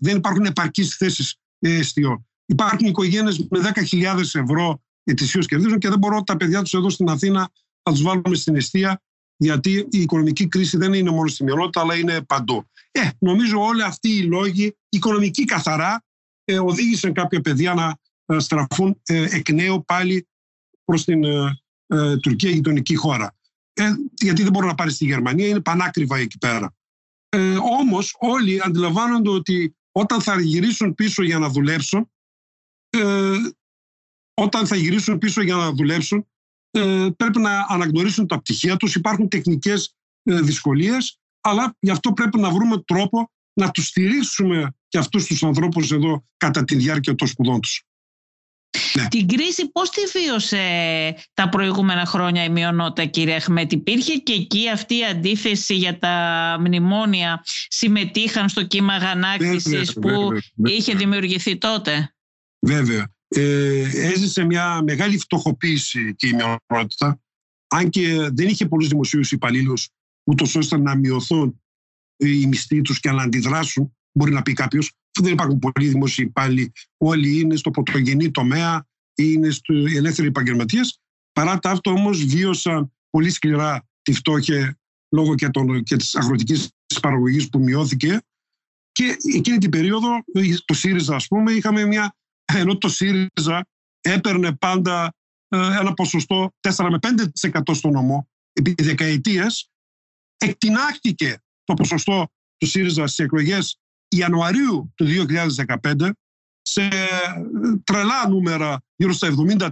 δεν 0.00 0.16
υπάρχουν 0.16 0.44
επαρκείς 0.44 0.96
θέσεις 0.96 1.36
εστιών. 1.58 2.26
Υπάρχουν 2.46 2.86
οικογένειες 2.86 3.46
με 3.50 3.72
10.000 3.90 4.18
ευρώ 4.32 4.82
ετησίως 5.04 5.46
κερδίζουν 5.46 5.78
και 5.78 5.88
δεν 5.88 5.98
μπορώ 5.98 6.22
τα 6.22 6.36
παιδιά 6.36 6.62
τους 6.62 6.72
εδώ 6.72 6.90
στην 6.90 7.08
Αθήνα 7.08 7.50
να 7.82 7.92
τους 7.92 8.02
βάλουμε 8.02 8.34
στην 8.34 8.56
αιστεία, 8.56 9.02
γιατί 9.36 9.86
η 9.90 10.00
οικονομική 10.00 10.48
κρίση 10.48 10.76
δεν 10.76 10.92
είναι 10.92 11.10
μόνο 11.10 11.28
στη 11.28 11.44
μειονότητα, 11.44 11.80
αλλά 11.80 11.94
είναι 11.94 12.22
παντού. 12.22 12.64
Ε, 12.90 13.08
νομίζω 13.18 13.60
όλοι 13.60 13.82
αυτοί 13.82 14.08
οι 14.08 14.22
λόγοι, 14.22 14.76
οικονομικοί 14.88 15.44
καθαρά, 15.44 16.04
ε, 16.44 16.58
οδήγησαν 16.58 17.12
κάποια 17.12 17.40
παιδιά 17.40 17.74
να 17.74 17.96
ε, 18.36 18.38
στραφούν 18.38 19.00
ε, 19.06 19.26
εκ 19.30 19.50
νέου 19.50 19.84
πάλι 19.84 20.28
προς 20.84 21.04
την 21.04 21.24
ε, 21.24 21.62
ε, 21.86 22.16
Τουρκία, 22.16 22.50
γειτονική 22.50 22.94
χώρα. 22.94 23.36
Ε, 23.72 23.90
γιατί 24.20 24.42
δεν 24.42 24.52
μπορούν 24.52 24.68
να 24.68 24.74
πάρει 24.74 24.90
στη 24.90 25.04
Γερμανία, 25.04 25.48
είναι 25.48 25.60
πανάκριβα 25.60 26.16
εκεί 26.16 26.38
πέρα. 26.38 26.74
Ε, 27.28 27.56
όμως 27.80 28.16
όλοι 28.18 28.60
αντιλαμβάνονται 28.64 29.30
ότι 29.30 29.76
όταν 29.92 30.20
θα 30.20 30.40
γυρίσουν 30.40 30.94
πίσω 30.94 31.22
για 31.22 31.38
να 31.38 31.48
δουλέψουν, 31.48 32.11
ε, 32.96 33.36
όταν 34.34 34.66
θα 34.66 34.76
γυρίσουν 34.76 35.18
πίσω 35.18 35.42
για 35.42 35.54
να 35.54 35.72
δουλέψουν, 35.72 36.26
ε, 36.70 37.08
πρέπει 37.16 37.38
να 37.38 37.66
αναγνωρίσουν 37.68 38.26
τα 38.26 38.38
πτυχία 38.38 38.76
τους. 38.76 38.94
Υπάρχουν 38.94 39.28
τεχνικές 39.28 39.94
ε, 40.22 40.40
δυσκολίες, 40.40 41.18
αλλά 41.40 41.76
γι' 41.80 41.90
αυτό 41.90 42.12
πρέπει 42.12 42.38
να 42.38 42.50
βρούμε 42.50 42.82
τρόπο 42.82 43.30
να 43.52 43.70
τους 43.70 43.86
στηρίξουμε 43.86 44.74
και 44.88 44.98
αυτούς 44.98 45.26
τους 45.26 45.42
ανθρώπους 45.42 45.90
εδώ 45.90 46.24
κατά 46.36 46.64
τη 46.64 46.74
διάρκεια 46.76 47.14
των 47.14 47.26
σπουδών 47.26 47.60
τους. 47.60 47.84
Ναι. 48.94 49.08
Την 49.08 49.28
κρίση 49.28 49.70
πώς 49.70 49.90
τη 49.90 50.00
βίωσε 50.18 50.64
τα 51.34 51.48
προηγούμενα 51.48 52.06
χρόνια 52.06 52.44
η 52.44 52.48
μειονότητα 52.48 53.04
κύριε 53.04 53.34
Αχμέτ; 53.34 53.72
Υπήρχε 53.72 54.14
και 54.16 54.32
εκεί 54.32 54.70
αυτή 54.70 54.98
η 54.98 55.04
αντίθεση 55.04 55.74
για 55.74 55.98
τα 55.98 56.56
μνημόνια; 56.60 57.42
Συμμετείχαν 57.68 58.48
στο 58.48 58.62
κύμα 58.66 58.96
γανάκτησης 58.96 59.92
που 59.92 60.28
είχε 60.64 60.94
δημιουργηθεί 60.94 61.58
τότε; 61.58 62.14
Βέβαια. 62.66 63.12
Ε, 63.28 63.80
έζησε 63.80 64.44
μια 64.44 64.82
μεγάλη 64.82 65.18
φτωχοποίηση 65.18 66.14
και 66.14 66.26
η 66.26 66.32
μειονότητα 66.32 67.20
αν 67.68 67.90
και 67.90 68.30
δεν 68.32 68.48
είχε 68.48 68.66
πολλούς 68.66 68.88
δημοσίους 68.88 69.32
υπαλλήλους 69.32 69.88
ούτως 70.24 70.54
ώστε 70.54 70.78
να 70.78 70.96
μειωθούν 70.96 71.62
οι 72.16 72.46
μισθοί 72.46 72.80
τους 72.80 73.00
και 73.00 73.10
να 73.10 73.22
αντιδράσουν 73.22 73.96
μπορεί 74.12 74.32
να 74.32 74.42
πει 74.42 74.52
κάποιος 74.52 74.92
δεν 75.20 75.32
υπάρχουν 75.32 75.58
πολλοί 75.58 75.88
δημόσιοι 75.88 76.24
υπάλληλοι. 76.28 76.72
Όλοι 76.96 77.40
είναι 77.40 77.56
στο 77.56 77.70
πρωτογενή 77.70 78.30
τομέα 78.30 78.86
ή 79.14 79.24
είναι 79.32 79.50
στο 79.50 79.74
ελεύθεροι 79.74 80.28
επαγγελματίες. 80.28 81.00
Παρά 81.32 81.58
τα 81.58 81.70
αυτό 81.70 81.90
όμως 81.90 82.24
βίωσαν 82.24 82.92
πολύ 83.10 83.30
σκληρά 83.30 83.88
τη 84.02 84.12
φτώχεια 84.12 84.78
λόγω 85.14 85.34
και, 85.34 85.48
των, 85.48 85.82
και 85.82 85.96
της 85.96 86.14
αγροτικής 86.14 86.70
παραγωγής 87.00 87.48
που 87.48 87.58
μειώθηκε 87.58 88.20
και 88.92 89.16
εκείνη 89.34 89.58
την 89.58 89.70
περίοδο 89.70 90.08
το 90.64 90.74
ΣΥΡΙΖΑ 90.74 91.14
ας 91.14 91.26
πούμε 91.26 91.52
είχαμε 91.52 91.84
μια 91.84 92.16
ενώ 92.54 92.78
το 92.78 92.88
ΣΥΡΙΖΑ 92.88 93.66
έπαιρνε 94.00 94.56
πάντα 94.56 95.14
ε, 95.48 95.56
ένα 95.56 95.94
ποσοστό 95.94 96.50
4 96.60 96.88
με 96.90 96.98
5% 97.42 97.60
στο 97.74 97.88
νομό 97.88 98.28
επί 98.52 98.74
δεκαετίες. 98.82 99.70
Εκτινάχτηκε 100.36 101.36
το 101.64 101.74
ποσοστό 101.74 102.26
του 102.56 102.66
ΣΥΡΙΖΑ 102.66 103.06
στις 103.06 103.24
εκλογές 103.24 103.76
Ιανουαρίου 104.08 104.92
του 104.94 105.06
2015 105.82 106.10
σε 106.62 106.88
τρελά 107.84 108.28
νούμερα 108.28 108.82
γύρω 108.96 109.12
στα 109.12 109.34
70% 109.48 109.68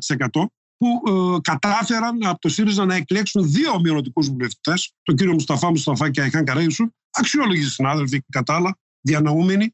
που 0.76 1.03
ε, 1.09 1.41
κατάφεραν 1.41 2.26
από 2.26 2.39
το 2.39 2.49
ΣΥΡΙΖΑ 2.49 2.85
να 2.85 2.95
εκλέξουν 2.95 3.51
δύο 3.51 3.81
μειονοτικούς 3.81 4.28
βουλευτές, 4.28 4.93
τον 5.03 5.16
κύριο 5.16 5.33
Μουσταφά 5.33 5.70
Μουσταφά 5.70 6.11
και 6.11 6.20
Αϊχάν 6.20 6.45
Καρέιουσου, 6.45 6.91
αξιόλογοι 7.11 7.62
συνάδελφοι 7.62 8.22
κατά 8.33 8.55
άλλα, 8.55 8.78
διανοούμενοι, 9.01 9.64
ε, 9.64 9.70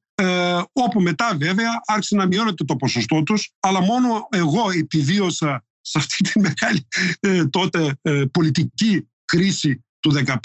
όπου 0.73 1.01
μετά 1.01 1.37
βέβαια 1.37 1.83
άρχισε 1.87 2.17
να 2.17 2.27
μειώνεται 2.27 2.65
το 2.65 2.77
ποσοστό 2.77 3.23
τους, 3.23 3.53
αλλά 3.61 3.81
μόνο 3.81 4.29
εγώ 4.31 4.71
επιβίωσα 4.71 5.65
σε 5.81 5.99
αυτή 5.99 6.23
τη 6.23 6.41
μεγάλη 6.41 6.87
ε, 7.21 7.47
τότε 7.47 7.99
ε, 8.03 8.25
πολιτική 8.31 9.09
κρίση 9.25 9.85
του 10.01 10.13
2015, 10.27 10.37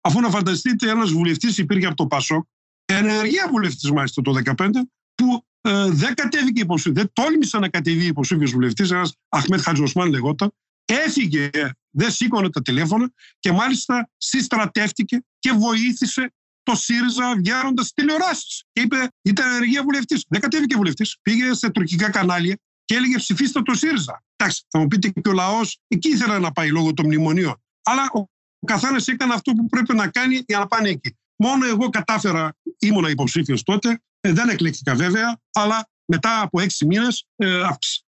αφού 0.00 0.20
να 0.20 0.30
φανταστείτε 0.30 0.90
ένας 0.90 1.10
βουλευτής 1.10 1.58
υπήρχε 1.58 1.86
από 1.86 1.94
το 1.94 2.06
ΠΑΣΟΚ, 2.06 2.46
ενεργεία 2.84 3.48
βουλευτής 3.50 3.90
μάλιστα 3.90 4.22
το 4.22 4.32
2015, 4.56 4.68
που 5.14 5.44
ε, 5.60 5.90
δεν 5.90 6.14
κατέβηκε 6.14 6.60
υποψήφιο, 6.60 6.92
δεν 6.92 7.10
τόλμησε 7.12 7.58
να 7.58 7.68
κατεβεί 7.68 8.04
υποψήφιος 8.04 8.50
βουλευτής. 8.50 8.90
Ένας 8.90 9.14
Αχμέτ 9.28 9.60
Χατζοσμάν 9.60 10.10
λεγόταν. 10.10 10.52
Έφυγε, 10.84 11.50
δεν 11.90 12.10
σήκωνε 12.10 12.50
τα 12.50 12.62
τηλέφωνα 12.62 13.12
και 13.38 13.52
μάλιστα 13.52 14.10
συστρατεύτηκε 14.16 15.24
και 15.38 15.52
βοήθησε 15.52 16.32
το 16.64 16.74
ΣΥΡΙΖΑ 16.74 17.34
βγαίνοντας 17.36 17.92
τηλεοράσεις. 17.92 18.64
Και 18.72 18.80
είπε: 18.80 19.08
Ήταν 19.22 19.48
ενεργεία 19.48 19.82
βουλευτής. 19.82 20.24
Δεν 20.28 20.40
κατέβηκε 20.40 20.76
βουλευτής. 20.76 21.16
Πήγε 21.22 21.54
σε 21.54 21.70
τουρκικά 21.70 22.10
κανάλια 22.10 22.58
και 22.84 22.94
έλεγε 22.94 23.16
ψηφίστε 23.16 23.62
το 23.62 23.74
ΣΥΡΙΖΑ. 23.74 24.22
Εντάξει, 24.36 24.64
θα 24.68 24.78
μου 24.78 24.86
πείτε 24.86 25.08
και 25.08 25.28
ο 25.28 25.32
λαός 25.32 25.78
εκεί 25.88 26.08
ήθελε 26.08 26.38
να 26.38 26.52
πάει 26.52 26.70
λόγω 26.70 26.94
των 26.94 27.06
μνημονίων. 27.06 27.62
Αλλά 27.82 28.08
ο 28.12 28.66
καθένας 28.66 29.08
έκανε 29.08 29.34
αυτό 29.34 29.52
που 29.52 29.66
πρέπει 29.66 29.94
να 29.94 30.08
κάνει 30.08 30.42
για 30.46 30.58
να 30.58 30.66
πάνε 30.66 30.88
εκεί. 30.88 31.16
Μόνο 31.36 31.66
εγώ 31.66 31.88
κατάφερα, 31.88 32.56
ήμουνα 32.78 33.10
υποψήφιος 33.10 33.62
τότε, 33.62 34.00
ε, 34.20 34.32
δεν 34.32 34.48
εκλέχθηκα 34.48 34.94
βέβαια, 34.94 35.40
αλλά 35.52 35.88
μετά 36.04 36.40
από 36.40 36.60
έξι 36.60 36.86
μήνες, 36.86 37.26
ε, 37.36 37.60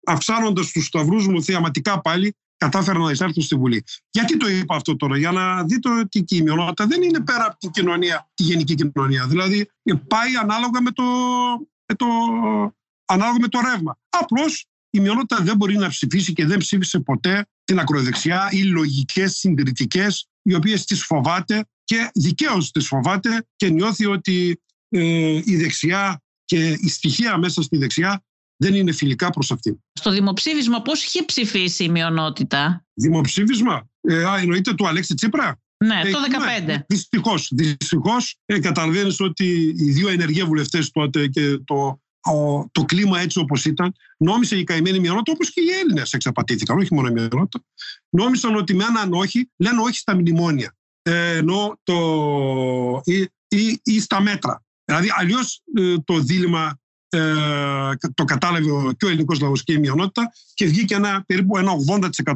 αυξάνοντα 0.07 0.63
τους 0.73 0.87
σταυρούς 0.87 1.27
μου 1.27 1.43
θεαματικά 1.43 2.01
πάλι, 2.01 2.37
κατάφερα 2.63 2.99
να 2.99 3.11
εισέλθω 3.11 3.41
στη 3.41 3.57
Βουλή. 3.57 3.85
Γιατί 4.11 4.37
το 4.37 4.49
είπα 4.49 4.77
αυτό 4.77 4.97
τώρα, 4.97 5.19
για 5.19 5.33
να 5.33 5.65
δείτε 5.65 5.89
ότι 5.91 6.19
η 6.19 6.23
κοινωνία 6.23 6.73
δεν 6.77 7.03
είναι 7.03 7.21
πέρα 7.21 7.45
από 7.47 7.57
την 7.59 7.71
κοινωνία, 7.71 8.31
τη 8.35 8.43
γενική 8.43 8.75
κοινωνία. 8.75 9.27
Δηλαδή, 9.27 9.69
πάει 10.09 10.37
ανάλογα 10.41 10.81
με 10.81 10.91
το, 10.91 11.05
με 11.87 11.95
το, 11.97 12.07
ανάλογα 13.05 13.39
με 13.41 13.49
το 13.49 13.61
ρεύμα. 13.61 13.99
Απλώς 14.09 14.67
η 14.91 15.01
μειονότητα 15.01 15.43
δεν 15.43 15.57
μπορεί 15.57 15.77
να 15.77 15.89
ψηφίσει 15.89 16.33
και 16.33 16.47
δεν 16.47 16.59
ψήφισε 16.59 17.01
ποτέ 17.01 17.47
την 17.65 17.79
ακροδεξιά 17.79 18.49
ή 18.51 18.63
λογικές 18.63 19.37
συντηρητικές, 19.37 20.29
οι 20.43 20.55
οποίες 20.55 20.85
τις 20.85 21.05
φοβάται 21.05 21.65
και 21.85 22.11
δικαίως 22.15 22.71
τις 22.71 22.87
φοβάται 22.87 23.47
και 23.57 23.69
νιώθει 23.69 24.07
ότι 24.07 24.61
ε, 24.89 25.41
η 25.45 25.57
δεξιά 25.57 26.23
και 26.45 26.69
η 26.69 26.89
στοιχεία 26.89 27.39
μέσα 27.39 27.63
στη 27.63 27.77
δεξιά 27.77 28.23
δεν 28.63 28.75
είναι 28.75 28.93
φιλικά 28.93 29.31
προς 29.31 29.51
αυτήν. 29.51 29.79
Στο 29.93 30.11
δημοψήφισμα 30.11 30.83
πώς 30.83 31.05
είχε 31.05 31.25
ψηφίσει 31.25 31.85
η 31.85 31.89
μειονότητα; 31.89 32.85
Δημοψήφισμα, 32.95 33.89
ε, 34.01 34.25
α, 34.25 34.39
εννοείται 34.39 34.75
του 34.75 34.87
Αλέξη 34.87 35.15
Τσίπρα; 35.15 35.61
Ναι, 35.85 36.01
το 36.11 36.19
2015. 36.69 36.85
Δυστυχώς. 36.89 37.49
Δυστυχώς 37.55 38.37
ε, 38.45 38.59
καταλαβαίνεις 38.59 39.21
ότι 39.21 39.75
οι 39.79 39.91
δύο 39.91 40.09
ενεργοί 40.09 40.43
βουλευτές 40.43 40.91
τότε 40.91 41.27
και 41.27 41.59
το, 41.65 42.01
το 42.73 42.85
κλίμα 42.85 43.21
έτσι 43.21 43.39
όπως 43.39 43.65
ήταν, 43.65 43.95
νόμισε 44.19 44.57
η 44.59 44.65
καημένη 44.65 44.99
μειονότητα 44.99 45.33
όπως 45.33 45.53
και 45.53 45.61
οι 45.61 45.71
Έλληνες 45.81 46.13
εξαπατήθηκαν, 46.13 46.79
όχι 46.79 46.95
μόνο 46.95 47.09
η 47.09 47.13
μειονότητα. 47.13 47.65
Νόμισαν 48.09 48.57
ότι 48.57 48.75
με 48.75 48.85
έναν 48.85 49.13
όχι, 49.13 49.51
λένε 49.57 49.81
όχι 49.81 49.97
στα 49.97 50.15
μνημόνια. 50.15 50.77
Ε, 51.03 51.37
ενώ 51.37 51.79
το, 51.83 53.03
ή, 53.05 53.21
ή, 53.49 53.81
ή 53.83 54.01
στα 54.01 54.21
μέτρα. 54.21 54.63
Δηλαδή, 54.85 55.09
αλλιώς 55.17 55.63
ε, 55.75 55.95
το 56.05 56.19
δίλημα 56.19 56.67
ε, 56.67 56.82
το 58.15 58.25
κατάλαβε 58.25 58.65
και 58.97 59.05
ο 59.05 59.09
ελληνικός 59.09 59.41
λαός 59.41 59.65
και 59.65 59.73
η 59.73 59.79
μειονότητα 59.79 60.33
και 60.55 60.67
βγήκε 60.67 60.95
ένα, 60.95 61.25
περίπου 61.27 61.59
ένα 61.59 61.73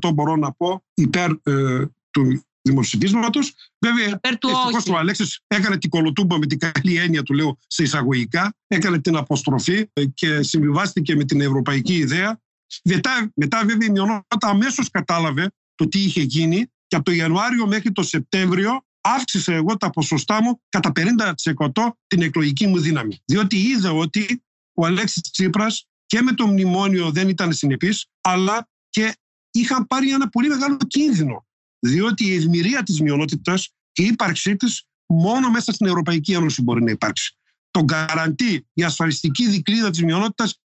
80% 0.00 0.14
μπορώ 0.14 0.36
να 0.36 0.52
πω 0.52 0.84
υπέρ 0.94 1.30
ε, 1.42 1.84
του 2.10 2.44
δημοψηφίσματος. 2.62 3.54
Βέβαια, 3.78 4.20
ευτυχώς 4.20 4.86
ο 4.88 4.96
Αλέξης 4.96 5.40
έκανε 5.46 5.78
την 5.78 5.90
κολοτούμπα 5.90 6.38
με 6.38 6.46
την 6.46 6.58
καλή 6.58 6.96
έννοια 6.96 7.22
του 7.22 7.34
λέω 7.34 7.58
σε 7.66 7.82
εισαγωγικά, 7.82 8.54
έκανε 8.66 8.98
την 8.98 9.16
αποστροφή 9.16 9.90
και 10.14 10.42
συμβιβάστηκε 10.42 11.16
με 11.16 11.24
την 11.24 11.40
ευρωπαϊκή 11.40 11.94
ιδέα. 11.94 12.40
Μετά, 12.84 13.30
μετά 13.34 13.62
βέβαια 13.64 13.88
η 13.88 13.90
μειονότητα 13.90 14.48
αμέσως 14.48 14.90
κατάλαβε 14.90 15.52
το 15.74 15.88
τι 15.88 15.98
είχε 16.02 16.20
γίνει 16.20 16.70
και 16.86 16.96
από 16.96 17.04
το 17.04 17.10
Ιανουάριο 17.10 17.66
μέχρι 17.66 17.92
το 17.92 18.02
Σεπτέμβριο 18.02 18.84
αύξησε 19.00 19.54
εγώ 19.54 19.76
τα 19.76 19.90
ποσοστά 19.90 20.42
μου 20.42 20.60
κατά 20.68 20.92
50% 20.96 21.88
την 22.06 22.22
εκλογική 22.22 22.66
μου 22.66 22.80
δύναμη. 22.80 23.18
Διότι 23.24 23.56
είδε 23.56 23.88
ότι 23.88 24.42
ο 24.76 24.86
Αλέξης 24.86 25.30
Τσίπρας 25.30 25.86
και 26.06 26.22
με 26.22 26.32
το 26.32 26.46
μνημόνιο 26.46 27.10
δεν 27.10 27.28
ήταν 27.28 27.52
συνεπής, 27.52 28.06
αλλά 28.20 28.68
και 28.88 29.16
είχαν 29.50 29.86
πάρει 29.86 30.10
ένα 30.10 30.28
πολύ 30.28 30.48
μεγάλο 30.48 30.76
κίνδυνο. 30.86 31.46
Διότι 31.78 32.24
η 32.24 32.34
ευημερία 32.34 32.82
της 32.82 33.00
μειονότητας 33.00 33.72
και 33.92 34.02
η 34.02 34.06
ύπαρξή 34.06 34.56
της 34.56 34.84
μόνο 35.06 35.50
μέσα 35.50 35.72
στην 35.72 35.86
Ευρωπαϊκή 35.86 36.32
Ένωση 36.32 36.62
μπορεί 36.62 36.82
να 36.82 36.90
υπάρξει. 36.90 37.36
Το 37.70 37.84
καραντί, 37.84 38.66
η 38.72 38.82
ασφαλιστική 38.82 39.48
δικλίδα 39.48 39.90
της 39.90 40.02
μειονότητας 40.02 40.60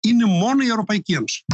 είναι 0.00 0.24
μόνο 0.24 0.62
η 0.62 0.66
Ευρωπαϊκή 0.66 1.12
Ένωση. 1.12 1.44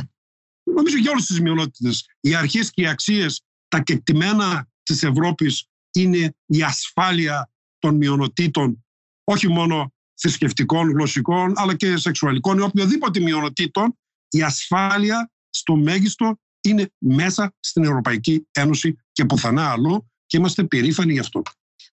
Νομίζω 0.62 0.96
για 0.96 1.11
όλες 1.11 1.26
τις 1.26 1.40
μειονότητες. 1.40 2.07
Οι 2.20 2.34
αρχές 2.34 2.70
και 2.70 2.82
οι 2.82 2.86
αξίες, 2.86 3.42
τα 3.68 3.80
κεκτημένα 3.80 4.68
της 4.82 5.03
Ευρώπης 5.03 5.68
είναι 5.92 6.34
η 6.46 6.62
ασφάλεια 6.62 7.51
των 7.78 7.96
μειονοτήτων, 7.96 8.84
όχι 9.24 9.49
μόνο 9.49 9.92
θρησκευτικών, 10.20 10.90
γλωσσικών, 10.90 11.52
αλλά 11.56 11.74
και 11.74 11.96
σεξουαλικών 11.96 12.58
ή 12.58 12.60
οποιοδήποτε 12.60 13.20
μειονοτήτων, 13.20 13.98
η 14.28 14.42
ασφάλεια 14.42 15.30
στο 15.50 15.76
μέγιστο 15.76 16.38
είναι 16.60 16.90
μέσα 16.98 17.54
στην 17.60 17.84
Ευρωπαϊκή 17.84 18.46
Ένωση 18.52 18.96
και 19.12 19.24
πουθενά 19.24 19.70
αλλού 19.70 20.10
και 20.26 20.36
είμαστε 20.36 20.64
περήφανοι 20.64 21.12
γι' 21.12 21.18
αυτό. 21.18 21.42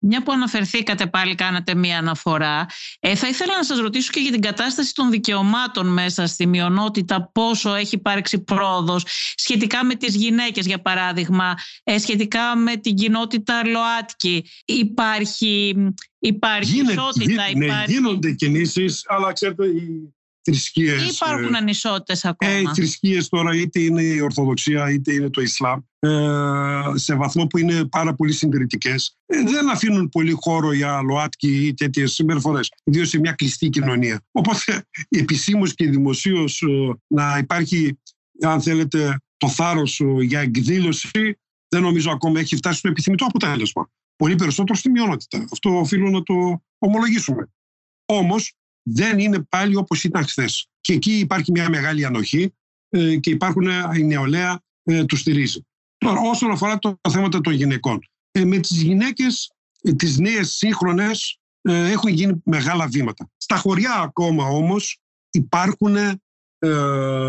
Μια 0.03 0.23
που 0.23 0.31
αναφερθήκατε 0.31 1.05
πάλι, 1.05 1.35
κάνατε 1.35 1.75
μία 1.75 1.97
αναφορά. 1.97 2.65
Ε, 2.99 3.15
θα 3.15 3.27
ήθελα 3.27 3.55
να 3.57 3.63
σας 3.63 3.79
ρωτήσω 3.79 4.11
και 4.11 4.19
για 4.19 4.31
την 4.31 4.41
κατάσταση 4.41 4.93
των 4.93 5.09
δικαιωμάτων 5.09 5.87
μέσα 5.87 6.27
στη 6.27 6.47
μειονότητα, 6.47 7.29
πόσο 7.33 7.73
έχει 7.73 7.95
υπάρξει 7.95 8.39
πρόοδος 8.39 9.05
σχετικά 9.35 9.85
με 9.85 9.95
τις 9.95 10.15
γυναίκες, 10.15 10.65
για 10.65 10.81
παράδειγμα, 10.81 11.53
ε, 11.83 11.97
σχετικά 11.97 12.55
με 12.55 12.75
την 12.75 12.95
κοινότητα 12.95 13.65
ΛΟΑΤΚΙ. 13.65 14.45
Υπάρχει, 14.65 15.75
υπάρχει 16.19 16.71
Γίνεται, 16.71 16.91
ισότητα, 16.91 17.51
ναι, 17.55 17.65
υπάρχει... 17.65 17.91
γίνονται 17.91 18.31
κινήσεις, 18.31 19.03
αλλά 19.07 19.33
ξέρετε, 19.33 19.65
η 19.65 20.13
θρησκείες. 20.43 21.15
Υπάρχουν 21.15 21.53
ε, 21.53 21.57
ανισότητες 21.57 22.25
ακόμα; 22.25 22.51
Ε, 22.51 22.59
οι 22.59 22.67
θρησκείες 22.75 23.29
τώρα 23.29 23.55
είτε 23.55 23.79
είναι 23.79 24.01
η 24.01 24.19
Ορθοδοξία 24.19 24.91
είτε 24.91 25.13
είναι 25.13 25.29
το 25.29 25.41
Ισλάμ 25.41 25.79
ε, 25.99 26.09
σε 26.93 27.15
βαθμό 27.15 27.47
που 27.47 27.57
είναι 27.57 27.85
πάρα 27.85 28.13
πολύ 28.13 28.31
συντηρητικές. 28.31 29.17
Ε, 29.25 29.43
δεν 29.43 29.69
αφήνουν 29.69 30.09
πολύ 30.09 30.31
χώρο 30.31 30.73
για 30.73 31.01
ΛΟΑΤΚΙ 31.01 31.65
ή 31.65 31.73
τέτοιες 31.73 32.13
συμπεριφορές, 32.13 32.71
ιδίως 32.83 33.09
σε 33.09 33.19
μια 33.19 33.31
κλειστή 33.31 33.69
κοινωνία. 33.69 34.21
Οπότε 34.31 34.87
επισήμως 35.09 35.73
και 35.73 35.89
δημοσίως 35.89 36.61
ε, 36.61 36.99
να 37.07 37.37
υπάρχει, 37.37 37.99
αν 38.41 38.61
θέλετε, 38.61 39.21
το 39.37 39.49
θάρρος 39.49 39.99
ε, 39.99 40.05
για 40.19 40.39
εκδήλωση, 40.39 41.39
δεν 41.67 41.81
νομίζω 41.81 42.11
ακόμα 42.11 42.39
έχει 42.39 42.55
φτάσει 42.55 42.77
στο 42.77 42.87
επιθυμητό 42.87 43.25
αποτέλεσμα. 43.25 43.89
Πολύ 44.15 44.35
περισσότερο 44.35 44.77
στη 44.77 44.89
μειονότητα. 44.89 45.47
Αυτό 45.51 45.77
οφείλω 45.77 46.09
να 46.09 46.23
το 46.23 46.63
ομολογήσουμε. 46.77 47.49
Όμως 48.05 48.55
δεν 48.83 49.19
είναι 49.19 49.43
πάλι 49.49 49.75
όπως 49.75 50.03
ήταν 50.03 50.25
χθες. 50.25 50.67
Και 50.81 50.93
εκεί 50.93 51.11
υπάρχει 51.11 51.51
μια 51.51 51.69
μεγάλη 51.69 52.05
ανοχή 52.05 52.53
ε, 52.89 53.15
και 53.17 53.29
υπάρχουν 53.29 53.67
ε, 53.67 53.89
η 53.95 54.03
νεολαία 54.03 54.61
ε, 54.83 55.05
του 55.05 55.15
στηρίζει. 55.15 55.65
Τώρα, 55.97 56.19
όσον 56.19 56.51
αφορά 56.51 56.79
το, 56.79 56.97
το 57.01 57.09
θέμα 57.09 57.29
των 57.29 57.53
γυναικών. 57.53 57.99
με 58.39 58.57
τις 58.57 58.81
γυναίκες, 58.81 59.51
τις 59.95 60.17
νέες 60.17 60.51
σύγχρονες, 60.51 61.39
έχουν 61.63 62.09
γίνει 62.09 62.41
μεγάλα 62.45 62.87
βήματα. 62.87 63.29
Στα 63.37 63.55
χωριά 63.55 63.93
ακόμα 63.93 64.45
όμως 64.45 64.99
υπάρχουν 65.31 65.95
ε, 65.95 66.19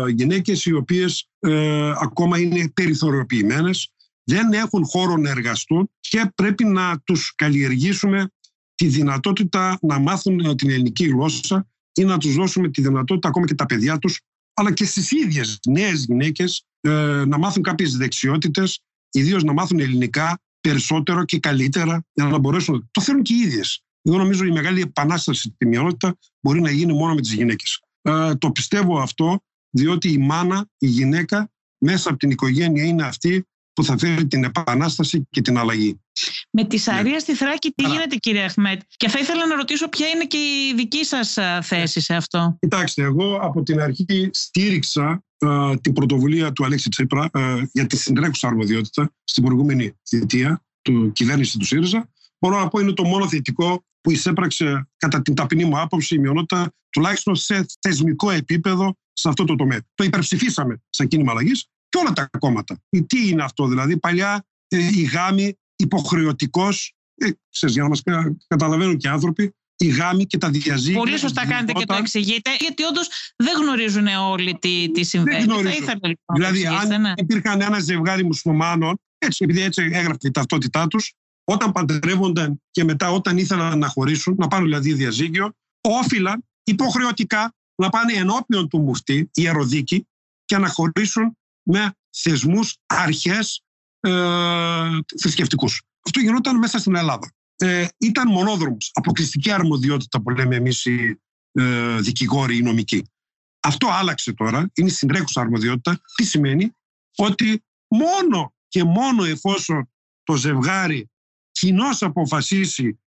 γυναίκες 0.09 0.65
οι 0.65 0.73
οποίες 0.73 1.29
ακόμα 2.01 2.39
είναι 2.39 2.69
περιθωριοποιημένες, 2.69 3.93
δεν 4.23 4.53
έχουν 4.53 4.85
χώρο 4.85 5.17
να 5.17 5.29
εργαστούν 5.29 5.89
και 5.99 6.31
πρέπει 6.35 6.63
να 6.63 6.99
τους 6.99 7.33
καλλιεργήσουμε 7.35 8.27
τη 8.75 8.87
δυνατότητα 8.87 9.77
να 9.81 9.99
μάθουν 9.99 10.39
ε, 10.39 10.55
την 10.55 10.69
ελληνική 10.69 11.05
γλώσσα 11.05 11.67
ή 11.93 12.03
να 12.03 12.17
τους 12.17 12.33
δώσουμε 12.33 12.69
τη 12.69 12.81
δυνατότητα 12.81 13.27
ακόμα 13.27 13.45
και 13.45 13.55
τα 13.55 13.65
παιδιά 13.65 13.97
τους 13.97 14.21
αλλά 14.53 14.71
και 14.73 14.85
στις 14.85 15.11
ίδιες 15.11 15.59
νέες 15.67 16.05
γυναίκες 16.05 16.65
ε, 16.81 17.23
να 17.27 17.37
μάθουν 17.37 17.63
κάποιες 17.63 17.97
δεξιότητες 17.97 18.83
ιδίως 19.11 19.43
να 19.43 19.53
μάθουν 19.53 19.79
ελληνικά 19.79 20.41
περισσότερο 20.61 21.25
και 21.25 21.39
καλύτερα 21.39 22.05
για 22.13 22.25
να 22.25 22.37
μπορέσουν. 22.37 22.89
Το 22.91 23.01
θέλουν 23.01 23.21
και 23.21 23.33
οι 23.33 23.37
ίδιες. 23.37 23.83
Εγώ 24.01 24.17
νομίζω 24.17 24.45
η 24.45 24.51
μεγάλη 24.51 24.81
επανάσταση 24.81 25.51
στη 25.55 25.65
μειονότητα 25.65 26.17
μπορεί 26.39 26.61
να 26.61 26.71
γίνει 26.71 26.93
μόνο 26.93 27.13
με 27.13 27.21
τις 27.21 27.33
γυναίκες. 27.33 27.79
Ε, 28.01 28.35
το 28.35 28.51
πιστεύω 28.51 28.99
αυτό 28.99 29.39
διότι 29.69 30.11
η 30.11 30.17
μάνα, 30.17 30.69
η 30.77 30.87
γυναίκα 30.87 31.51
μέσα 31.77 32.09
από 32.09 32.17
την 32.17 32.29
οικογένεια 32.29 32.83
είναι 32.83 33.03
αυτή 33.03 33.47
που 33.73 33.83
θα 33.83 33.97
φέρει 33.97 34.27
την 34.27 34.43
επανάσταση 34.43 35.27
και 35.29 35.41
την 35.41 35.57
αλλαγή. 35.57 36.01
Με 36.57 36.65
τη 36.65 36.77
Σαρία 36.77 37.11
ναι. 37.11 37.19
στη 37.19 37.33
Θράκη 37.33 37.71
τι 37.71 37.87
γίνεται 37.87 38.15
κύριε 38.15 38.43
Αχμέτ; 38.43 38.81
Και 38.97 39.09
θα 39.09 39.19
ήθελα 39.19 39.47
να 39.47 39.55
ρωτήσω 39.55 39.89
ποια 39.89 40.07
είναι 40.07 40.25
και 40.25 40.37
η 40.37 40.73
δική 40.75 41.05
σας 41.05 41.37
θέση 41.61 42.01
σε 42.01 42.15
αυτό. 42.15 42.57
Κοιτάξτε, 42.59 43.03
εγώ 43.03 43.35
από 43.41 43.63
την 43.63 43.79
αρχή 43.79 44.29
στήριξα 44.31 45.23
την 45.81 45.93
πρωτοβουλία 45.93 46.51
του 46.51 46.65
Αλέξη 46.65 46.89
Τσίπρα 46.89 47.29
για 47.71 47.87
τη 47.87 47.97
συντρέχουσα 47.97 48.47
αρμοδιότητα 48.47 49.13
στην 49.23 49.43
προηγούμενη 49.43 49.93
θητεία 50.09 50.63
του 50.81 51.11
κυβέρνηση 51.11 51.57
του 51.57 51.65
ΣΥΡΙΖΑ. 51.65 52.09
Μπορώ 52.39 52.59
να 52.59 52.67
πω 52.67 52.79
είναι 52.79 52.93
το 52.93 53.03
μόνο 53.03 53.27
θετικό 53.27 53.85
που 54.01 54.11
εισέπραξε 54.11 54.89
κατά 54.97 55.21
την 55.21 55.35
ταπεινή 55.35 55.65
μου 55.65 55.79
άποψη 55.79 56.15
η 56.15 56.19
μειονότητα 56.19 56.73
τουλάχιστον 56.89 57.35
σε 57.35 57.65
θεσμικό 57.81 58.31
επίπεδο 58.31 58.97
σε 59.13 59.29
αυτό 59.29 59.43
το 59.43 59.55
τομέα. 59.55 59.79
Το 59.95 60.03
υπερψηφίσαμε 60.03 60.81
σαν 60.89 61.07
κίνημα 61.07 61.31
αλλαγής 61.31 61.67
και 61.89 61.97
όλα 61.97 62.13
τα 62.13 62.29
κόμματα. 62.39 62.81
Τι 63.07 63.29
είναι 63.29 63.43
αυτό 63.43 63.67
δηλαδή, 63.67 63.97
παλιά 63.99 64.45
ε, 64.67 64.77
η 64.77 65.03
γάμη 65.03 65.57
υποχρεωτικός, 65.83 66.93
ε, 67.15 67.29
για 67.67 67.83
να 67.83 67.89
μας 67.89 68.01
καταλαβαίνουν 68.47 68.97
και 68.97 69.07
άνθρωποι, 69.07 69.53
η 69.77 69.87
γάμη 69.87 70.25
και 70.25 70.37
τα 70.37 70.49
διαζύγια. 70.49 70.97
Πολύ 70.97 71.17
σωστά 71.17 71.47
κάνετε 71.47 71.71
και 71.71 71.85
το 71.85 71.93
εξηγείτε, 71.93 72.55
γιατί 72.59 72.83
όντως 72.83 73.09
δεν 73.35 73.53
γνωρίζουν 73.61 74.07
όλοι 74.07 74.57
τι, 74.61 74.91
τι 74.91 75.03
συμβαίνει. 75.03 75.45
Δεν 75.45 75.65
ήθελα, 75.65 75.99
λοιπόν, 76.01 76.35
δηλαδή, 76.35 76.65
αν 76.67 77.01
ναι. 77.01 77.13
υπήρχαν 77.15 77.61
ένα 77.61 77.79
ζευγάρι 77.79 78.23
μουσουλμάνων, 78.23 79.01
έτσι, 79.17 79.43
επειδή 79.43 79.61
έτσι 79.61 79.89
έγραφε 79.91 80.17
η 80.21 80.31
ταυτότητά 80.31 80.87
τους, 80.87 81.13
όταν 81.43 81.71
παντρεύονταν 81.71 82.61
και 82.71 82.83
μετά 82.83 83.11
όταν 83.11 83.37
ήθελαν 83.37 83.79
να 83.79 83.87
χωρίσουν, 83.87 84.35
να 84.37 84.47
πάνε 84.47 84.63
δηλαδή 84.63 84.93
διαζύγιο, 84.93 85.53
όφυλαν 85.81 86.45
υποχρεωτικά 86.63 87.53
να 87.75 87.89
πάνε 87.89 88.13
ενώπιον 88.13 88.67
του 88.67 88.79
μουφτή, 88.79 89.29
ιεροδίκη, 89.33 90.07
και 90.45 90.57
να 90.57 90.67
χωρίσουν 90.67 91.37
με 91.63 91.91
θεσμούς, 92.09 92.77
αρχές 92.85 93.63
ε, 94.07 94.99
θρησκευτικούς. 95.19 95.81
Αυτό 96.05 96.19
γινόταν 96.19 96.57
μέσα 96.57 96.79
στην 96.79 96.95
Ελλάδα. 96.95 97.33
Ε, 97.55 97.87
ήταν 97.97 98.27
μονόδρομος, 98.27 98.91
αποκλειστική 98.93 99.51
αρμοδιότητα 99.51 100.21
που 100.21 100.29
λέμε 100.29 100.55
εμείς 100.55 100.85
οι 100.85 101.21
ε, 101.51 101.95
δικηγόροι, 101.99 102.57
οι 102.57 102.61
νομικοί. 102.61 103.03
Αυτό 103.59 103.87
άλλαξε 103.91 104.33
τώρα, 104.33 104.69
είναι 104.73 104.89
συντρέχουσα 104.89 105.41
αρμοδιότητα. 105.41 106.01
Τι 106.15 106.23
σημαίνει; 106.23 106.71
Ότι 107.15 107.63
μόνο 107.87 108.53
και 108.67 108.83
μόνο 108.83 109.23
εφόσον 109.23 109.89
το 110.23 110.35
ζευγάρι 110.35 111.09
κοινώς 111.51 112.01
αποφασίσει 112.01 112.99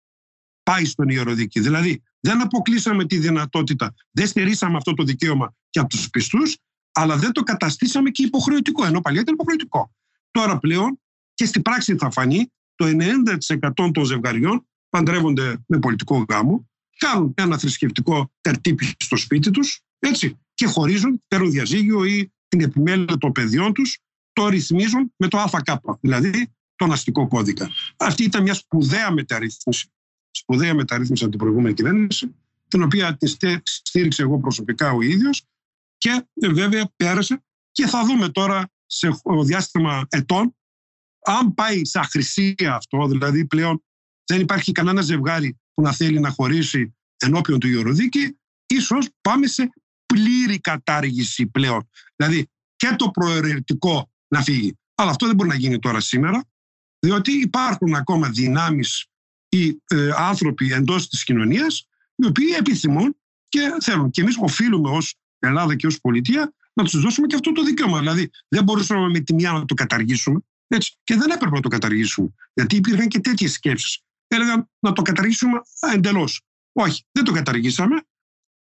πάει 0.63 0.85
στον 0.85 1.09
ιεροδίκη. 1.09 1.59
Δηλαδή 1.59 2.03
δεν 2.19 2.41
αποκλείσαμε 2.41 3.05
τη 3.05 3.17
δυνατότητα, 3.17 3.93
δεν 4.11 4.27
στερήσαμε 4.27 4.77
αυτό 4.77 4.93
το 4.93 5.03
δικαίωμα 5.03 5.55
και 5.69 5.79
από 5.79 5.89
τους 5.89 6.09
πιστούς, 6.09 6.57
αλλά 6.91 7.17
δεν 7.17 7.31
το 7.31 7.43
καταστήσαμε 7.43 8.09
και 8.09 8.23
υποχρεωτικό, 8.23 8.85
ενώ 8.85 9.01
παλιά 9.01 9.21
ήταν 9.21 9.33
υποχρεωτικό. 9.33 9.91
Τώρα 10.35 10.59
πλέον 10.59 11.01
και 11.33 11.45
στην 11.45 11.61
πράξη 11.61 11.95
θα 11.95 12.11
φανεί 12.11 12.51
το 12.75 12.85
90% 13.75 13.89
των 13.93 14.03
ζευγαριών 14.03 14.67
παντρεύονται 14.89 15.63
με 15.67 15.79
πολιτικό 15.79 16.25
γάμο, 16.29 16.69
κάνουν 16.97 17.33
ένα 17.37 17.57
θρησκευτικό 17.57 18.31
τερτύπη 18.41 18.95
στο 18.99 19.17
σπίτι 19.17 19.51
τους 19.51 19.81
έτσι, 19.99 20.39
και 20.53 20.65
χωρίζουν, 20.65 21.21
παίρνουν 21.27 21.51
διαζύγιο 21.51 22.05
ή 22.05 22.31
την 22.47 22.61
επιμέλεια 22.61 23.17
των 23.17 23.31
παιδιών 23.31 23.73
τους, 23.73 23.99
το 24.33 24.47
ρυθμίζουν 24.47 25.13
με 25.17 25.27
το 25.27 25.37
ΑΚ. 25.37 25.67
Δηλαδή 25.99 26.53
τον 26.75 26.91
αστικό 26.91 27.27
κώδικα. 27.27 27.69
Αυτή 27.97 28.23
ήταν 28.23 28.41
μια 28.41 28.53
σπουδαία 28.53 29.11
μεταρρύθμιση, 29.11 29.91
σπουδαία 30.31 30.73
μεταρρύθμιση 30.73 31.23
από 31.23 31.31
την 31.31 31.41
προηγούμενη 31.41 31.73
κυβέρνηση, 31.73 32.35
την 32.67 32.83
οποία 32.83 33.17
τη 33.17 33.27
στήριξε 33.63 34.21
εγώ 34.21 34.39
προσωπικά 34.39 34.91
ο 34.91 35.01
ίδιος 35.01 35.43
και 35.97 36.27
ε, 36.33 36.47
βέβαια 36.47 36.91
πέρασε 36.95 37.43
και 37.71 37.87
θα 37.87 38.05
δούμε 38.05 38.29
τώρα 38.29 38.69
σε 38.85 39.09
διάστημα 39.43 40.05
ετών 40.09 40.55
αν 41.25 41.53
πάει 41.53 41.85
σαν 41.85 42.03
χρυσία 42.03 42.75
αυτό, 42.75 43.07
δηλαδή 43.07 43.45
πλέον 43.45 43.83
δεν 44.25 44.41
υπάρχει 44.41 44.71
κανένα 44.71 45.01
ζευγάρι 45.01 45.59
που 45.73 45.81
να 45.81 45.91
θέλει 45.91 46.19
να 46.19 46.29
χωρίσει 46.29 46.95
ενώπιον 47.17 47.59
του 47.59 47.67
Ιεροδίκη, 47.67 48.37
ίσως 48.65 49.09
πάμε 49.21 49.47
σε 49.47 49.69
πλήρη 50.05 50.59
κατάργηση 50.59 51.47
πλέον. 51.47 51.89
Δηλαδή 52.15 52.49
και 52.75 52.95
το 52.97 53.11
προαιρετικό 53.11 54.11
να 54.27 54.41
φύγει. 54.41 54.77
Αλλά 54.95 55.09
αυτό 55.09 55.25
δεν 55.25 55.35
μπορεί 55.35 55.49
να 55.49 55.55
γίνει 55.55 55.79
τώρα 55.79 55.99
σήμερα, 55.99 56.45
διότι 56.99 57.31
υπάρχουν 57.31 57.95
ακόμα 57.95 58.29
δυνάμεις 58.29 59.05
ή 59.49 59.81
ε, 59.87 60.09
άνθρωποι 60.15 60.71
εντός 60.73 61.09
της 61.09 61.23
κοινωνίας 61.23 61.87
οι 62.15 62.25
οποίοι 62.25 62.55
επιθυμούν 62.57 63.17
και 63.47 63.59
θέλουν. 63.81 64.09
Και 64.09 64.21
εμείς 64.21 64.37
οφείλουμε 64.39 64.89
ως 64.89 65.15
Ελλάδα 65.39 65.75
και 65.75 65.87
ως 65.87 65.99
πολιτεία 65.99 66.53
να 66.75 66.83
τους 66.83 67.01
δώσουμε 67.01 67.27
και 67.27 67.35
αυτό 67.35 67.51
το 67.51 67.63
δικαίωμα. 67.63 67.99
Δηλαδή 67.99 68.29
δεν 68.47 68.63
μπορούσαμε 68.63 69.09
με 69.09 69.19
τη 69.19 69.33
μία 69.33 69.51
να 69.51 69.65
το 69.65 69.73
καταργήσουμε 69.73 70.39
έτσι, 70.67 70.95
και 71.03 71.15
δεν 71.15 71.29
έπρεπε 71.29 71.55
να 71.55 71.61
το 71.61 71.69
καταργήσουμε. 71.69 72.33
Γιατί 72.53 72.75
υπήρχαν 72.75 73.07
και 73.07 73.19
τέτοιες 73.19 73.51
σκέψεις. 73.51 73.99
Έλεγαν 74.27 74.69
να 74.79 74.93
το 74.93 75.01
καταργήσουμε 75.01 75.61
εντελώς. 75.93 76.41
Όχι, 76.71 77.03
δεν 77.11 77.23
το 77.23 77.31
καταργήσαμε, 77.31 78.05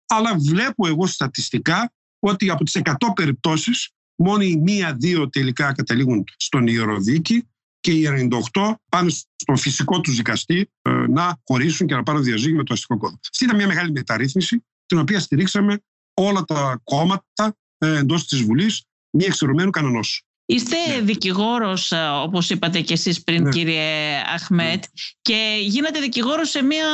αλλά 0.07 0.37
βλέπω 0.39 0.87
εγώ 0.87 1.07
στατιστικά 1.07 1.93
ότι 2.19 2.51
από 2.51 2.65
τις 2.65 2.81
100 2.83 2.95
περιπτώσεις 3.15 3.91
μόνο 4.17 4.43
οι 4.43 4.57
μία-δύο 4.57 5.29
τελικά 5.29 5.73
καταλήγουν 5.73 6.25
στον 6.37 6.67
Ιεροδίκη 6.67 7.49
και 7.81 7.93
οι 7.93 8.29
98 8.53 8.75
πάνε 8.89 9.11
στο 9.37 9.57
φυσικό 9.57 10.01
τους 10.01 10.17
δικαστή 10.17 10.71
ε, 10.83 10.91
να 10.91 11.41
χωρίσουν 11.45 11.87
και 11.87 11.95
να 11.95 12.03
πάρουν 12.03 12.23
διαζύγιο 12.23 12.57
με 12.57 12.65
το 12.65 12.75
αστικό 12.75 12.97
κώδικα. 12.97 13.21
Αυτή 13.31 13.45
ήταν 13.45 13.57
μια 13.57 13.67
μεγάλη 13.67 13.91
μεταρρύθμιση, 13.91 14.65
την 14.87 14.99
οποία 14.99 15.21
στηρίξαμε 15.21 15.83
όλα 16.15 16.45
τα 16.45 16.81
κόμματα 16.85 17.45
ε, 17.45 17.49
εντός 17.87 18.27
της 18.27 18.43
Βουλής, 18.43 18.83
μη 19.11 19.25
εξαιρουμένου 19.25 19.71
κανενό. 19.71 20.01
Είστε 20.47 20.77
ναι. 20.89 21.01
δικηγόρος, 21.01 21.93
ε, 21.93 22.09
όπως 22.23 22.51
είπατε 22.51 22.81
και 22.81 22.93
εσείς 22.93 23.23
πριν 23.23 23.43
ναι. 23.43 23.51
κύριε 23.51 24.23
Αχμέτ 24.35 24.75
ναι. 24.75 24.83
και 25.23 25.57
γίνατε 25.61 26.01
δικηγόρος 26.01 26.51
σε 26.51 26.63
μια 26.63 26.87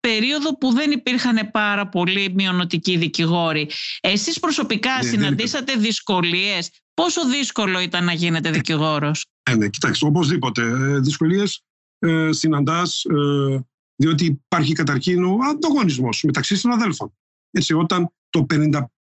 περίοδο 0.00 0.58
που 0.58 0.72
δεν 0.72 0.90
υπήρχαν 0.90 1.50
πάρα 1.50 1.88
πολλοί 1.88 2.32
μειονοτικοί 2.34 2.96
δικηγόροι. 2.96 3.70
Εσείς 4.00 4.40
προσωπικά 4.40 4.96
ναι, 5.02 5.08
συναντήσατε 5.08 5.74
δυσκολίες. 5.76 6.70
Πόσο 6.94 7.28
δύσκολο 7.28 7.80
ήταν 7.80 8.04
να 8.04 8.12
γίνετε 8.12 8.50
δικηγόρος; 8.50 9.26
Ναι, 9.50 9.56
ναι, 9.56 9.68
κοιτάξτε, 9.68 10.06
οπωσδήποτε. 10.06 10.62
Ε, 10.62 10.98
δυσκολίες 10.98 11.62
ε, 11.98 12.32
συναντάς, 12.32 13.04
ε, 13.04 13.64
διότι 13.96 14.24
υπάρχει 14.24 14.72
καταρχήν 14.72 15.24
ο 15.24 15.38
ανταγωνισμός 15.50 16.22
μεταξύ 16.22 16.56
συναδέλφων. 16.56 17.12
Έτσι, 17.50 17.74
όταν 17.74 18.12
το 18.30 18.44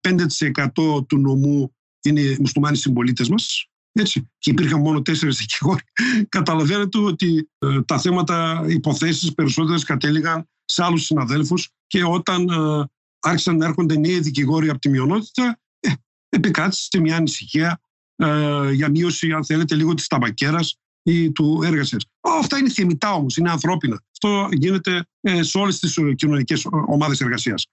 55% 0.05 1.07
του 1.07 1.19
νομού 1.19 1.75
είναι 2.03 2.21
οι 2.21 2.37
μουσουλμάνοι 2.41 2.77
συμπολίτες 2.77 3.29
μας, 3.29 3.69
έτσι. 3.93 4.31
Και 4.39 4.51
υπήρχαν 4.51 4.81
μόνο 4.81 5.03
τέσσερις 5.03 5.37
δικηγόροι. 5.37 5.83
Καταλαβαίνετε 6.29 6.99
ότι 6.99 7.51
ε, 7.59 7.83
τα 7.83 7.99
θέματα, 7.99 8.65
υποθέσεις 8.69 9.35
περισσότερες 9.35 9.85
κατέληγαν 9.85 10.49
σε 10.65 10.85
άλλους 10.85 11.05
συναδέλφους 11.05 11.71
και 11.87 12.05
όταν 12.05 12.49
ε, 12.49 12.85
άρχισαν 13.21 13.57
να 13.57 13.67
έρχονται 13.67 13.99
νέοι 13.99 14.21
δικηγόροι 14.21 14.69
από 14.69 14.79
τη 14.79 14.89
μειονότητα, 14.89 15.61
ε, 15.81 15.93
επικράτησε 16.29 17.01
μια 17.01 17.17
ανησυχία 17.17 17.81
ε, 18.17 18.71
για 18.73 18.91
μείωση, 18.91 19.33
αν 19.33 19.45
θέλετε, 19.45 19.75
λίγο 19.75 19.95
της 19.95 20.07
ταμπακέρας 20.07 20.79
ή 21.07 21.33
του 21.33 21.61
έργασια. 21.65 21.99
Αυτά 22.21 22.59
είναι 22.59 22.71
θεμητά 22.71 23.13
όμως, 23.13 23.37
είναι 23.37 23.51
ανθρώπινα. 23.51 24.03
Αυτό 24.13 24.49
γίνεται 24.53 25.07
ε, 25.21 25.43
σε 25.43 25.59
όλες 25.59 25.79
τις 25.79 25.99
κοινωνικές 26.15 26.67
ομάδες 26.87 27.21
εργασίας. 27.21 27.67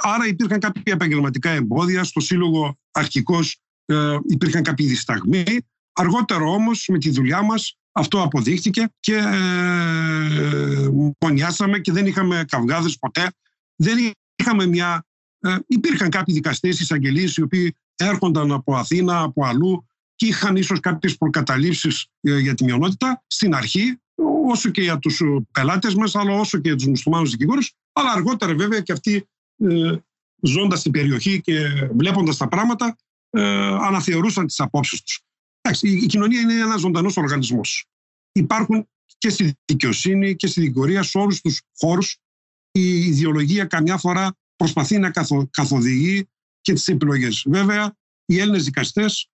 Άρα 0.00 0.26
υπήρχαν 0.26 0.58
κάποια 0.58 0.92
επαγγελματικά 0.92 1.50
εμπόδια. 1.50 2.04
Στο 2.04 2.20
Σύλλογο 2.20 2.78
αρχικώ 2.90 3.38
ε, 3.84 4.16
υπήρχαν 4.28 4.62
κάποιοι 4.62 4.86
δισταγμοί. 4.86 5.44
Αργότερα 5.92 6.44
όμως 6.44 6.86
με 6.88 6.98
τη 6.98 7.10
δουλειά 7.10 7.42
μας 7.42 7.76
αυτό 7.92 8.22
αποδείχτηκε 8.22 8.88
και 9.00 9.14
ε, 9.14 10.88
πονιάσαμε 11.18 11.78
και 11.78 11.92
δεν 11.92 12.06
είχαμε 12.06 12.44
καυγάδες 12.48 12.98
ποτέ. 12.98 13.32
Δεν 13.76 14.12
είχαμε 14.36 14.66
μια... 14.66 15.04
Ε, 15.40 15.56
υπήρχαν 15.66 16.08
κάποιοι 16.08 16.34
δικαστές, 16.34 16.80
εισαγγελίες 16.80 17.36
οι 17.36 17.42
οποίοι 17.42 17.76
έρχονταν 17.96 18.52
από 18.52 18.76
Αθήνα, 18.76 19.20
από 19.20 19.44
αλλού 19.44 19.86
και 20.22 20.28
είχαν 20.28 20.56
ίσως 20.56 20.80
κάποιες 20.80 21.16
προκαταλήψεις 21.16 22.06
ε, 22.20 22.38
για 22.38 22.54
τη 22.54 22.64
μειονότητα 22.64 23.24
στην 23.26 23.54
αρχή 23.54 24.00
όσο 24.46 24.70
και 24.70 24.80
για 24.82 24.98
τους 24.98 25.22
πελάτες 25.52 25.94
μας 25.94 26.14
αλλά 26.14 26.32
όσο 26.32 26.58
και 26.58 26.68
για 26.68 26.76
τους 26.76 26.86
μουσουλμάνους 26.86 27.30
δικηγόρους 27.30 27.72
αλλά 27.92 28.10
αργότερα 28.10 28.54
βέβαια 28.54 28.80
και 28.80 28.92
αυτοί 28.92 29.28
ε, 29.56 29.96
ζώντας 30.42 30.78
στην 30.80 30.92
περιοχή 30.92 31.40
και 31.40 31.68
βλέποντας 31.96 32.36
τα 32.36 32.48
πράγματα 32.48 32.96
ε, 33.30 33.42
αναθεωρούσαν 33.66 34.46
τις 34.46 34.60
απόψεις 34.60 35.02
τους. 35.02 35.20
η, 35.80 36.06
κοινωνία 36.06 36.40
είναι 36.40 36.54
ένας 36.54 36.80
ζωντανός 36.80 37.16
οργανισμός. 37.16 37.86
Υπάρχουν 38.32 38.88
και 39.18 39.30
στη 39.30 39.54
δικαιοσύνη 39.64 40.36
και 40.36 40.46
στη 40.46 40.60
δικαιωρία 40.60 41.02
σε 41.02 41.18
όλους 41.18 41.40
τους 41.40 41.62
χώρους 41.76 42.18
η 42.72 43.04
ιδεολογία 43.04 43.64
καμιά 43.64 43.98
φορά 43.98 44.36
προσπαθεί 44.56 44.98
να 44.98 45.10
καθο, 45.10 45.48
καθοδηγεί 45.50 46.28
και 46.60 46.72
τις 46.72 46.88
επιλογές. 46.88 47.44
Βέβαια, 47.46 47.96
οι 48.24 48.38
Έλληνες 48.38 48.64
δικαστές 48.64 49.26
ε, 49.26 49.31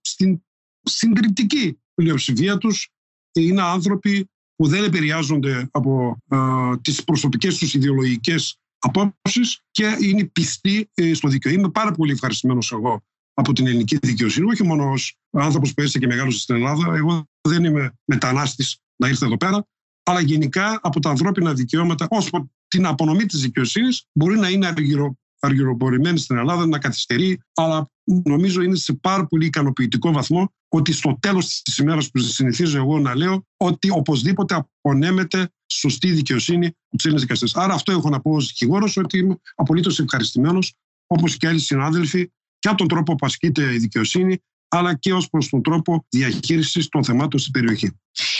στην 0.00 0.42
συντριπτική 0.82 1.78
πλειοψηφία 1.94 2.58
τους 2.58 2.90
είναι 3.32 3.62
άνθρωποι 3.62 4.28
που 4.56 4.66
δεν 4.66 4.84
επηρεάζονται 4.84 5.68
από 5.70 6.18
ε, 6.28 6.38
τις 6.82 7.04
προσωπικές 7.04 7.58
τους 7.58 7.74
ιδεολογικές 7.74 8.58
απόψεις 8.78 9.60
και 9.70 9.96
είναι 10.00 10.24
πιστή 10.24 10.90
ε, 10.94 11.14
στο 11.14 11.28
δίκαιο. 11.28 11.52
Είμαι 11.52 11.70
πάρα 11.70 11.92
πολύ 11.92 12.12
ευχαριστημένος 12.12 12.72
εγώ 12.72 13.02
από 13.34 13.52
την 13.52 13.66
ελληνική 13.66 13.96
δικαιοσύνη, 13.96 14.50
όχι 14.50 14.62
μόνο 14.62 14.90
ως 14.90 15.18
άνθρωπος 15.30 15.74
που 15.74 15.80
έζησε 15.80 15.98
και 15.98 16.06
μεγάλωσε 16.06 16.38
στην 16.38 16.54
Ελλάδα. 16.54 16.94
Εγώ 16.94 17.24
δεν 17.48 17.64
είμαι 17.64 17.92
μετανάστης 18.04 18.78
να 18.96 19.08
ήρθα 19.08 19.26
εδώ 19.26 19.36
πέρα, 19.36 19.66
αλλά 20.02 20.20
γενικά 20.20 20.78
από 20.82 21.00
τα 21.00 21.10
ανθρώπινα 21.10 21.54
δικαιώματα, 21.54 22.06
ως 22.10 22.30
την 22.68 22.86
απονομή 22.86 23.26
της 23.26 23.40
δικαιοσύνης, 23.40 24.06
μπορεί 24.12 24.38
να 24.38 24.48
είναι 24.48 24.66
αργυρο, 24.66 25.16
αργυροπορημένη 25.40 26.18
στην 26.18 26.36
Ελλάδα, 26.36 26.66
να 26.66 26.78
καθυστερεί, 26.78 27.40
αλλά 27.54 27.90
νομίζω 28.24 28.62
είναι 28.62 28.76
σε 28.76 28.92
πάρα 28.92 29.26
πολύ 29.26 29.46
ικανοποιητικό 29.46 30.12
βαθμό 30.12 30.52
ότι 30.68 30.92
στο 30.92 31.18
τέλος 31.20 31.62
της 31.62 31.78
ημέρας 31.78 32.10
που 32.10 32.18
συνηθίζω 32.18 32.78
εγώ 32.78 32.98
να 32.98 33.16
λέω 33.16 33.46
ότι 33.56 33.90
οπωσδήποτε 33.90 34.54
απονέμεται 34.54 35.52
σωστή 35.66 36.10
δικαιοσύνη 36.10 36.66
από 36.66 36.96
τους 36.96 37.04
Έλληνες 37.04 37.22
δικαστές. 37.22 37.54
Άρα 37.54 37.74
αυτό 37.74 37.92
έχω 37.92 38.08
να 38.08 38.20
πω 38.20 38.30
ως 38.30 38.46
δικηγόρος 38.46 38.96
ότι 38.96 39.18
είμαι 39.18 39.40
απολύτως 39.54 39.98
ευχαριστημένος, 39.98 40.74
όπως 41.06 41.36
και 41.36 41.48
άλλοι 41.48 41.58
συνάδελφοι, 41.58 42.30
και 42.58 42.68
από 42.68 42.76
τον 42.76 42.88
τρόπο 42.88 43.14
που 43.14 43.26
ασκείται 43.26 43.74
η 43.74 43.78
δικαιοσύνη, 43.78 44.42
αλλά 44.68 44.94
και 44.94 45.12
ως 45.12 45.30
προς 45.30 45.48
τον 45.48 45.62
τρόπο 45.62 46.06
διαχείρισης 46.08 46.88
των 46.88 47.04
θεμάτων 47.04 47.40
στην 47.40 47.52
περιοχή. 47.52 47.90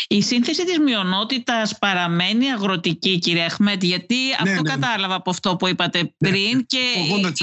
Η 0.09 0.23
σύνθεση 0.23 0.65
της 0.65 0.79
μειονότητας 0.79 1.79
παραμένει 1.79 2.51
αγροτική, 2.51 3.19
κύριε 3.19 3.45
Αχμέτ, 3.45 3.83
γιατί 3.83 4.15
ναι, 4.15 4.33
αυτό 4.51 4.63
ναι, 4.63 4.75
ναι. 4.75 4.81
κατάλαβα 4.81 5.15
από 5.15 5.31
αυτό 5.31 5.57
που 5.57 5.69
είπατε 5.69 6.03
ναι, 6.03 6.31
πριν 6.31 6.57
ναι, 6.57 6.63
και 6.63 6.79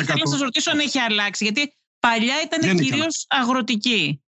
ήθελα 0.02 0.20
να 0.24 0.30
σας 0.32 0.40
ρωτήσω 0.40 0.72
αν 0.72 0.80
έχει 0.80 1.00
αλλάξει, 1.00 1.44
γιατί 1.44 1.74
παλιά 2.10 2.36
ήταν 2.44 2.78
κυρίως 2.78 3.26
αγροτική. 3.28 4.22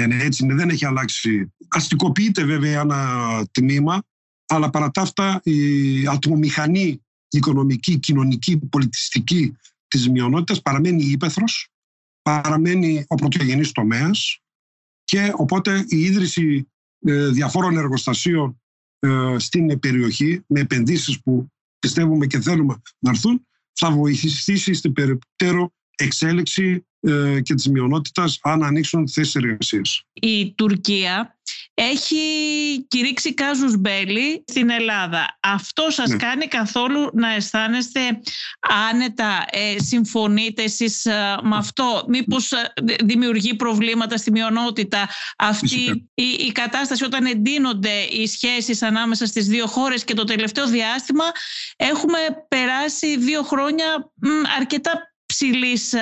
Ναι, 0.00 0.16
έτσι 0.24 0.44
είναι, 0.44 0.54
δεν 0.54 0.68
έχει 0.68 0.86
αλλάξει. 0.86 1.52
Αστικοποιείται 1.68 2.44
βέβαια 2.44 2.80
ένα 2.80 3.44
τμήμα, 3.50 4.02
αλλά 4.46 4.70
παρά 4.70 4.90
τα 4.90 5.00
αυτά 5.00 5.40
η 5.44 6.06
ατμομηχανή 6.06 7.04
οικονομική, 7.28 7.98
κοινωνική, 7.98 8.58
πολιτιστική 8.58 9.56
της 9.88 10.08
μειονότητας 10.08 10.62
παραμένει 10.62 11.04
ύπεθρος, 11.04 11.68
παραμένει 12.22 13.04
ο 13.08 13.14
πρωτογενής 13.14 13.72
τομέας 13.72 14.40
και 15.04 15.32
οπότε 15.34 15.84
η 15.88 16.00
ίδρυση 16.00 16.68
ε, 16.98 17.28
διαφόρων 17.28 17.76
εργοστασίων 17.76 18.62
ε, 18.98 19.38
στην 19.38 19.78
περιοχή 19.78 20.44
με 20.46 20.60
επενδύσεις 20.60 21.20
που 21.22 21.52
πιστεύουμε 21.78 22.26
και 22.26 22.40
θέλουμε 22.40 22.82
να 22.98 23.10
έρθουν 23.10 23.46
θα 23.72 23.90
βοηθήσει 23.90 24.74
στην 24.74 24.92
περαιτέρω 24.92 25.72
εξέλιξη 26.02 26.86
ε, 27.00 27.40
και 27.40 27.54
της 27.54 27.68
μειονότητας 27.68 28.38
αν 28.42 28.62
ανοίξουν 28.62 29.08
θέσεις 29.08 29.34
εργασίας. 29.34 30.02
Η 30.12 30.54
Τουρκία 30.54 31.36
έχει 31.74 32.16
κηρύξει 32.88 33.34
κάζους 33.34 33.76
μπέλη 33.76 34.44
στην 34.46 34.70
Ελλάδα. 34.70 35.38
Αυτό 35.40 35.90
σας 35.90 36.08
ναι. 36.08 36.16
κάνει 36.16 36.46
καθόλου 36.46 37.10
να 37.12 37.34
αισθάνεστε 37.34 38.00
άνετα, 38.90 39.44
ε, 39.50 39.74
συμφωνείτε 39.78 40.62
εσείς 40.62 41.04
ε, 41.04 41.36
με 41.42 41.56
αυτό, 41.56 42.04
μήπως 42.08 42.52
ε, 42.52 42.72
δημιουργεί 43.04 43.54
προβλήματα 43.54 44.16
στη 44.16 44.30
μειονότητα 44.30 45.08
αυτή 45.38 46.08
η, 46.14 46.24
η, 46.46 46.52
κατάσταση 46.52 47.04
όταν 47.04 47.24
εντείνονται 47.24 48.00
οι 48.10 48.26
σχέσεις 48.26 48.82
ανάμεσα 48.82 49.26
στις 49.26 49.46
δύο 49.46 49.66
χώρες 49.66 50.04
και 50.04 50.14
το 50.14 50.24
τελευταίο 50.24 50.66
διάστημα; 50.66 51.24
Έχουμε 51.76 52.18
περάσει 52.48 53.18
δύο 53.18 53.42
χρόνια 53.42 54.12
αρκετά 54.58 55.11
ψηλής 55.34 55.94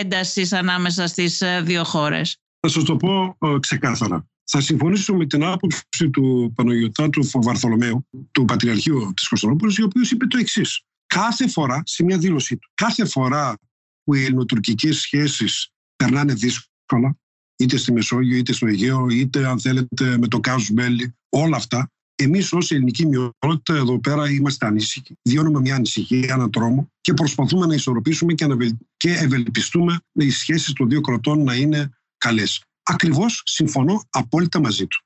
έντασης 0.00 0.52
ανάμεσα 0.52 1.06
στις 1.06 1.42
δύο 1.62 1.84
χώρες. 1.84 2.36
Θα 2.60 2.68
σας 2.68 2.84
το 2.84 2.96
πω 2.96 3.36
ξεκάθαρα 3.60 4.30
θα 4.52 4.60
συμφωνήσω 4.60 5.14
με 5.14 5.26
την 5.26 5.44
άποψη 5.44 6.10
του 6.10 6.52
Παναγιωτάτου 6.54 7.22
Βαρθολομαίου, 7.32 8.06
του 8.30 8.44
Πατριαρχείου 8.44 9.12
της 9.16 9.28
Κωνσταντινούπολης, 9.28 9.78
ο 9.78 9.84
οποίος 9.84 10.10
είπε 10.10 10.26
το 10.26 10.38
εξής. 10.38 10.82
Κάθε 11.06 11.48
φορά, 11.48 11.82
σε 11.84 12.04
μια 12.04 12.18
δήλωσή 12.18 12.56
του, 12.56 12.70
κάθε 12.74 13.04
φορά 13.04 13.58
που 14.04 14.14
οι 14.14 14.24
ελληνοτουρκικές 14.24 14.96
σχέσεις 15.00 15.70
περνάνε 15.96 16.34
δύσκολα, 16.34 17.18
είτε 17.56 17.76
στη 17.76 17.92
Μεσόγειο, 17.92 18.36
είτε 18.36 18.52
στο 18.52 18.66
Αιγαίο, 18.66 19.08
είτε 19.08 19.46
αν 19.46 19.60
θέλετε 19.60 20.18
με 20.18 20.28
το 20.28 20.40
Κάζου 20.40 20.72
Μπέλι, 20.72 21.16
όλα 21.28 21.56
αυτά, 21.56 21.90
εμείς 22.22 22.52
ως 22.52 22.70
ελληνική 22.70 23.06
μειονότητα 23.06 23.74
εδώ 23.74 24.00
πέρα 24.00 24.30
είμαστε 24.30 24.66
ανήσυχοι. 24.66 25.18
Βιώνουμε 25.22 25.60
μια 25.60 25.74
ανησυχία, 25.74 26.34
έναν 26.34 26.50
τρόμο 26.50 26.90
και 27.00 27.14
προσπαθούμε 27.14 27.66
να 27.66 27.74
ισορροπήσουμε 27.74 28.32
και, 28.32 28.46
να 28.46 28.56
και 28.96 29.10
ευελπιστούμε 29.10 30.00
οι 30.12 30.30
σχέσεις 30.30 30.72
των 30.72 30.88
δύο 30.88 31.00
κρατών 31.00 31.42
να 31.42 31.54
είναι 31.54 31.90
καλές. 32.18 32.64
Ακριβώς 32.82 33.42
συμφωνώ 33.44 34.04
απόλυτα 34.10 34.60
μαζί 34.60 34.86
του. 34.86 35.04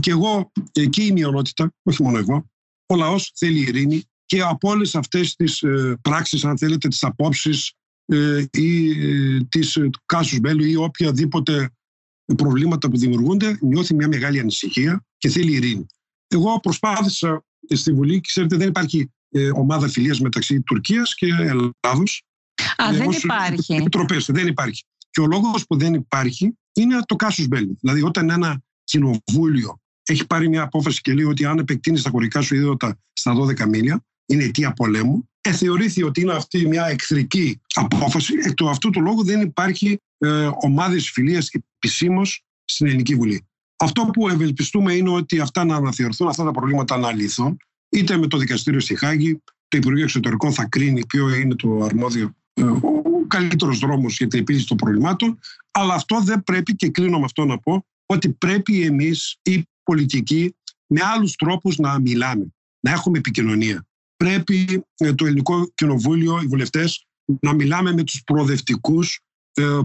Και 0.00 0.10
εγώ, 0.10 0.52
εκεί 0.72 1.02
η 1.02 1.12
μειονότητα, 1.12 1.72
όχι 1.82 2.02
μόνο 2.02 2.18
εγώ, 2.18 2.50
ο 2.86 2.96
λαός 2.96 3.32
θέλει 3.34 3.60
ειρήνη 3.60 4.02
και 4.24 4.40
από 4.40 4.68
όλες 4.68 4.94
αυτές 4.94 5.34
τις 5.34 5.62
ε, 5.62 5.98
πράξεις, 6.02 6.44
αν 6.44 6.58
θέλετε, 6.58 6.88
τις 6.88 7.02
απόψεις 7.02 7.72
ε, 8.06 8.44
ή 8.50 8.90
ε, 8.90 9.40
τις 9.48 9.76
ε, 9.76 9.90
κάσους 10.06 10.38
μέλου 10.40 10.64
ή 10.64 10.76
οποιαδήποτε 10.76 11.70
προβλήματα 12.36 12.90
που 12.90 12.98
δημιουργούνται, 12.98 13.58
νιώθει 13.60 13.94
μια 13.94 14.08
μεγάλη 14.08 14.40
ανησυχία 14.40 15.04
και 15.18 15.28
θέλει 15.28 15.52
ειρήνη. 15.52 15.86
Εγώ 16.36 16.60
προσπάθησα 16.60 17.44
στη 17.68 17.92
Βουλή, 17.92 18.20
ξέρετε, 18.20 18.56
δεν 18.56 18.68
υπάρχει 18.68 19.10
ε, 19.30 19.50
ομάδα 19.54 19.88
φιλίας 19.88 20.20
μεταξύ 20.20 20.62
Τουρκίας 20.62 21.14
και 21.14 21.26
Ελλάδος. 21.26 22.22
Α, 22.76 22.92
δεν 22.92 23.10
υπάρχει. 23.10 23.74
Επιτροπές, 23.74 24.26
δεν 24.32 24.46
υπάρχει. 24.46 24.84
Και 25.10 25.20
ο 25.20 25.26
λόγος 25.26 25.66
που 25.66 25.78
δεν 25.78 25.94
υπάρχει 25.94 26.58
είναι 26.72 27.00
το 27.06 27.16
κάσους 27.16 27.48
μπέλι. 27.48 27.76
Δηλαδή 27.80 28.02
όταν 28.02 28.30
ένα 28.30 28.62
κοινοβούλιο 28.84 29.80
έχει 30.02 30.26
πάρει 30.26 30.48
μια 30.48 30.62
απόφαση 30.62 31.00
και 31.00 31.12
λέει 31.14 31.24
ότι 31.24 31.44
αν 31.44 31.58
επεκτείνεις 31.58 32.02
τα 32.02 32.10
χωρικά 32.10 32.40
σου 32.40 32.54
είδωτα 32.54 32.98
στα 33.12 33.34
12 33.34 33.66
μίλια, 33.66 34.04
είναι 34.26 34.44
αιτία 34.44 34.72
πολέμου, 34.72 35.28
ε, 35.40 35.52
θεωρήθη 35.52 36.02
ότι 36.02 36.20
είναι 36.20 36.32
αυτή 36.32 36.66
μια 36.66 36.86
εχθρική 36.86 37.60
απόφαση. 37.74 38.34
Εκ 38.44 38.54
του 38.54 38.68
αυτού 38.68 38.90
του 38.90 39.00
λόγου 39.00 39.24
δεν 39.24 39.40
υπάρχει 39.40 39.98
ε, 40.18 40.50
ομάδες 40.60 41.10
φιλίας 41.10 41.50
επισήμως 41.78 42.44
στην 42.64 42.86
Ελληνική 42.86 43.14
Βουλή. 43.14 43.46
Αυτό 43.76 44.10
που 44.12 44.28
ευελπιστούμε 44.28 44.92
είναι 44.92 45.10
ότι 45.10 45.40
αυτά 45.40 45.64
να 45.64 45.76
αναθεωρηθούν, 45.76 46.28
αυτά 46.28 46.44
τα 46.44 46.50
προβλήματα 46.50 46.96
να 46.96 47.12
λυθούν, 47.12 47.56
είτε 47.88 48.16
με 48.16 48.26
το 48.26 48.38
δικαστήριο 48.38 48.80
στη 48.80 48.96
Χάγη, 48.96 49.42
το 49.68 49.76
Υπουργείο 49.76 50.04
Εξωτερικών 50.04 50.52
θα 50.52 50.64
κρίνει 50.64 51.06
ποιο 51.06 51.34
είναι 51.34 51.54
το 51.54 51.84
αρμόδιο, 51.84 52.34
ε, 52.52 52.62
ο 52.62 53.26
καλύτερος 53.28 53.78
δρόμος 53.78 54.16
για 54.16 54.26
την 54.26 54.40
επίλυση 54.40 54.66
των 54.66 54.76
προβλημάτων. 54.76 55.38
Αλλά 55.70 55.94
αυτό 55.94 56.20
δεν 56.20 56.42
πρέπει, 56.42 56.76
και 56.76 56.88
κλείνω 56.88 57.18
με 57.18 57.24
αυτό 57.24 57.44
να 57.44 57.58
πω, 57.58 57.86
ότι 58.06 58.28
πρέπει 58.28 58.82
εμείς 58.82 59.38
οι 59.42 59.62
πολιτικοί 59.82 60.54
με 60.86 61.00
άλλους 61.14 61.36
τρόπους 61.36 61.76
να 61.76 62.00
μιλάμε, 62.00 62.46
να 62.80 62.90
έχουμε 62.90 63.18
επικοινωνία. 63.18 63.86
Πρέπει 64.16 64.84
ε, 64.96 65.12
το 65.12 65.26
Ελληνικό 65.26 65.70
Κοινοβούλιο, 65.74 66.40
οι 66.42 66.46
βουλευτές, 66.46 67.06
να 67.40 67.52
μιλάμε 67.52 67.92
με 67.92 68.02
τους 68.02 68.22
προοδευτικούς 68.24 69.14
ε, 69.14 69.25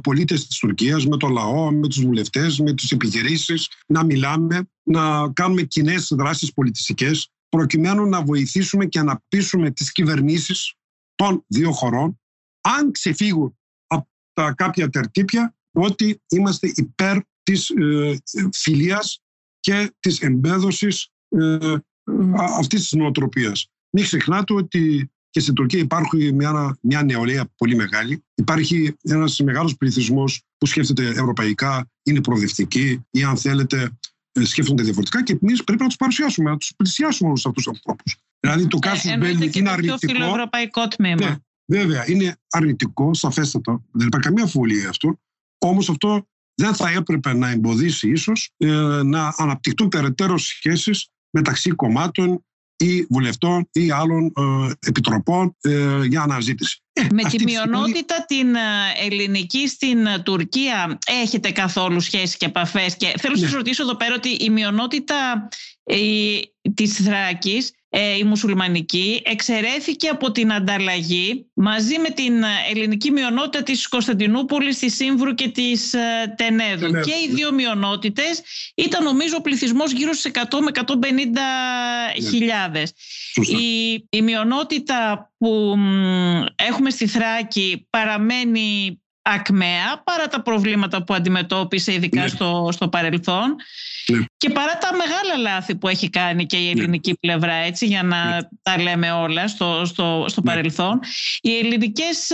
πολίτες 0.04 0.48
της 0.48 0.58
Τουρκίας, 0.58 1.06
με 1.06 1.18
το 1.18 1.28
λαό, 1.28 1.72
με 1.72 1.88
τους 1.88 2.02
βουλευτές, 2.02 2.60
με 2.60 2.74
τις 2.74 2.92
επιχειρήσεις, 2.92 3.70
να 3.88 4.04
μιλάμε, 4.04 4.70
να 4.84 5.32
κάνουμε 5.34 5.62
κοινέ 5.62 5.96
δράσεις 6.10 6.54
πολιτιστικές, 6.54 7.30
προκειμένου 7.50 8.06
να 8.06 8.24
βοηθήσουμε 8.24 8.86
και 8.86 9.02
να 9.02 9.22
πείσουμε 9.28 9.72
τις 9.72 9.92
κυβερνήσεις 9.92 10.74
των 11.16 11.44
δύο 11.48 11.72
χωρών, 11.72 12.20
αν 12.62 12.92
ξεφύγουν 12.92 13.58
από 13.88 14.10
τα 14.34 14.54
κάποια 14.54 14.90
τερτύπια, 14.90 15.56
ότι 15.72 16.22
είμαστε 16.30 16.72
υπέρ 16.76 17.18
της 17.44 17.70
ε, 17.70 18.18
φιλίας 18.54 19.22
και 19.60 19.94
της 20.00 20.20
εμπέδωσης 20.20 21.10
ε, 21.30 21.76
αυτής 22.34 22.82
της 22.82 22.92
νοοτροπίας. 22.92 23.68
Μην 23.90 24.04
ξεχνάτε 24.04 24.54
ότι 24.54 25.12
και 25.32 25.40
στην 25.40 25.54
Τουρκία 25.54 25.80
υπάρχει 25.80 26.34
μια, 26.34 26.78
μια 26.82 27.04
νεολαία 27.04 27.46
πολύ 27.58 27.76
μεγάλη. 27.76 28.24
Υπάρχει 28.36 28.96
ένας 29.04 29.40
μεγάλος 29.40 29.78
πληθυσμός 29.78 30.44
που 30.58 30.66
σκέφτεται 30.66 31.08
ευρωπαϊκά, 31.08 31.90
είναι 32.04 32.22
προοδευτική 32.22 33.06
ή 33.12 33.24
αν 33.24 33.38
θέλετε 33.38 33.98
ε, 34.32 34.46
σκέφτονται 34.46 34.84
διαφορετικά 34.84 35.24
και 35.24 35.38
εμείς 35.42 35.64
πρέπει 35.64 35.82
να 35.82 35.88
τους 35.88 35.98
παρουσιάσουμε, 35.98 36.50
να 36.50 36.58
τους 36.58 36.74
πλησιάσουμε 36.76 37.30
όλους 37.30 37.46
αυτούς 37.46 37.64
τους 37.64 37.74
ανθρώπους. 37.74 38.18
Δηλαδή 38.40 38.68
το 38.68 38.78
Κάσους 38.78 39.12
ε, 39.12 39.18
Μπέλη 39.18 39.52
είναι 39.54 39.70
αρνητικό. 39.70 40.14
Είναι 40.16 40.26
ευρωπαϊκό 40.26 40.88
τμήμα. 40.88 41.44
Ναι, 41.66 41.80
βέβαια, 41.80 42.10
είναι 42.10 42.36
αρνητικό, 42.50 43.14
σαφέστατα. 43.14 43.84
Δεν 43.92 44.08
υπάρχει 44.08 44.28
καμία 44.28 44.44
αφιβολία 44.44 44.90
αυτό. 44.90 45.20
Όμως 45.58 45.90
αυτό 45.90 46.28
δεν 46.54 46.76
θα 46.76 46.90
έπρεπε 46.90 47.34
να 47.34 47.50
εμποδίσει 47.50 48.10
ίσως 48.10 48.52
ε, 48.58 48.68
να 49.04 49.34
αναπτυχθούν 49.38 49.88
περαιτέρω 49.88 50.38
σχέσεις 50.38 51.10
μεταξύ 51.30 51.70
κομμάτων 51.70 52.46
ή 52.82 53.06
βουλευτών 53.10 53.70
ή 53.72 53.92
άλλων 53.92 54.26
ε, 54.26 54.72
επιτροπών 54.88 55.56
ε, 55.62 56.06
για 56.06 56.22
αναζήτηση. 56.22 56.82
Ε, 56.94 57.02
Με 57.14 57.24
τη 57.32 57.44
μειονότητα 57.44 58.26
την 58.28 58.56
ελληνική 59.06 59.68
στην 59.68 60.08
Τουρκία 60.24 60.98
έχετε 61.22 61.52
καθόλου 61.52 62.00
σχέση 62.00 62.38
και 62.38 62.46
επαφές 62.46 62.98
και 62.98 63.14
θέλω 63.18 63.34
να 63.34 63.40
ναι. 63.40 63.46
σας 63.46 63.56
ρωτήσω 63.56 63.84
εδώ 63.84 63.96
πέρα 63.96 64.16
ότι 64.16 64.30
η 64.30 64.50
μειονότητα 64.50 65.50
της 66.76 66.94
Θράκης 66.94 67.72
ε, 67.94 68.18
η 68.18 68.24
μουσουλμανική 68.24 69.22
εξαιρέθηκε 69.26 70.08
από 70.08 70.32
την 70.32 70.54
ανταλλαγή 70.54 71.46
μαζί 71.54 72.00
με 72.00 72.10
την 72.10 72.44
ελληνική 72.70 73.12
μειονότητα 73.12 73.64
της 73.64 73.88
Κωνσταντινούπολης, 73.88 74.80
της 74.80 74.96
Σύμβρου 74.96 75.34
και 75.34 75.50
της 75.50 75.94
ε, 75.94 76.34
Τενέδου. 76.38 76.92
Και 76.92 77.14
οι 77.26 77.34
δύο 77.34 77.52
μειονότητες 77.52 78.42
ήταν 78.76 79.04
νομίζω 79.04 79.36
ο 79.38 79.42
πληθυσμός 79.42 79.92
γύρω 79.92 80.14
στις 80.14 80.32
100 80.34 80.42
με 80.60 80.72
150 80.74 82.22
χιλιάδες. 82.30 82.94
Η, 83.36 83.94
η 84.10 84.22
μειονότητα 84.22 85.32
που 85.38 85.76
έχουμε 86.56 86.90
στη 86.90 87.08
Θράκη 87.08 87.88
παραμένει 87.90 89.02
ακμαία 89.22 90.02
παρά 90.04 90.28
τα 90.28 90.42
προβλήματα 90.42 91.04
που 91.04 91.14
αντιμετώπισε 91.14 91.94
ειδικά 91.94 92.22
ναι. 92.22 92.28
στο, 92.28 92.70
στο 92.72 92.90
παρελθόν 92.90 93.56
ναι. 94.08 94.24
και 94.38 94.50
παρά 94.50 94.78
τα 94.78 94.90
μεγάλα 94.96 95.50
λάθη 95.52 95.76
που 95.76 95.88
έχει 95.88 96.10
κάνει 96.10 96.46
και 96.46 96.58
η 96.58 96.74
ναι. 96.74 96.82
ελληνική 96.82 97.14
πλευρά 97.20 97.54
έτσι 97.54 97.86
για 97.86 98.04
να 98.04 98.50
τα 98.62 98.82
λέμε 98.82 99.12
όλα 99.12 99.48
στο, 99.48 99.82
στο, 99.86 100.26
στο 100.28 100.42
παρελθόν 100.42 101.00
οι 101.42 101.58
ελληνικές, 101.58 102.30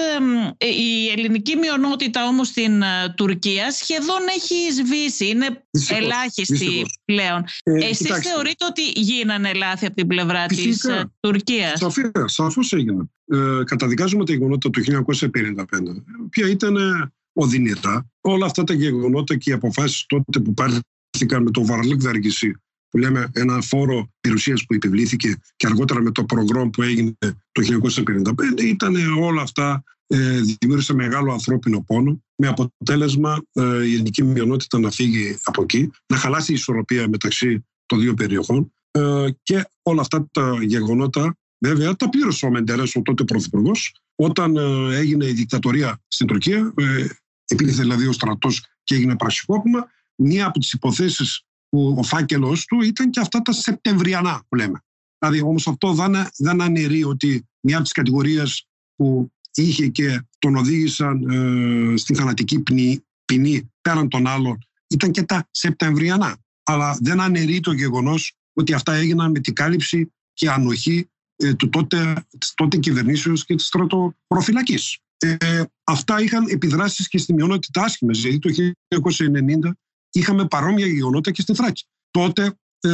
η 0.58 1.10
ελληνική 1.10 1.56
μειονότητα 1.56 2.28
όμως 2.28 2.48
στην 2.48 2.82
ε, 2.82 3.14
Τουρκία 3.16 3.72
σχεδόν 3.72 4.20
έχει 4.36 4.56
σβήσει 4.74 5.28
είναι 5.28 5.64
ελάχιστη 5.90 6.86
πλέον 7.06 7.44
ε, 7.64 7.86
Εσείς 7.86 8.18
θεωρείτε 8.18 8.66
ότι 8.66 8.82
γίνανε 8.96 9.54
λάθη 9.54 9.86
από 9.86 9.96
την 9.96 10.08
πλευρά 10.08 10.46
Φυσικά. 10.48 10.68
της 10.70 10.84
ε, 10.84 11.12
Τουρκίας; 11.20 11.84
Σαφώς 12.26 12.74
έγιναν 12.74 13.12
ε, 13.28 13.64
καταδικάζουμε 13.64 14.26
τα 14.26 14.34
γεγονότα 14.34 14.70
του 14.70 14.82
1955, 14.82 15.64
οποία 16.26 16.50
ήταν 16.50 16.78
οδυνηρά. 17.34 18.10
Όλα 18.22 18.46
αυτά 18.46 18.64
τα 18.64 18.74
γεγονότα 18.74 19.38
και 19.38 19.50
οι 19.50 19.54
αποφάσεις 19.54 20.06
τότε 20.06 20.40
που 20.40 20.54
πάρθηκαν 21.18 21.44
με 21.44 21.52
το 21.52 21.66
Βαρλίκ 21.66 22.02
Δαργισί, 22.02 22.52
που 22.90 22.98
λέμε 22.98 23.30
ένα 23.34 23.62
φόρο 23.62 24.12
περιουσίας 24.20 24.66
που 24.66 24.74
επιβλήθηκε 24.74 25.40
και 25.56 25.68
αργότερα 25.68 26.02
με 26.02 26.12
το 26.12 26.24
προγρόμ 26.24 26.70
που 26.70 26.82
έγινε 26.82 27.18
το 27.52 27.82
1955, 28.58 28.62
ήταν 28.62 28.96
όλα 29.20 29.42
αυτά 29.42 29.84
ε, 30.08 30.40
δημιούργησε 30.60 30.94
μεγάλο 30.94 31.32
ανθρώπινο 31.32 31.84
πόνο 31.88 32.24
με 32.36 32.48
αποτέλεσμα 32.48 33.42
ε, 33.54 33.62
η 33.62 33.94
ελληνική 33.94 34.24
μειονότητα 34.24 34.80
να 34.80 34.92
φύγει 34.92 35.38
από 35.44 35.62
εκεί, 35.62 35.92
να 36.08 36.18
χαλάσει 36.18 36.52
η 36.52 36.56
ισορροπία 36.56 37.08
μεταξύ 37.10 37.66
των 37.86 38.00
δύο 38.00 38.14
περιοχών 38.14 38.72
ε, 38.92 39.26
και 39.44 39.70
όλα 39.82 40.02
αυτά 40.02 40.28
τα 40.32 40.58
γεγονότα 40.62 41.38
Βέβαια, 41.60 41.96
τα 41.96 42.10
πλήρωσε 42.10 42.46
ο 42.46 42.50
Μεντέρε, 42.50 42.82
ο 42.82 43.02
τότε 43.02 43.24
πρωθυπουργός, 43.24 43.96
όταν 44.16 44.56
ε, 44.56 44.96
έγινε 44.96 45.26
η 45.26 45.32
δικτατορία 45.32 46.02
στην 46.08 46.28
Τουρκία, 46.28 46.74
ε, 46.78 47.06
επήλθε 47.48 47.82
δηλαδή 47.82 48.08
ο 48.08 48.12
στρατός 48.12 48.66
και 48.84 48.96
έγινε 48.96 49.16
πρασικόπημα. 49.16 49.88
Μία 50.22 50.46
από 50.46 50.60
τις 50.60 50.74
υποθέσεις 50.74 51.42
που 51.70 51.96
ο 51.98 52.04
φάκελος 52.04 52.66
του 52.66 52.82
ήταν 52.82 53.10
και 53.10 53.20
αυτά 53.20 53.42
τα 53.42 53.52
Σεπτεμβριανά 53.52 54.44
που 54.50 54.56
λέμε. 54.56 54.82
Δηλαδή, 55.20 55.42
όμως 55.42 55.68
αυτό 55.68 55.94
δεν, 55.94 56.28
δεν 56.38 56.62
αναιρεί 56.62 57.04
ότι 57.04 57.48
μια 57.60 57.76
από 57.76 57.84
τις 57.84 57.94
κατηγορίες 57.94 58.68
που 58.96 59.32
είχε 59.54 59.88
και 59.88 60.22
τον 60.40 60.56
οδήγησαν 60.56 61.30
ε, 61.30 61.98
στην 61.98 62.16
θανατική 62.16 62.60
ποινή, 62.60 63.06
ποινή 63.26 63.72
πέραν 63.82 64.10
των 64.10 64.28
άλλων 64.28 64.58
ήταν 64.88 65.12
και 65.12 65.24
τα 65.24 65.48
Σεπτεμβριανά. 65.52 66.38
Αλλά 66.64 66.98
δεν 67.02 67.22
αναιρεί 67.22 67.60
το 67.60 67.72
γεγονός 67.72 68.34
ότι 68.54 68.74
αυτά 68.74 68.94
έγιναν 68.94 69.32
με 69.32 69.40
την 69.40 69.54
κάλυψη 69.54 70.12
και 70.34 70.50
ανοχή 70.50 71.10
ε, 71.36 71.54
του 71.54 71.70
τότε, 71.70 72.26
της 72.38 72.54
τότε 72.54 72.78
κυβερνήσεως 72.78 73.46
και 73.46 73.56
της 73.56 73.66
στρατοπροφυλακής. 73.66 74.98
Ε, 75.18 75.64
αυτά 75.84 76.22
είχαν 76.22 76.46
επιδράσεις 76.48 77.08
και 77.08 77.18
στη 77.18 77.34
μειονότητα 77.34 77.84
άσχημες. 77.84 78.22
Δηλαδή 78.22 78.40
το 78.40 78.50
1990 78.88 79.72
είχαμε 80.18 80.48
παρόμοια 80.48 80.86
γεγονότα 80.88 81.32
και 81.32 81.42
στη 81.42 81.54
Θράκη. 81.54 81.86
Τότε 82.12 82.58
ε, 82.80 82.92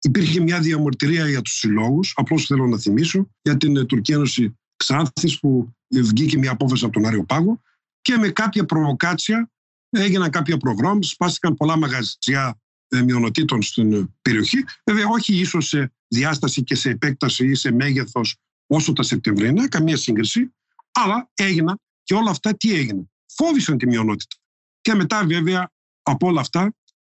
υπήρχε 0.00 0.40
μια 0.40 0.60
διαμορτυρία 0.60 1.28
για 1.28 1.42
τους 1.42 1.52
συλλόγους, 1.52 2.12
απλώς 2.16 2.46
θέλω 2.46 2.66
να 2.66 2.78
θυμίσω, 2.78 3.30
για 3.42 3.56
την 3.56 3.76
ε, 3.76 3.84
Τουρκία 3.84 4.14
Ένωση 4.14 4.58
Ξάνθης 4.76 5.38
που 5.40 5.74
βγήκε 5.88 6.38
μια 6.38 6.50
απόφαση 6.50 6.84
από 6.84 6.92
τον 6.92 7.06
Άριο 7.06 7.24
Πάγο 7.24 7.60
και 8.00 8.16
με 8.16 8.28
κάποια 8.28 8.64
προβοκάτσια 8.64 9.50
έγιναν 9.90 10.30
κάποια 10.30 10.56
προγράμματα, 10.56 11.06
σπάστηκαν 11.06 11.54
πολλά 11.54 11.76
μαγαζιά 11.76 12.60
ε, 12.88 13.02
μειονοτήτων 13.02 13.62
στην 13.62 14.12
περιοχή. 14.22 14.64
Βέβαια, 14.84 15.06
όχι 15.06 15.34
ίσως 15.38 15.68
σε 15.68 15.92
διάσταση 16.08 16.62
και 16.62 16.74
σε 16.74 16.90
επέκταση 16.90 17.46
ή 17.46 17.54
σε 17.54 17.72
μέγεθος 17.72 18.36
όσο 18.66 18.92
τα 18.92 19.02
Σεπτεμβρινά, 19.02 19.68
καμία 19.68 19.96
σύγκριση, 19.96 20.54
αλλά 20.92 21.30
έγιναν 21.34 21.80
και 22.02 22.14
όλα 22.14 22.30
αυτά 22.30 22.56
τι 22.56 22.74
έγιναν. 22.74 23.10
Φόβησαν 23.34 23.78
τη 23.78 23.86
μειονότητα. 23.86 24.36
Και 24.80 24.94
μετά, 24.94 25.24
βέβαια, 25.26 25.70
από 26.04 26.26
όλα 26.26 26.40
αυτά, 26.40 26.74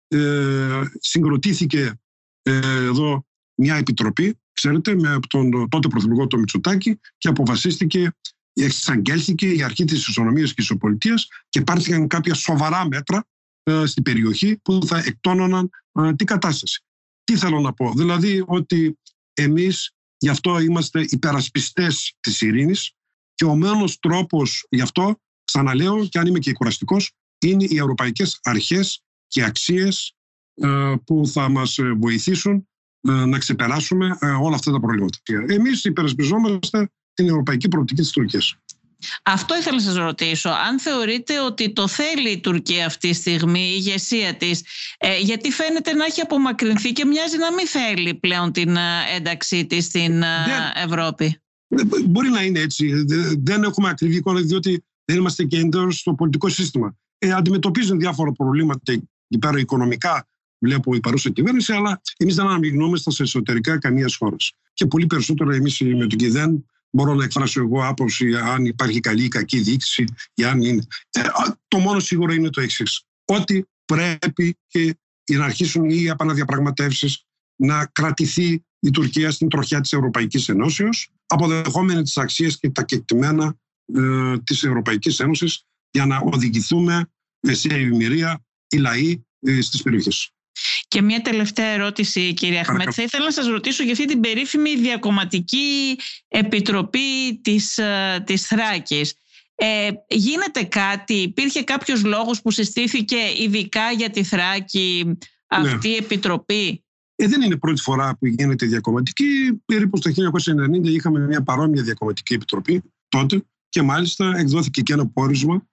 ε, 0.08 0.82
συγκροτήθηκε 0.98 2.00
ε, 2.42 2.84
εδώ 2.84 3.26
μια 3.54 3.76
επιτροπή, 3.76 4.38
ξέρετε, 4.52 4.94
με 4.94 5.18
τον 5.28 5.68
τότε 5.68 5.88
Πρωθυπουργό 5.88 6.26
τον 6.26 6.38
Μητσοτάκη 6.38 7.00
και 7.18 7.28
αποφασίστηκε, 7.28 8.10
εξαγγέλθηκε 8.52 9.48
η 9.48 9.62
αρχή 9.62 9.84
της 9.84 10.08
ισονομίας 10.08 10.48
και 10.48 10.54
της 10.54 10.64
ισοπολιτείας 10.64 11.28
και 11.48 11.60
πάρθηκαν 11.60 12.06
κάποια 12.06 12.34
σοβαρά 12.34 12.86
μέτρα 12.88 13.26
ε, 13.62 13.86
στην 13.86 14.02
περιοχή 14.02 14.58
που 14.62 14.78
θα 14.86 14.98
εκτόνωναν 14.98 15.70
ε, 15.92 16.14
την 16.14 16.26
κατάσταση. 16.26 16.82
Τι 17.24 17.36
θέλω 17.36 17.60
να 17.60 17.72
πω, 17.72 17.92
δηλαδή 17.96 18.42
ότι 18.46 18.98
εμείς 19.34 19.92
γι' 20.18 20.28
αυτό 20.28 20.58
είμαστε 20.58 21.04
υπερασπιστές 21.08 22.16
της 22.20 22.40
ειρήνης 22.40 22.92
και 23.34 23.44
ο 23.44 23.56
μόνος 23.56 23.98
τρόπος 23.98 24.66
γι' 24.68 24.80
αυτό, 24.80 25.20
ξαναλέω 25.44 26.06
και 26.08 26.18
αν 26.18 26.26
είμαι 26.26 26.38
και 26.38 26.52
κουραστικός, 26.52 27.12
είναι 27.48 27.64
οι 27.68 27.76
ευρωπαϊκές 27.76 28.38
αρχές 28.42 29.02
και 29.26 29.44
αξίες 29.44 30.14
ε, 30.54 30.94
που 31.04 31.26
θα 31.26 31.48
μας 31.48 31.78
βοηθήσουν 31.96 32.68
να 33.06 33.38
ξεπεράσουμε 33.38 34.18
όλα 34.40 34.54
αυτά 34.54 34.72
τα 34.72 34.80
προβλήματα. 34.80 35.18
Εμείς 35.48 35.84
υπερασπιζόμαστε 35.84 36.88
την 37.14 37.26
ευρωπαϊκή 37.26 37.68
προοπτική 37.68 38.00
της 38.00 38.10
Τουρκίας. 38.10 38.56
Αυτό 39.22 39.56
ήθελα 39.56 39.76
να 39.76 39.82
σας 39.82 39.96
ρωτήσω. 39.96 40.48
Αν 40.48 40.80
θεωρείτε 40.80 41.40
ότι 41.40 41.72
το 41.72 41.88
θέλει 41.88 42.30
η 42.30 42.40
Τουρκία 42.40 42.86
αυτή 42.86 43.08
τη 43.08 43.14
στιγμή, 43.14 43.60
η 43.60 43.72
ηγεσία 43.76 44.34
της, 44.34 44.62
ε, 44.98 45.18
γιατί 45.18 45.50
φαίνεται 45.50 45.92
να 45.92 46.04
έχει 46.04 46.20
απομακρυνθεί 46.20 46.92
και 46.92 47.04
μοιάζει 47.04 47.36
να 47.36 47.52
μην 47.52 47.66
θέλει 47.66 48.14
πλέον 48.14 48.52
την 48.52 48.76
ε, 48.76 48.80
ένταξή 49.16 49.66
της 49.66 49.84
στην 49.84 50.22
ε, 50.22 50.36
Ευρώπη; 50.74 51.38
Μπορεί 52.06 52.28
να 52.28 52.42
είναι 52.42 52.60
έτσι. 52.60 53.04
Δεν 53.38 53.62
έχουμε 53.62 53.88
ακριβή 53.88 54.16
εικόνα, 54.16 54.40
διότι 54.40 54.84
δεν 55.04 55.16
είμαστε 55.16 55.44
και 55.44 55.58
εντός 55.58 55.98
στο 55.98 56.14
πολιτικό 56.14 56.48
σύστημα. 56.48 56.96
Ε, 57.24 57.32
αντιμετωπίζουν 57.32 57.98
διάφορα 57.98 58.32
προβλήματα 58.32 58.92
εκεί 58.92 59.38
πέρα 59.38 59.58
οικονομικά, 59.58 60.28
βλέπω 60.58 60.94
η 60.94 61.00
παρούσα 61.00 61.30
κυβέρνηση, 61.30 61.72
αλλά 61.72 62.00
εμείς 62.16 62.34
δεν 62.34 62.46
αναμειγνώμαστε 62.46 63.10
σε 63.10 63.22
εσωτερικά 63.22 63.78
καμία 63.78 64.06
χώρας. 64.18 64.52
Και 64.72 64.86
πολύ 64.86 65.06
περισσότερο 65.06 65.52
εμείς 65.52 65.80
με 65.80 66.06
τον 66.06 66.18
ΚΙΔΕΝ 66.18 66.64
μπορώ 66.90 67.14
να 67.14 67.24
εκφράσω 67.24 67.60
εγώ 67.60 67.86
άποψη 67.86 68.34
αν 68.36 68.64
υπάρχει 68.64 69.00
καλή 69.00 69.24
ή 69.24 69.28
κακή 69.28 69.58
διοίκηση 69.58 70.04
ή 70.34 70.44
αν 70.44 70.60
είναι. 70.60 70.82
Ε, 71.10 71.20
το 71.68 71.78
μόνο 71.78 72.00
σίγουρο 72.00 72.32
είναι 72.32 72.50
το 72.50 72.60
εξής. 72.60 73.04
Ότι 73.24 73.68
πρέπει 73.84 74.58
και 74.66 75.36
να 75.36 75.44
αρχίσουν 75.44 75.90
οι 75.90 76.04
επαναδιαπραγματεύσεις 76.04 77.24
να 77.56 77.86
κρατηθεί 77.86 78.64
η 78.78 78.90
Τουρκία 78.90 79.30
στην 79.30 79.48
τροχιά 79.48 79.80
της 79.80 79.92
Ευρωπαϊκής 79.92 80.48
Ενώσεως 80.48 81.10
αποδεχόμενη 81.26 82.02
τις 82.02 82.16
αξίες 82.16 82.58
και 82.58 82.70
τα 82.70 82.82
κεκτημένα 82.82 83.56
ε, 83.94 84.38
της 84.38 84.64
Ευρωπαϊκής 84.64 85.20
Ένωσης 85.20 85.64
για 85.90 86.06
να 86.06 86.20
οδηγηθούμε 86.32 87.08
σε 87.52 87.68
ευημερία 87.68 88.44
οι 88.68 88.76
λαοί 88.76 89.24
ε, 89.40 89.60
στις 89.60 89.82
περιοχές. 89.82 90.28
Και 90.88 91.02
μια 91.02 91.22
τελευταία 91.22 91.66
ερώτηση, 91.66 92.34
κύριε 92.34 92.58
Αχμέτ. 92.58 92.88
Θα 92.92 93.02
ήθελα 93.02 93.24
να 93.24 93.30
σας 93.30 93.46
ρωτήσω 93.46 93.82
για 93.82 93.92
αυτή 93.92 94.04
την 94.04 94.20
περίφημη 94.20 94.76
διακομματική 94.76 95.98
επιτροπή 96.28 97.40
της, 97.42 97.78
ε, 97.78 98.22
της 98.26 98.46
Θράκης. 98.46 99.14
Ε, 99.54 99.90
γίνεται 100.08 100.62
κάτι, 100.62 101.14
υπήρχε 101.14 101.62
κάποιος 101.62 102.04
λόγος 102.04 102.42
που 102.42 102.50
συστήθηκε 102.50 103.16
ειδικά 103.42 103.90
για 103.90 104.10
τη 104.10 104.22
Θράκη 104.22 105.16
αυτή 105.46 105.88
η 105.88 105.96
επιτροπή; 105.96 106.84
Ε, 107.16 107.26
δεν 107.26 107.42
είναι 107.42 107.56
πρώτη 107.56 107.80
φορά 107.80 108.16
που 108.16 108.26
γίνεται 108.26 108.66
διακομματική. 108.66 109.62
Περίπου 109.64 109.96
στο 109.96 110.10
1990 110.10 110.88
είχαμε 110.88 111.20
μια 111.20 111.42
παρόμοια 111.42 111.82
διακομματική 111.82 112.34
επιτροπή 112.34 112.82
τότε 113.08 113.44
και 113.68 113.82
μάλιστα 113.82 114.32
εκδόθηκε 114.36 114.80
και 114.80 114.92
ένα 114.92 115.06
πόρισμα 115.06 115.66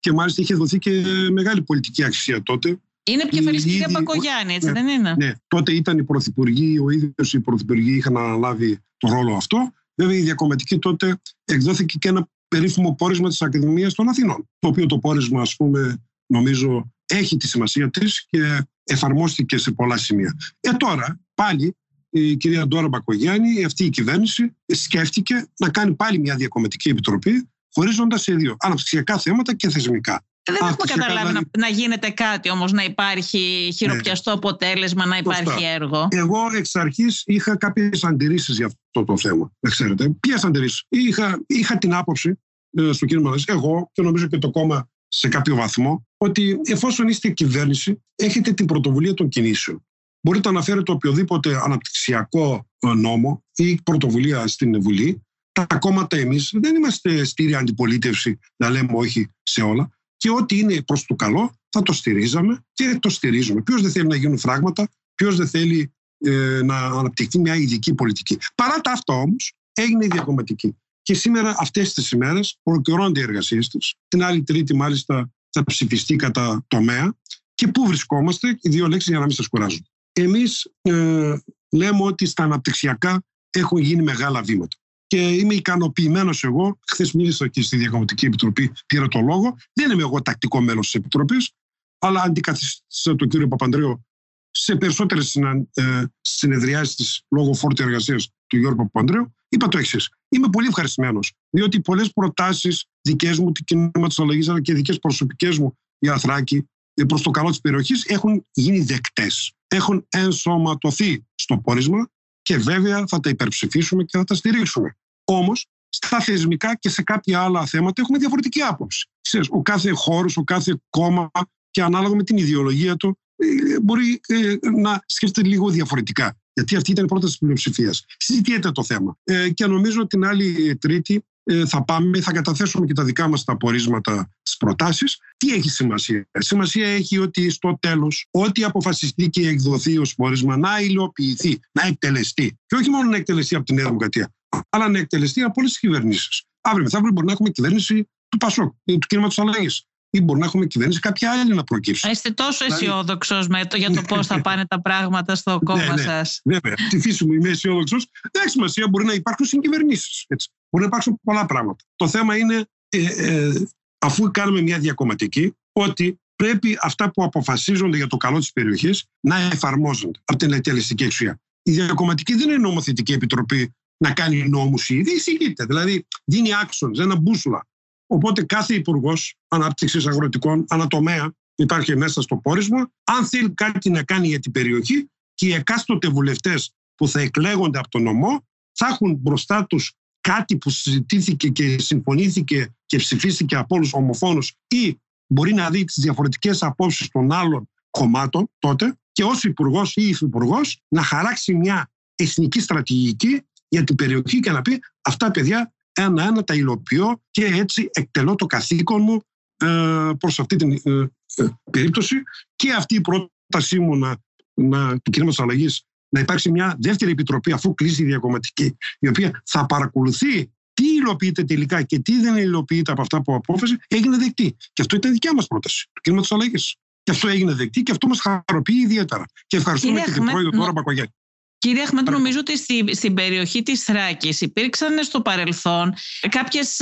και 0.00 0.12
μάλιστα 0.12 0.42
είχε 0.42 0.54
δοθεί 0.54 0.78
και 0.78 1.02
μεγάλη 1.32 1.62
πολιτική 1.62 2.04
αξία 2.04 2.42
τότε 2.42 2.78
είναι 3.02 3.22
επικεφαλή 3.22 3.62
κυρία 3.62 3.88
Πακογιάννη, 3.92 4.54
έτσι 4.54 4.66
ναι, 4.66 4.72
δεν 4.72 4.88
είναι; 4.88 5.14
Ναι, 5.18 5.32
τότε 5.48 5.72
ήταν 5.72 5.98
οι 5.98 6.04
πρωθυπουργοί, 6.04 6.78
ο 6.78 6.90
ίδιος 6.90 7.32
οι 7.32 7.40
πρωθυπουργοί 7.40 7.94
είχαν 7.94 8.16
αναλάβει 8.16 8.78
τον 8.96 9.10
ρόλο 9.10 9.34
αυτό. 9.34 9.72
Βέβαια, 9.94 10.16
η 10.16 10.20
διακομματική 10.20 10.78
τότε 10.78 11.20
εκδόθηκε 11.44 11.98
και 11.98 12.08
ένα 12.08 12.28
περίφημο 12.48 12.94
πόρισμα 12.94 13.28
της 13.28 13.42
Ακαδημίας 13.42 13.94
των 13.94 14.08
Αθηνών. 14.08 14.48
Το 14.58 14.68
οποίο 14.68 14.86
το 14.86 14.98
πόρισμα, 14.98 15.40
ας 15.40 15.56
πούμε, 15.56 16.02
νομίζω 16.26 16.92
έχει 17.06 17.36
τη 17.36 17.48
σημασία 17.48 17.90
της 17.90 18.26
και 18.30 18.66
εφαρμόστηκε 18.84 19.58
σε 19.58 19.70
πολλά 19.70 19.96
σημεία. 19.96 20.36
Ε, 20.60 20.72
τώρα 20.72 21.20
πάλι 21.34 21.76
η 22.10 22.36
κυρία 22.36 22.66
Ντόρα 22.66 22.88
Μπακογιάννη, 22.88 23.64
αυτή 23.64 23.84
η 23.84 23.88
κυβέρνηση, 23.88 24.56
σκέφτηκε 24.66 25.48
να 25.58 25.68
κάνει 25.68 25.94
πάλι 25.94 26.18
μια 26.18 26.36
διακομματική 26.36 26.88
επιτροπή, 26.88 27.50
χωρίζοντας 27.72 28.22
σε 28.22 28.34
δύο 28.34 28.56
αναπτυξιακά 28.58 29.18
θέματα 29.18 29.54
και 29.54 29.70
θεσμικά. 29.70 30.24
Δεν 30.42 30.56
έχουμε 30.60 30.86
καταλάβει 30.86 31.32
να, 31.32 31.40
να, 31.58 31.68
γίνεται 31.68 32.10
κάτι 32.10 32.50
όμως, 32.50 32.72
να 32.72 32.84
υπάρχει 32.84 33.70
χειροπιαστό 33.76 34.30
ναι. 34.30 34.36
αποτέλεσμα, 34.36 35.06
να 35.06 35.16
υπάρχει 35.16 35.64
έργο. 35.64 36.08
Εγώ 36.10 36.38
εξ 36.56 36.76
αρχής 36.76 37.22
είχα 37.26 37.56
κάποιες 37.56 38.04
αντιρρήσεις 38.04 38.56
για 38.56 38.66
αυτό 38.66 39.04
το 39.04 39.18
θέμα. 39.18 39.52
Ξέρετε. 39.60 40.10
Ποιες 40.20 40.44
αντιρρήσεις; 40.44 40.84
Είχα, 40.88 41.42
είχα 41.46 41.78
την 41.78 41.94
άποψη 41.94 42.40
ε, 42.76 42.92
στο 42.92 43.06
κύριο 43.06 43.22
Μαλέση, 43.22 43.44
εγώ 43.48 43.90
και 43.92 44.02
νομίζω 44.02 44.26
και 44.26 44.38
το 44.38 44.50
κόμμα 44.50 44.88
σε 45.08 45.28
κάποιο 45.28 45.54
βαθμό, 45.54 46.06
ότι 46.16 46.60
εφόσον 46.64 47.08
είστε 47.08 47.28
κυβέρνηση, 47.28 48.02
έχετε 48.16 48.52
την 48.52 48.66
πρωτοβουλία 48.66 49.14
των 49.14 49.28
κινήσεων. 49.28 49.84
Μπορείτε 50.20 50.50
να 50.50 50.62
φέρετε 50.62 50.92
οποιοδήποτε 50.92 51.60
αναπτυξιακό 51.64 52.66
ε, 52.78 52.94
νόμο 52.94 53.44
ή 53.54 53.82
πρωτοβουλία 53.82 54.46
στην 54.46 54.82
Βουλή. 54.82 55.22
Τα 55.66 55.78
κόμματα 55.78 56.16
εμείς 56.16 56.50
δεν 56.52 56.76
είμαστε 56.76 57.24
στήρια 57.24 57.58
αντιπολίτευση 57.58 58.38
να 58.56 58.70
λέμε 58.70 58.90
όχι 58.92 59.28
σε 59.42 59.62
όλα 59.62 59.90
και 60.16 60.30
ό,τι 60.30 60.58
είναι 60.58 60.82
προς 60.82 61.06
το 61.06 61.14
καλό 61.14 61.54
θα 61.68 61.82
το 61.82 61.92
στηρίζαμε 61.92 62.64
και 62.72 62.98
το 63.00 63.08
στηρίζουμε. 63.08 63.62
Ποιος 63.62 63.82
δεν 63.82 63.90
θέλει 63.90 64.06
να 64.06 64.16
γίνουν 64.16 64.38
φράγματα, 64.38 64.88
ποιος 65.14 65.36
δεν 65.36 65.48
θέλει 65.48 65.92
ε, 66.18 66.60
να 66.64 66.76
αναπτυχθεί 66.76 67.38
μια 67.38 67.54
ειδική 67.54 67.94
πολιτική. 67.94 68.38
Παρά 68.54 68.80
τα 68.80 68.92
αυτά 68.92 69.14
όμως 69.14 69.52
έγινε 69.72 70.04
η 70.04 70.08
διακομματική. 70.12 70.76
Και 71.02 71.14
σήμερα 71.14 71.54
αυτές 71.58 71.92
τις 71.92 72.10
ημέρες 72.10 72.58
ολοκληρώνονται 72.62 73.20
οι 73.20 73.22
εργασίες 73.22 73.68
της. 73.68 73.94
Την 74.08 74.22
άλλη 74.22 74.42
Τρίτη, 74.42 74.74
μάλιστα, 74.74 75.30
θα 75.50 75.64
ψηφιστεί 75.64 76.16
κατά 76.16 76.64
τομέα. 76.68 77.14
Και 77.54 77.68
πού 77.68 77.86
βρισκόμαστε, 77.86 78.58
οι 78.60 78.68
δύο 78.68 78.88
λέξεις 78.88 79.08
για 79.08 79.18
να 79.18 79.24
μην 79.24 79.34
σας 79.34 79.48
κουράζουν. 79.48 79.86
Εμείς 80.12 80.72
ε, 80.82 81.38
λέμε 81.70 82.02
ότι 82.02 82.26
στα 82.26 82.42
αναπτυξιακά 82.42 83.22
έχουν 83.50 83.78
γίνει 83.78 84.02
μεγάλα 84.02 84.42
βήματα 84.42 84.76
και 85.10 85.28
είμαι 85.28 85.54
ικανοποιημένος 85.54 86.44
εγώ. 86.44 86.78
Χθες 86.86 87.12
μίλησα 87.12 87.48
και 87.48 87.62
στη 87.62 87.76
Διακομματική 87.76 88.26
Επιτροπή, 88.26 88.72
πήρα 88.86 89.08
το 89.08 89.20
λόγο. 89.20 89.56
Δεν 89.72 89.90
είμαι 89.90 90.02
εγώ 90.02 90.22
τακτικό 90.22 90.60
μέλος 90.60 90.84
της 90.84 90.94
Επιτροπής, 90.94 91.50
αλλά 91.98 92.22
αντικαθιστά 92.22 93.16
τον 93.16 93.28
κύριο 93.28 93.48
Παπανδρέου 93.48 94.04
σε 94.50 94.76
περισσότερες 94.76 95.36
ε, 95.74 96.04
συνεδριάσεις 96.20 96.94
της 96.94 97.22
λόγω 97.28 97.54
φόρτου 97.54 97.82
εργασίας 97.82 98.28
του 98.46 98.56
Γιώργου 98.56 98.76
Παπανδρέου. 98.76 99.34
Είπα 99.48 99.68
το 99.68 99.78
εξής. 99.78 100.08
Είμαι 100.28 100.48
πολύ 100.48 100.66
ευχαριστημένος, 100.66 101.32
διότι 101.50 101.80
πολλές 101.80 102.12
προτάσεις 102.12 102.84
δικές 103.00 103.38
μου, 103.38 103.52
του 103.52 103.64
κινήματο 103.64 104.22
αλλαγή, 104.22 104.50
αλλά 104.50 104.60
και 104.60 104.74
δικές 104.74 104.98
προσωπικές 104.98 105.58
μου 105.58 105.78
για 105.98 106.12
Αθράκη, 106.12 106.68
ε, 106.94 107.04
προς 107.04 107.22
το 107.22 107.30
καλό 107.30 107.48
της 107.48 107.60
περιοχής, 107.60 108.04
έχουν 108.04 108.46
γίνει 108.52 108.80
δεκτές. 108.80 109.52
Έχουν 109.66 110.06
ενσωματωθεί 110.08 111.26
στο 111.34 111.58
πόρισμα 111.58 112.10
και 112.42 112.56
βέβαια 112.56 113.06
θα 113.06 113.20
τα 113.20 113.28
υπερψηφίσουμε 113.28 114.04
και 114.04 114.18
θα 114.18 114.24
τα 114.24 114.34
στηρίξουμε. 114.34 114.96
Όμως, 115.32 115.66
στα 115.88 116.20
θεσμικά 116.20 116.76
και 116.76 116.88
σε 116.88 117.02
κάποια 117.02 117.40
άλλα 117.40 117.66
θέματα 117.66 118.00
έχουμε 118.00 118.18
διαφορετική 118.18 118.60
άποψη. 118.60 119.08
Ξέρεις, 119.20 119.48
ο 119.50 119.62
κάθε 119.62 119.90
χώρος, 119.90 120.36
ο 120.36 120.44
κάθε 120.44 120.80
κόμμα 120.90 121.30
και 121.70 121.82
ανάλογα 121.82 122.14
με 122.14 122.22
την 122.22 122.36
ιδεολογία 122.36 122.96
του 122.96 123.18
ε, 123.36 123.80
μπορεί 123.80 124.20
ε, 124.26 124.56
να 124.80 125.02
σκέφτεται 125.06 125.48
λίγο 125.48 125.68
διαφορετικά. 125.68 126.38
Γιατί 126.52 126.76
αυτή 126.76 126.90
ήταν 126.90 127.04
η 127.04 127.08
πρόταση 127.08 127.32
της 127.32 127.40
πλειοψηφίας. 127.40 128.04
Συζητιέται 128.16 128.70
το 128.70 128.84
θέμα. 128.84 129.16
Ε, 129.24 129.50
και 129.50 129.66
νομίζω 129.66 130.06
την 130.06 130.24
άλλη 130.24 130.76
Τρίτη 130.76 131.24
ε, 131.42 131.66
θα 131.66 131.84
πάμε, 131.84 132.20
θα 132.20 132.32
καταθέσουμε 132.32 132.86
και 132.86 132.92
τα 132.92 133.04
δικά 133.04 133.28
μας 133.28 133.44
τα 133.44 133.52
απορίσματα 133.52 134.28
στις 134.42 134.56
προτάσεις. 134.56 135.18
Τι 135.36 135.52
έχει 135.52 135.70
σημασία; 135.70 136.28
Σημασία 136.38 136.88
έχει 136.88 137.18
ότι 137.18 137.50
στο 137.50 137.78
τέλος 137.80 138.26
ό,τι 138.30 138.64
αποφασιστεί 138.64 139.28
και 139.28 139.48
εκδοθεί 139.48 139.98
ως 139.98 140.14
πόρισμα 140.14 140.56
να 140.56 140.80
υλοποιηθεί, 140.80 141.60
να 141.72 141.86
εκτελεστεί. 141.86 142.58
Και 142.66 142.76
όχι 142.76 142.90
μόνο 142.90 143.10
να 143.10 143.16
εκτελεστεί 143.16 143.54
από 143.54 143.64
την 143.64 143.74
Νέα 143.74 143.84
Δημοκρατία, 143.84 144.32
αλλά 144.68 144.88
να 144.88 144.98
εκτελεστεί 144.98 145.42
από 145.42 145.54
όλες 145.56 145.70
τις 145.70 145.80
κυβερνήσεις. 145.80 146.44
Αύριο 146.60 146.82
μεθαύριο 146.84 147.12
μπορεί 147.12 147.26
να 147.26 147.32
έχουμε 147.32 147.50
κυβέρνηση 147.50 148.08
του 148.28 148.36
Πασόκ 148.36 148.74
ή 148.84 148.98
του 148.98 149.06
κίνηματο 149.06 149.42
αλλαγής. 149.42 149.84
Ή 150.10 150.20
μπορεί 150.20 150.40
να 150.40 150.46
έχουμε 150.46 150.66
κυβέρνηση 150.66 151.00
κάποια 151.00 151.32
άλλη 151.32 151.54
να 151.54 151.64
προκύψει. 151.64 152.10
Είστε 152.10 152.30
τόσο 152.30 152.64
δηλαδή- 152.64 152.86
αισιόδοξος 152.86 153.46
για 153.74 153.90
το 153.90 154.02
πώς 154.02 154.26
θα 154.26 154.40
πάνε 154.40 154.66
τα 154.66 154.80
πράγματα 154.80 155.34
στο 155.34 155.50
ναι, 155.50 155.58
κόμμα 155.58 155.84
ναι, 155.84 155.92
ναι, 155.92 156.02
σας. 156.02 156.40
Βέβαια. 156.44 156.74
Τη 156.88 157.00
φύση 157.00 157.24
μου 157.24 157.32
είμαι 157.32 157.48
αισιόδοξος. 157.48 158.06
Δεν 158.32 158.42
έχει 158.42 158.50
σημασία, 158.50 158.88
μπορεί 158.88 159.04
να 159.04 159.12
υπάρχουν 159.12 159.46
συγκυβερνήσεις. 159.46 160.26
Μπορεί 160.70 160.84
να 160.84 160.84
υπάρξουν 160.84 161.20
πολλά 161.22 161.46
πράγματα. 161.46 161.84
Το 161.96 162.08
θέμα 162.08 162.36
είναι, 162.36 162.64
ε, 162.88 163.04
ε, 163.06 163.52
αφού 163.98 164.30
κάνουμε 164.30 164.60
μια 164.60 164.78
διακομματική, 164.78 165.54
ότι 165.72 166.20
πρέπει 166.36 166.78
αυτά 166.80 167.10
που 167.10 167.22
αποφασίζονται 167.22 167.96
για 167.96 168.06
το 168.06 168.16
καλό 168.16 168.38
της 168.38 168.52
περιοχής 168.52 169.04
να 169.20 169.36
εφαρμόζονται 169.40 170.20
από 170.24 170.38
την 170.38 170.52
εκτελεστική 170.52 171.04
εξουσία. 171.04 171.40
Η 171.62 171.72
διακομματική 171.72 172.34
δεν 172.34 172.48
είναι 172.48 172.58
νομοθετική 172.58 173.12
επιτροπή 173.12 173.74
να 174.04 174.12
κάνει 174.12 174.48
νόμους 174.48 174.88
ή 174.88 175.02
εισηγείται. 175.06 175.64
Δηλαδή 175.64 176.06
δίνει 176.24 176.54
άξονες, 176.62 176.98
ένα 176.98 177.16
μπούσουλα. 177.16 177.66
Οπότε 178.06 178.42
κάθε 178.42 178.74
υπουργός 178.74 179.34
ανάπτυξης 179.48 180.06
αγροτικών, 180.06 180.64
ανατομέα, 180.68 181.32
υπάρχει 181.54 181.96
μέσα 181.96 182.22
στο 182.22 182.36
πόρισμα, 182.36 182.90
αν 183.04 183.26
θέλει 183.26 183.54
κάτι 183.54 183.90
να 183.90 184.02
κάνει 184.02 184.28
για 184.28 184.38
την 184.38 184.52
περιοχή 184.52 185.10
και 185.34 185.46
οι 185.46 185.52
εκάστοτε 185.52 186.08
βουλευτές 186.08 186.74
που 186.94 187.08
θα 187.08 187.20
εκλέγονται 187.20 187.78
από 187.78 187.88
τον 187.88 188.02
νομό 188.02 188.44
θα 188.72 188.86
έχουν 188.86 189.14
μπροστά 189.14 189.66
τους 189.66 189.94
κάτι 190.20 190.56
που 190.56 190.70
συζητήθηκε 190.70 191.48
και 191.48 191.78
συμφωνήθηκε 191.78 192.74
και 192.86 192.96
ψηφίστηκε 192.96 193.56
από 193.56 193.74
όλους 193.74 193.92
ομοφόνους 193.92 194.54
ή 194.68 195.00
μπορεί 195.26 195.54
να 195.54 195.70
δει 195.70 195.84
τις 195.84 195.98
διαφορετικές 196.02 196.62
απόψεις 196.62 197.08
των 197.08 197.32
άλλων 197.32 197.68
κομμάτων 197.90 198.50
τότε 198.58 198.98
και 199.12 199.24
ως 199.24 199.44
υπουργός 199.44 199.96
ή 199.96 200.08
υφυπουργός 200.08 200.80
να 200.88 201.02
χαράξει 201.02 201.54
μια 201.54 201.90
εθνική 202.14 202.60
στρατηγική 202.60 203.42
για 203.70 203.84
την 203.84 203.94
περιοχή 203.94 204.40
και 204.40 204.50
να 204.50 204.62
πει 204.62 204.78
αυτά 205.00 205.30
παιδιά 205.30 205.72
ένα-ένα 205.92 206.44
τα 206.44 206.54
υλοποιώ 206.54 207.22
και 207.30 207.44
έτσι 207.44 207.88
εκτελώ 207.92 208.34
το 208.34 208.46
καθήκον 208.46 209.02
μου 209.02 209.22
ε, 209.56 210.10
προς 210.18 210.40
αυτή 210.40 210.56
την 210.56 210.72
ε, 210.72 210.90
ε, 211.34 211.48
περίπτωση 211.70 212.16
και 212.56 212.72
αυτή 212.72 212.94
η 212.94 213.00
πρότασή 213.00 213.78
μου 213.78 213.96
να, 213.96 214.16
να, 214.54 214.98
του 214.98 215.10
κινήματος 215.10 215.40
αλλαγής 215.40 215.84
να 216.08 216.20
υπάρξει 216.20 216.50
μια 216.50 216.76
δεύτερη 216.80 217.10
επιτροπή 217.10 217.52
αφού 217.52 217.74
κλείσει 217.74 218.02
η 218.02 218.04
διακομματική 218.04 218.76
η 218.98 219.08
οποία 219.08 219.42
θα 219.44 219.66
παρακολουθεί 219.66 220.50
τι 220.72 220.86
υλοποιείται 220.86 221.44
τελικά 221.44 221.82
και 221.82 221.98
τι 221.98 222.20
δεν 222.20 222.36
υλοποιείται 222.36 222.92
από 222.92 223.00
αυτά 223.00 223.22
που 223.22 223.34
απόφασε 223.34 223.78
έγινε 223.88 224.16
δεκτή. 224.16 224.56
Και 224.72 224.82
αυτό 224.82 224.96
ήταν 224.96 225.12
δικιά 225.12 225.34
μας 225.34 225.46
πρόταση 225.46 225.88
του 225.92 226.00
κινήματο 226.00 226.34
αλλαγή. 226.34 226.58
Και 227.02 227.10
αυτό 227.10 227.28
έγινε 227.28 227.52
δεκτή 227.52 227.82
και 227.82 227.90
αυτό 227.90 228.06
μας 228.06 228.20
χαροποιεί 228.20 228.80
ιδιαίτερα. 228.84 229.24
Και 229.46 229.56
ευχαριστούμε 229.56 230.00
και 230.00 230.10
την 230.10 230.24
πρόεδρο 230.24 230.50
τώρα 230.50 230.72
Μπακογιάκη. 230.72 231.12
Κύριε 231.60 231.82
Αχμέτ, 231.82 232.10
νομίζω 232.10 232.38
ότι 232.38 232.56
στη, 232.56 232.84
στην 232.94 233.14
περιοχή 233.14 233.62
της 233.62 233.82
Θράκης 233.82 234.40
υπήρξαν 234.40 235.04
στο 235.04 235.20
παρελθόν 235.20 235.94
κάποιες 236.28 236.80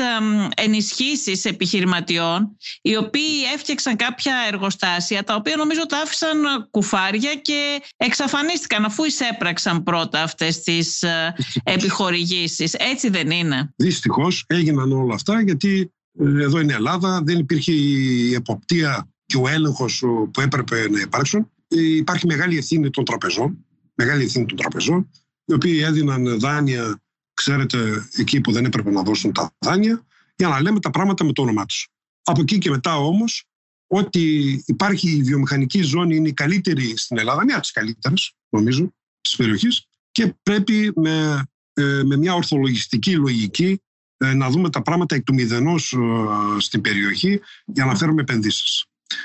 ενισχύσεις 0.56 1.44
επιχειρηματιών 1.44 2.56
οι 2.82 2.96
οποίοι 2.96 3.52
έφτιαξαν 3.54 3.96
κάποια 3.96 4.34
εργοστάσια 4.52 5.24
τα 5.24 5.34
οποία 5.34 5.56
νομίζω 5.56 5.86
τα 5.86 5.98
άφησαν 5.98 6.68
κουφάρια 6.70 7.34
και 7.34 7.82
εξαφανίστηκαν 7.96 8.84
αφού 8.84 9.04
εισέπραξαν 9.04 9.82
πρώτα 9.82 10.22
αυτές 10.22 10.62
τις 10.62 11.02
ε, 11.02 11.34
επιχορηγήσεις. 11.62 12.74
Έτσι 12.74 13.08
δεν 13.08 13.30
είναι; 13.30 13.72
Δυστυχώς 13.76 14.44
έγιναν 14.46 14.92
όλα 14.92 15.14
αυτά 15.14 15.42
γιατί 15.42 15.92
ε, 16.20 16.42
εδώ 16.42 16.60
είναι 16.60 16.72
Ελλάδα, 16.72 17.20
δεν 17.24 17.38
υπήρχε 17.38 17.72
η 17.72 18.34
εποπτεία 18.34 19.08
και 19.26 19.36
ο 19.36 19.48
έλεγχος 19.48 19.98
που 20.32 20.40
έπρεπε 20.40 20.90
να 20.90 21.00
υπάρξουν. 21.00 21.50
Ε, 21.68 21.80
υπάρχει 21.80 22.26
μεγάλη 22.26 22.58
ευθύνη 22.58 22.90
των 22.90 23.04
τραπεζών 23.04 23.67
μεγάλη 23.98 24.24
ευθύνη 24.24 24.46
των 24.46 24.56
τραπεζών, 24.56 25.10
οι 25.44 25.52
οποίοι 25.52 25.80
έδιναν 25.84 26.38
δάνεια, 26.38 27.02
ξέρετε, 27.34 28.08
εκεί 28.16 28.40
που 28.40 28.52
δεν 28.52 28.64
έπρεπε 28.64 28.90
να 28.90 29.02
δώσουν 29.02 29.32
τα 29.32 29.54
δάνεια, 29.58 30.06
για 30.36 30.48
να 30.48 30.60
λέμε 30.60 30.80
τα 30.80 30.90
πράγματα 30.90 31.24
με 31.24 31.32
το 31.32 31.42
όνομά 31.42 31.64
τους. 31.64 31.88
Από 32.22 32.40
εκεί 32.40 32.58
και 32.58 32.70
μετά 32.70 32.96
όμως, 32.96 33.44
ότι 33.86 34.62
υπάρχει 34.66 35.10
η 35.10 35.22
βιομηχανική 35.22 35.82
ζώνη 35.82 36.16
είναι 36.16 36.28
η 36.28 36.32
καλύτερη 36.32 36.96
στην 36.96 37.18
Ελλάδα, 37.18 37.44
μια 37.44 37.54
από 37.54 37.62
τις 37.62 37.72
καλύτερες, 37.72 38.32
νομίζω, 38.48 38.94
της 39.20 39.36
περιοχής, 39.36 39.86
και 40.10 40.34
πρέπει 40.42 40.92
με, 40.94 41.44
ε, 41.72 42.02
με 42.04 42.16
μια 42.16 42.34
ορθολογιστική 42.34 43.16
λογική 43.16 43.82
ε, 44.16 44.34
να 44.34 44.50
δούμε 44.50 44.70
τα 44.70 44.82
πράγματα 44.82 45.14
εκ 45.14 45.22
του 45.22 45.34
μηδενός 45.34 45.92
ε, 45.92 46.60
στην 46.60 46.80
περιοχή 46.80 47.40
για 47.64 47.84
να 47.84 47.96
φέρουμε 47.96 48.20
επενδύσεις. 48.20 48.84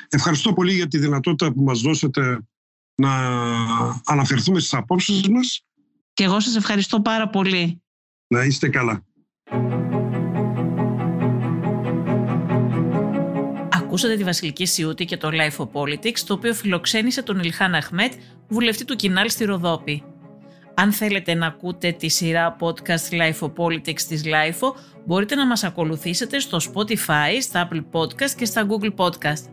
Ευχαριστώ 0.09 0.53
πολύ 0.53 0.74
για 0.74 0.88
τη 0.88 0.97
δυνατότητα 0.97 1.53
που 1.53 1.63
μας 1.63 1.82
δώσετε 1.82 2.39
να 2.95 3.11
αναφερθούμε 4.05 4.59
στις 4.59 4.73
απόψεις 4.73 5.29
μας. 5.29 5.65
Και 6.13 6.23
εγώ 6.23 6.39
σας 6.39 6.55
ευχαριστώ 6.55 7.01
πάρα 7.01 7.29
πολύ. 7.29 7.81
Να 8.27 8.43
είστε 8.43 8.69
καλά. 8.69 9.03
Ακούσατε 13.71 14.15
τη 14.15 14.23
Βασιλική 14.23 14.65
Σιούτη 14.65 15.05
και 15.05 15.17
το 15.17 15.29
Life 15.31 15.63
of 15.63 15.69
Politics, 15.71 16.19
το 16.19 16.33
οποίο 16.33 16.53
φιλοξένησε 16.53 17.23
τον 17.23 17.39
Ηλχάν 17.39 17.75
Αχμέτ, 17.75 18.13
βουλευτή 18.47 18.85
του 18.85 18.95
Κινάλ 18.95 19.29
στη 19.29 19.45
Ροδόπη. 19.45 20.03
Αν 20.75 20.91
θέλετε 20.91 21.33
να 21.33 21.47
ακούτε 21.47 21.91
τη 21.91 22.07
σειρά 22.09 22.55
podcast 22.59 23.11
Life 23.11 23.39
of 23.39 23.53
Politics 23.53 24.01
της 24.01 24.23
Life, 24.25 24.73
μπορείτε 25.05 25.35
να 25.35 25.47
μας 25.47 25.63
ακολουθήσετε 25.63 26.39
στο 26.39 26.57
Spotify, 26.57 27.41
στα 27.41 27.69
Apple 27.69 27.83
Podcast 27.91 28.31
και 28.37 28.45
στα 28.45 28.67
Google 28.69 28.95
Podcast. 28.95 29.53